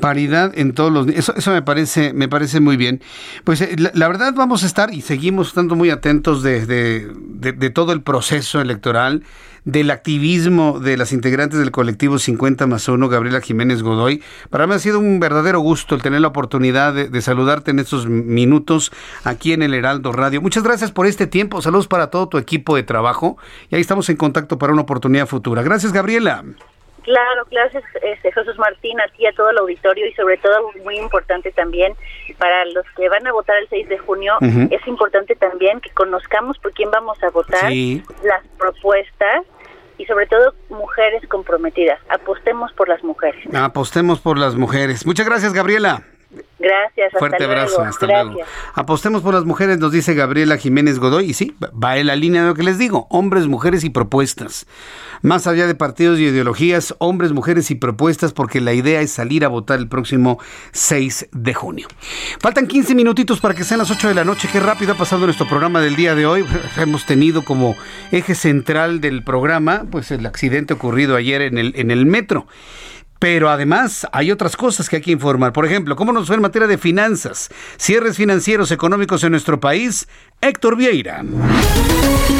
[0.02, 3.02] paridad en todos los eso eso me parece me parece muy bien
[3.44, 7.94] pues eh, la, verdad vamos a estar y seguimos estando muy atentos de, de, todo
[7.94, 9.24] el proceso electoral
[9.64, 14.24] del activismo de las integrantes del colectivo 50 más 1, Gabriela Jiménez Godoy.
[14.50, 18.08] Para mí ha sido un verdadero gusto el tener la oportunidad de, saludarte en estos
[18.08, 18.92] minutos
[19.24, 20.42] aquí en el Heraldo Radio.
[20.42, 21.62] Muchas gracias por este tiempo.
[21.62, 23.38] Saludos para todo tu equipo de trabajo.
[23.70, 25.62] Y ahí estamos en contacto para una oportunidad futura.
[25.62, 26.44] Gracias, Gabriela.
[27.04, 30.98] Claro, gracias este, Jesús Martín, a ti, a todo el auditorio y sobre todo muy
[30.98, 31.96] importante también
[32.38, 36.58] para los que van a votar el 6 de junio, es importante también que conozcamos
[36.60, 37.72] por quién vamos a votar,
[38.24, 39.46] las propuestas
[39.98, 42.00] y sobre todo mujeres comprometidas.
[42.10, 43.44] Apostemos por las mujeres.
[43.54, 45.06] Apostemos por las mujeres.
[45.06, 46.04] Muchas gracias, Gabriela.
[46.62, 47.12] Gracias.
[47.18, 47.90] Fuerte hasta abrazo, luego.
[47.90, 48.34] hasta Gracias.
[48.34, 48.50] luego.
[48.76, 52.44] Apostemos por las mujeres, nos dice Gabriela Jiménez Godoy, y sí, va en la línea
[52.44, 54.68] de lo que les digo, hombres, mujeres y propuestas.
[55.24, 59.46] Más allá de partidos y ideologías, hombres, mujeres y propuestas, porque la idea es salir
[59.46, 60.40] a votar el próximo
[60.72, 61.88] 6 de junio.
[62.40, 64.48] Faltan 15 minutitos para que sean las 8 de la noche.
[64.52, 66.46] Qué rápido ha pasado nuestro programa del día de hoy.
[66.78, 67.76] Hemos tenido como
[68.12, 72.48] eje central del programa, pues el accidente ocurrido ayer en el, en el metro.
[73.22, 75.54] Pero además hay otras cosas que hay que informar.
[75.54, 77.50] Por ejemplo, ¿cómo nos fue en materia de finanzas?
[77.78, 80.08] Cierres financieros económicos en nuestro país.
[80.44, 81.24] Héctor Vieira.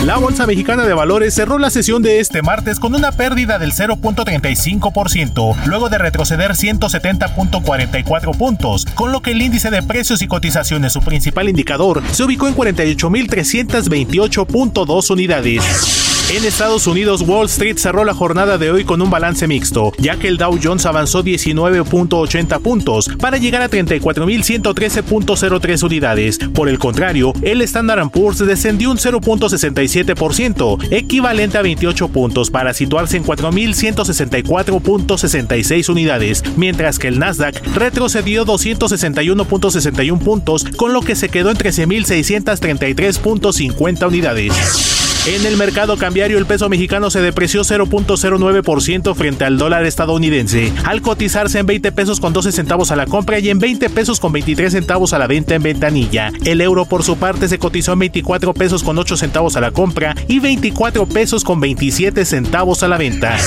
[0.06, 3.74] La Bolsa Mexicana de Valores cerró la sesión de este martes con una pérdida del
[3.74, 10.94] 0.35%, luego de retroceder 170.44 puntos, con lo que el índice de precios y cotizaciones,
[10.94, 16.02] su principal indicador, se ubicó en 48.328.2 unidades.
[16.34, 20.16] En Estados Unidos, Wall Street cerró la jornada de hoy con un balance mixto, ya
[20.16, 26.40] que el Dow Jones avanzó 19.80 puntos para llegar a 34.113.03 unidades.
[26.54, 33.16] Por el contrario, el Standard Poor's descendió un 0.67%, equivalente a 28 puntos para situarse
[33.18, 41.52] en 4.164.66 unidades, mientras que el Nasdaq retrocedió 261.61 puntos, con lo que se quedó
[41.52, 45.01] en 13.633.50 unidades.
[45.28, 51.04] En el mercado cambiario el peso mexicano se depreció 0.09% frente al dólar estadounidense, al
[51.04, 54.32] cotizarse en 20 pesos con 12 centavos a la compra y en 20 pesos con
[54.32, 56.32] 23 centavos a la venta en ventanilla.
[56.44, 59.70] El euro por su parte se cotizó en 24 pesos con 8 centavos a la
[59.70, 63.38] compra y 24 pesos con 27 centavos a la venta.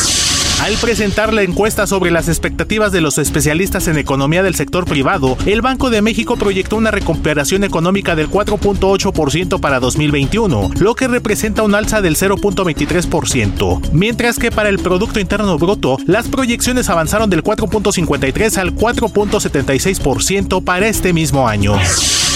[0.64, 5.36] Al presentar la encuesta sobre las expectativas de los especialistas en economía del sector privado,
[5.44, 11.64] el Banco de México proyectó una recuperación económica del 4.8% para 2021, lo que representa
[11.64, 17.44] un alza del 0.23%, mientras que para el Producto Interno Bruto, las proyecciones avanzaron del
[17.44, 21.78] 4.53 al 4.76% para este mismo año.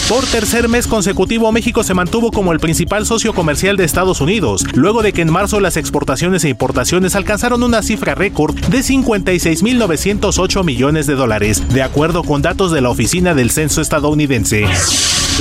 [0.09, 4.64] Por tercer mes consecutivo, México se mantuvo como el principal socio comercial de Estados Unidos,
[4.72, 10.64] luego de que en marzo las exportaciones e importaciones alcanzaron una cifra récord de 56.908
[10.64, 14.64] millones de dólares, de acuerdo con datos de la Oficina del Censo estadounidense.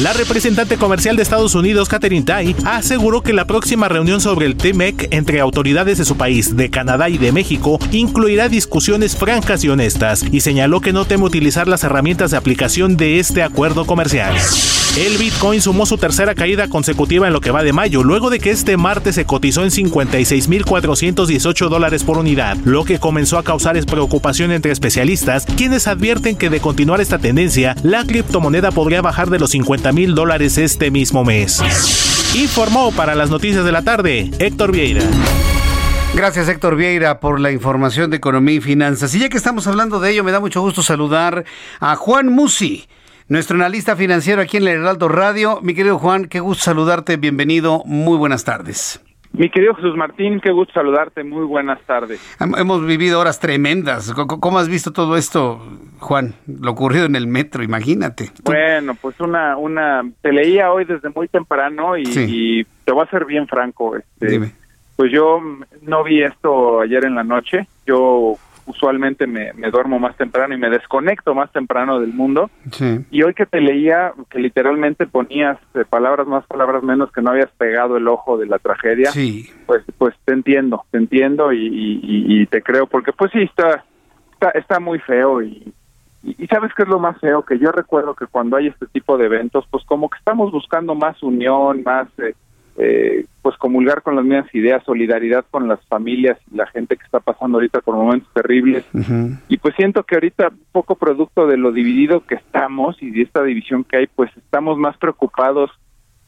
[0.02, 4.56] La representante comercial de Estados Unidos, Catherine Tai, aseguró que la próxima reunión sobre el
[4.56, 9.70] TMEC entre autoridades de su país, de Canadá y de México incluirá discusiones francas y
[9.70, 14.36] honestas, y señaló que no teme utilizar las herramientas de aplicación de este acuerdo comercial.
[14.98, 18.40] El Bitcoin sumó su tercera caída consecutiva en lo que va de mayo, luego de
[18.40, 23.78] que este martes se cotizó en 56.418 dólares por unidad, lo que comenzó a causar
[23.86, 29.40] preocupación entre especialistas, quienes advierten que de continuar esta tendencia, la criptomoneda podría bajar de
[29.40, 31.62] los 50 mil dólares este mismo mes.
[32.34, 35.04] Informó para las noticias de la tarde Héctor Vieira.
[36.16, 39.14] Gracias Héctor Vieira por la información de economía y finanzas.
[39.14, 41.44] Y ya que estamos hablando de ello, me da mucho gusto saludar
[41.80, 42.88] a Juan Musi,
[43.30, 45.60] nuestro analista financiero aquí en el Heraldo Radio.
[45.62, 49.04] Mi querido Juan, qué gusto saludarte, bienvenido, muy buenas tardes.
[49.34, 52.20] Mi querido Jesús Martín, qué gusto saludarte, muy buenas tardes.
[52.40, 54.14] Hemos vivido horas tremendas.
[54.14, 55.62] ¿Cómo has visto todo esto,
[56.00, 56.34] Juan?
[56.48, 58.32] Lo ocurrido en el metro, imagínate.
[58.44, 62.26] Bueno, pues una, una, te leía hoy desde muy temprano y, sí.
[62.28, 63.98] y te voy a ser bien franco.
[63.98, 64.54] Este, Dime.
[64.96, 65.40] Pues yo
[65.84, 67.68] no vi esto ayer en la noche.
[67.86, 68.38] Yo
[68.68, 72.52] usualmente me, me, duermo más temprano y me desconecto más temprano del mundo.
[72.72, 73.06] Sí.
[73.10, 77.32] Y hoy que te leía, que literalmente ponías eh, palabras más, palabras menos, que no
[77.32, 79.50] habías pegado el ojo de la tragedia, sí.
[79.66, 83.86] pues pues te entiendo, te entiendo y, y, y, te creo, porque pues sí, está,
[84.34, 85.74] está, está muy feo y,
[86.24, 89.18] y, sabes qué es lo más feo, que yo recuerdo que cuando hay este tipo
[89.18, 92.08] de eventos, pues como que estamos buscando más unión, más...
[92.20, 92.36] Eh,
[92.78, 97.04] eh, pues comulgar con las mismas ideas, solidaridad con las familias y la gente que
[97.04, 98.86] está pasando ahorita por momentos terribles.
[98.94, 99.40] Uh -huh.
[99.48, 103.44] Y pues siento que ahorita, poco producto de lo dividido que estamos y de esta
[103.44, 105.72] división que hay, pues estamos más preocupados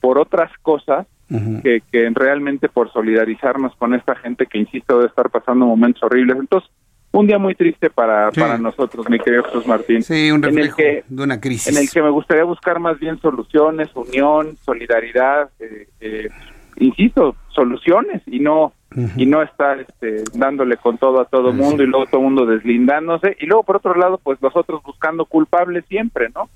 [0.02, 1.62] por otras cosas uh -huh.
[1.62, 6.38] que, que realmente por solidarizarnos con esta gente que, insisto, debe estar pasando momentos horribles.
[6.40, 6.70] Entonces,
[7.12, 8.40] un día muy triste para, Sí.
[8.40, 10.04] para nosotros, mi querido Jesús Martín.
[10.04, 11.76] Sí, un en el reflejo que de una crisis.
[11.76, 16.30] en el que me gustaría buscar más bien soluciones, unión, solidaridad, eh, eh,
[16.78, 18.74] insisto, soluciones y no
[19.16, 23.38] y no estar este, dándole con todo a todo mundo y luego todo mundo deslindándose
[23.40, 26.50] y luego por otro lado pues nosotros buscando culpables siempre, ¿no?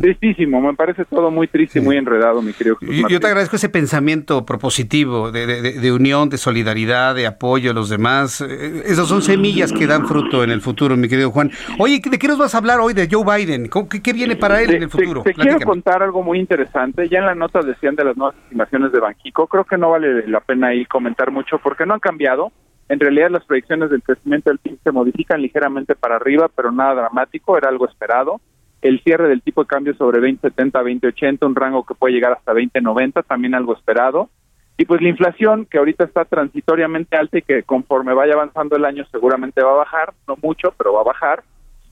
[0.00, 3.56] Tristísimo, me parece todo muy triste y muy enredado, mi querido Jesús Yo, te agradezco
[3.56, 8.40] ese pensamiento propositivo de, de- de- unión, de solidaridad, de apoyo a los demás.
[8.42, 11.50] Eh, Esas son semillas que dan fruto en el futuro, mi querido Juan.
[11.78, 13.68] Oye, ¿de qué nos vas a hablar hoy de Joe Biden?
[13.68, 15.22] ¿Cómo- ¿Qué, qué viene para él Te- en el futuro?
[15.22, 17.08] Te, quiero contar algo muy interesante.
[17.08, 19.46] Ya en la nota decían de las nuevas estimaciones de Banquico.
[19.46, 22.52] Creo que no vale la pena ahí comentar mucho porque no han cambiado.
[22.88, 26.94] En realidad las proyecciones del crecimiento del PIB se modifican ligeramente para arriba, pero nada
[26.94, 28.40] dramático, era algo esperado.
[28.80, 32.52] el cierre del tipo de cambio sobre 20.70, 20.80, un rango que puede llegar hasta
[32.52, 34.30] 20.90, también algo esperado.
[34.76, 38.84] Y pues la inflación, que ahorita está transitoriamente alta y que conforme vaya avanzando el
[38.84, 41.42] año seguramente va a bajar, no mucho, pero va a bajar.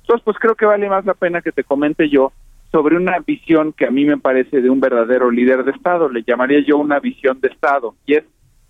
[0.02, 2.32] Entonces, pues creo que vale más la pena que te comente yo
[2.70, 6.22] sobre una visión que a mí me parece de un verdadero líder de Estado, le
[6.22, 8.24] llamaría yo una visión de Estado, y es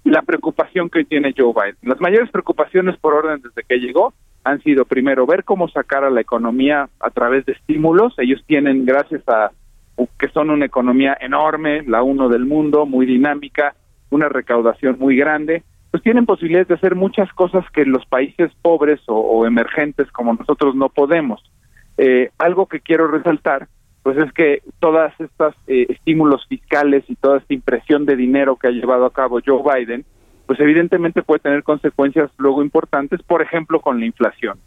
[0.06, 1.76] la preocupación que tiene Joe Biden.
[1.82, 4.14] Las mayores preocupaciones por orden desde que llegó
[4.44, 8.14] han sido primero ver cómo sacar a la economía a través de estímulos.
[8.18, 9.50] Ellos tienen, gracias a
[10.18, 13.74] que son una economía enorme, la uno del mundo, muy dinámica,
[14.10, 19.00] una recaudación muy grande, pues tienen posibilidades de hacer muchas cosas que los países pobres
[19.06, 21.42] o, emergentes como nosotros no podemos.
[21.98, 23.68] Eh, algo que quiero resaltar,
[24.06, 28.68] pues es que todas estas eh, estímulos fiscales y toda esta impresión de dinero que
[28.68, 30.04] ha llevado a cabo Joe Biden,
[30.46, 34.60] pues evidentemente puede tener consecuencias luego importantes, por ejemplo, con la inflación.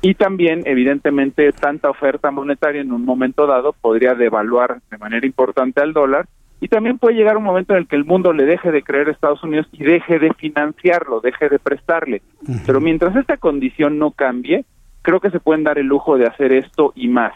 [0.00, 5.82] Y también, evidentemente, tanta oferta monetaria en un momento dado podría devaluar de manera importante
[5.82, 6.26] al dólar
[6.58, 9.08] y también puede llegar un momento en el que el mundo le deje de creer
[9.08, 12.22] a Estados Unidos y deje de financiarlo, deje de prestarle.
[12.64, 14.64] Pero mientras esta condición no cambie,
[15.02, 17.34] creo que se pueden dar el lujo de hacer esto y más.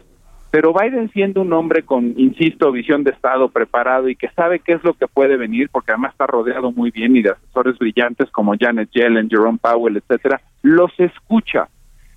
[0.53, 4.74] Pero Biden siendo un hombre con, insisto, visión de Estado preparado y que sabe qué
[4.74, 8.31] es lo que puede venir, porque además está rodeado muy bien y de asesores brillantes
[8.31, 11.69] como Janet Yellen, Jerome Powell, etcétera, los escucha.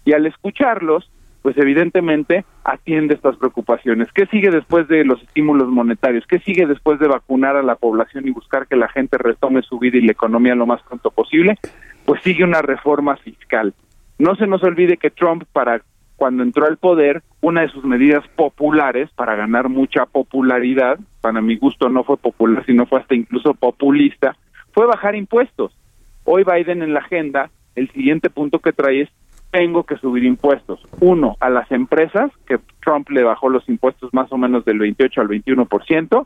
[0.03, 1.09] Y al escucharlos,
[1.43, 4.11] pues evidentemente atiende estas preocupaciones.
[4.11, 6.27] ¿Qué sigue después de los estímulos monetarios?
[6.27, 9.79] ¿Qué sigue después de vacunar a la población y buscar que la gente retome su
[9.79, 11.57] vida y la economía lo más pronto posible?
[12.03, 13.73] Pues sigue una reforma fiscal.
[14.19, 15.81] No se nos olvide que Trump, para
[16.15, 21.57] cuando entró al poder, una de sus medidas populares para ganar mucha popularidad, para mi
[21.57, 24.35] gusto no fue popular, sino fue hasta incluso populista,
[24.73, 25.75] fue bajar impuestos.
[26.23, 29.09] Hoy Biden en la agenda, el siguiente punto que trae es
[29.51, 30.81] tengo que subir impuestos.
[30.99, 35.21] Uno, a las empresas, que Trump le bajó los impuestos más o menos del 28
[35.21, 36.25] al 21%,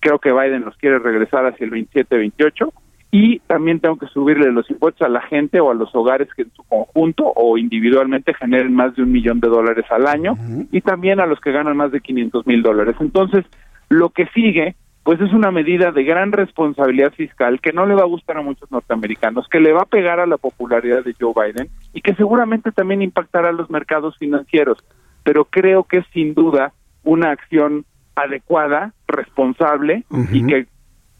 [0.00, 2.72] creo que Biden los quiere regresar hacia el 27-28
[3.10, 6.42] y también tengo que subirle los impuestos a la gente o a los hogares que
[6.42, 10.34] en su conjunto o individualmente generen más de un millón de dólares al año
[10.72, 12.96] y también a los que ganan más de 500 mil dólares.
[13.00, 13.44] Entonces,
[13.88, 14.74] lo que sigue,
[15.04, 18.42] pues es una medida de gran responsabilidad fiscal que no le va a gustar a
[18.42, 22.14] muchos norteamericanos, que le va a pegar a la popularidad de Joe Biden y que
[22.16, 24.78] seguramente también impactará a los mercados financieros.
[25.22, 26.72] Pero creo que es sin duda
[27.04, 27.84] una acción
[28.16, 30.66] adecuada, responsable y que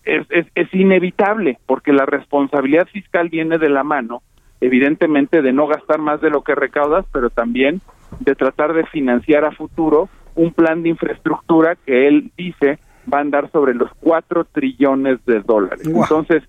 [0.07, 4.23] es, es, inevitable, porque la responsabilidad fiscal viene de la mano,
[4.61, 7.81] evidentemente, de no gastar más de lo que recaudas, pero también
[8.21, 12.79] de tratar de financiar a futuro un plan de infraestructura que él dice
[13.13, 15.87] va a andar sobre los cuatro trillones de dólares.
[15.87, 16.43] Entonces,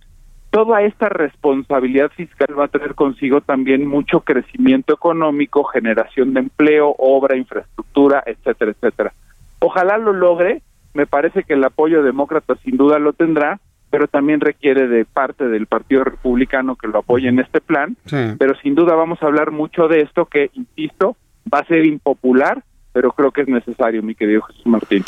[0.49, 6.95] toda esta responsabilidad fiscal va a traer consigo también mucho crecimiento económico, generación de empleo,
[6.97, 9.13] obra, infraestructura, etcétera, etcétera.
[9.59, 10.61] Ojalá lo logre,
[10.97, 13.59] me parece que el apoyo demócrata sin duda lo tendrá,
[13.91, 17.95] pero también requiere de parte del Partido Republicano que lo apoye en este plan.
[18.09, 21.15] Pero sin duda vamos a hablar mucho de esto que, insisto,
[21.53, 22.63] va a ser impopular,
[22.93, 25.03] pero creo que es necesario, mi querido Jesús Martín.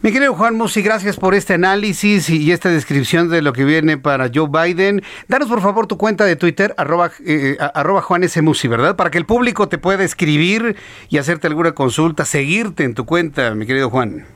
[0.00, 3.98] Mi querido Juan Musi, gracias por este análisis y esta descripción de lo que viene
[3.98, 5.02] para Joe Biden.
[5.28, 8.42] Danos por favor tu cuenta de Twitter, arroba, eh, arroba Juan S.
[8.42, 8.96] Musi, ¿verdad?
[8.96, 10.74] Para que el público te pueda escribir
[11.10, 14.26] y hacerte alguna consulta, seguirte en tu cuenta, mi querido Juan.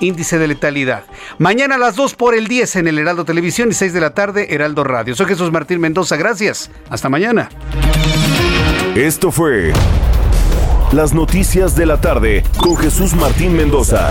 [0.00, 1.04] índice de letalidad.
[1.38, 4.14] Mañana a las 2 por el 10 en el Heraldo Televisión y 6 de la
[4.14, 5.14] tarde Heraldo Radio.
[5.14, 6.70] Soy Jesús Martín Mendoza, gracias.
[6.88, 7.48] Hasta mañana.
[8.94, 9.72] Esto fue
[10.92, 14.10] Las Noticias de la Tarde con Jesús Martín Mendoza.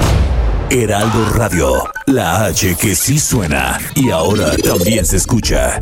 [0.69, 5.81] Heraldo Radio, la H que sí suena y ahora también se escucha.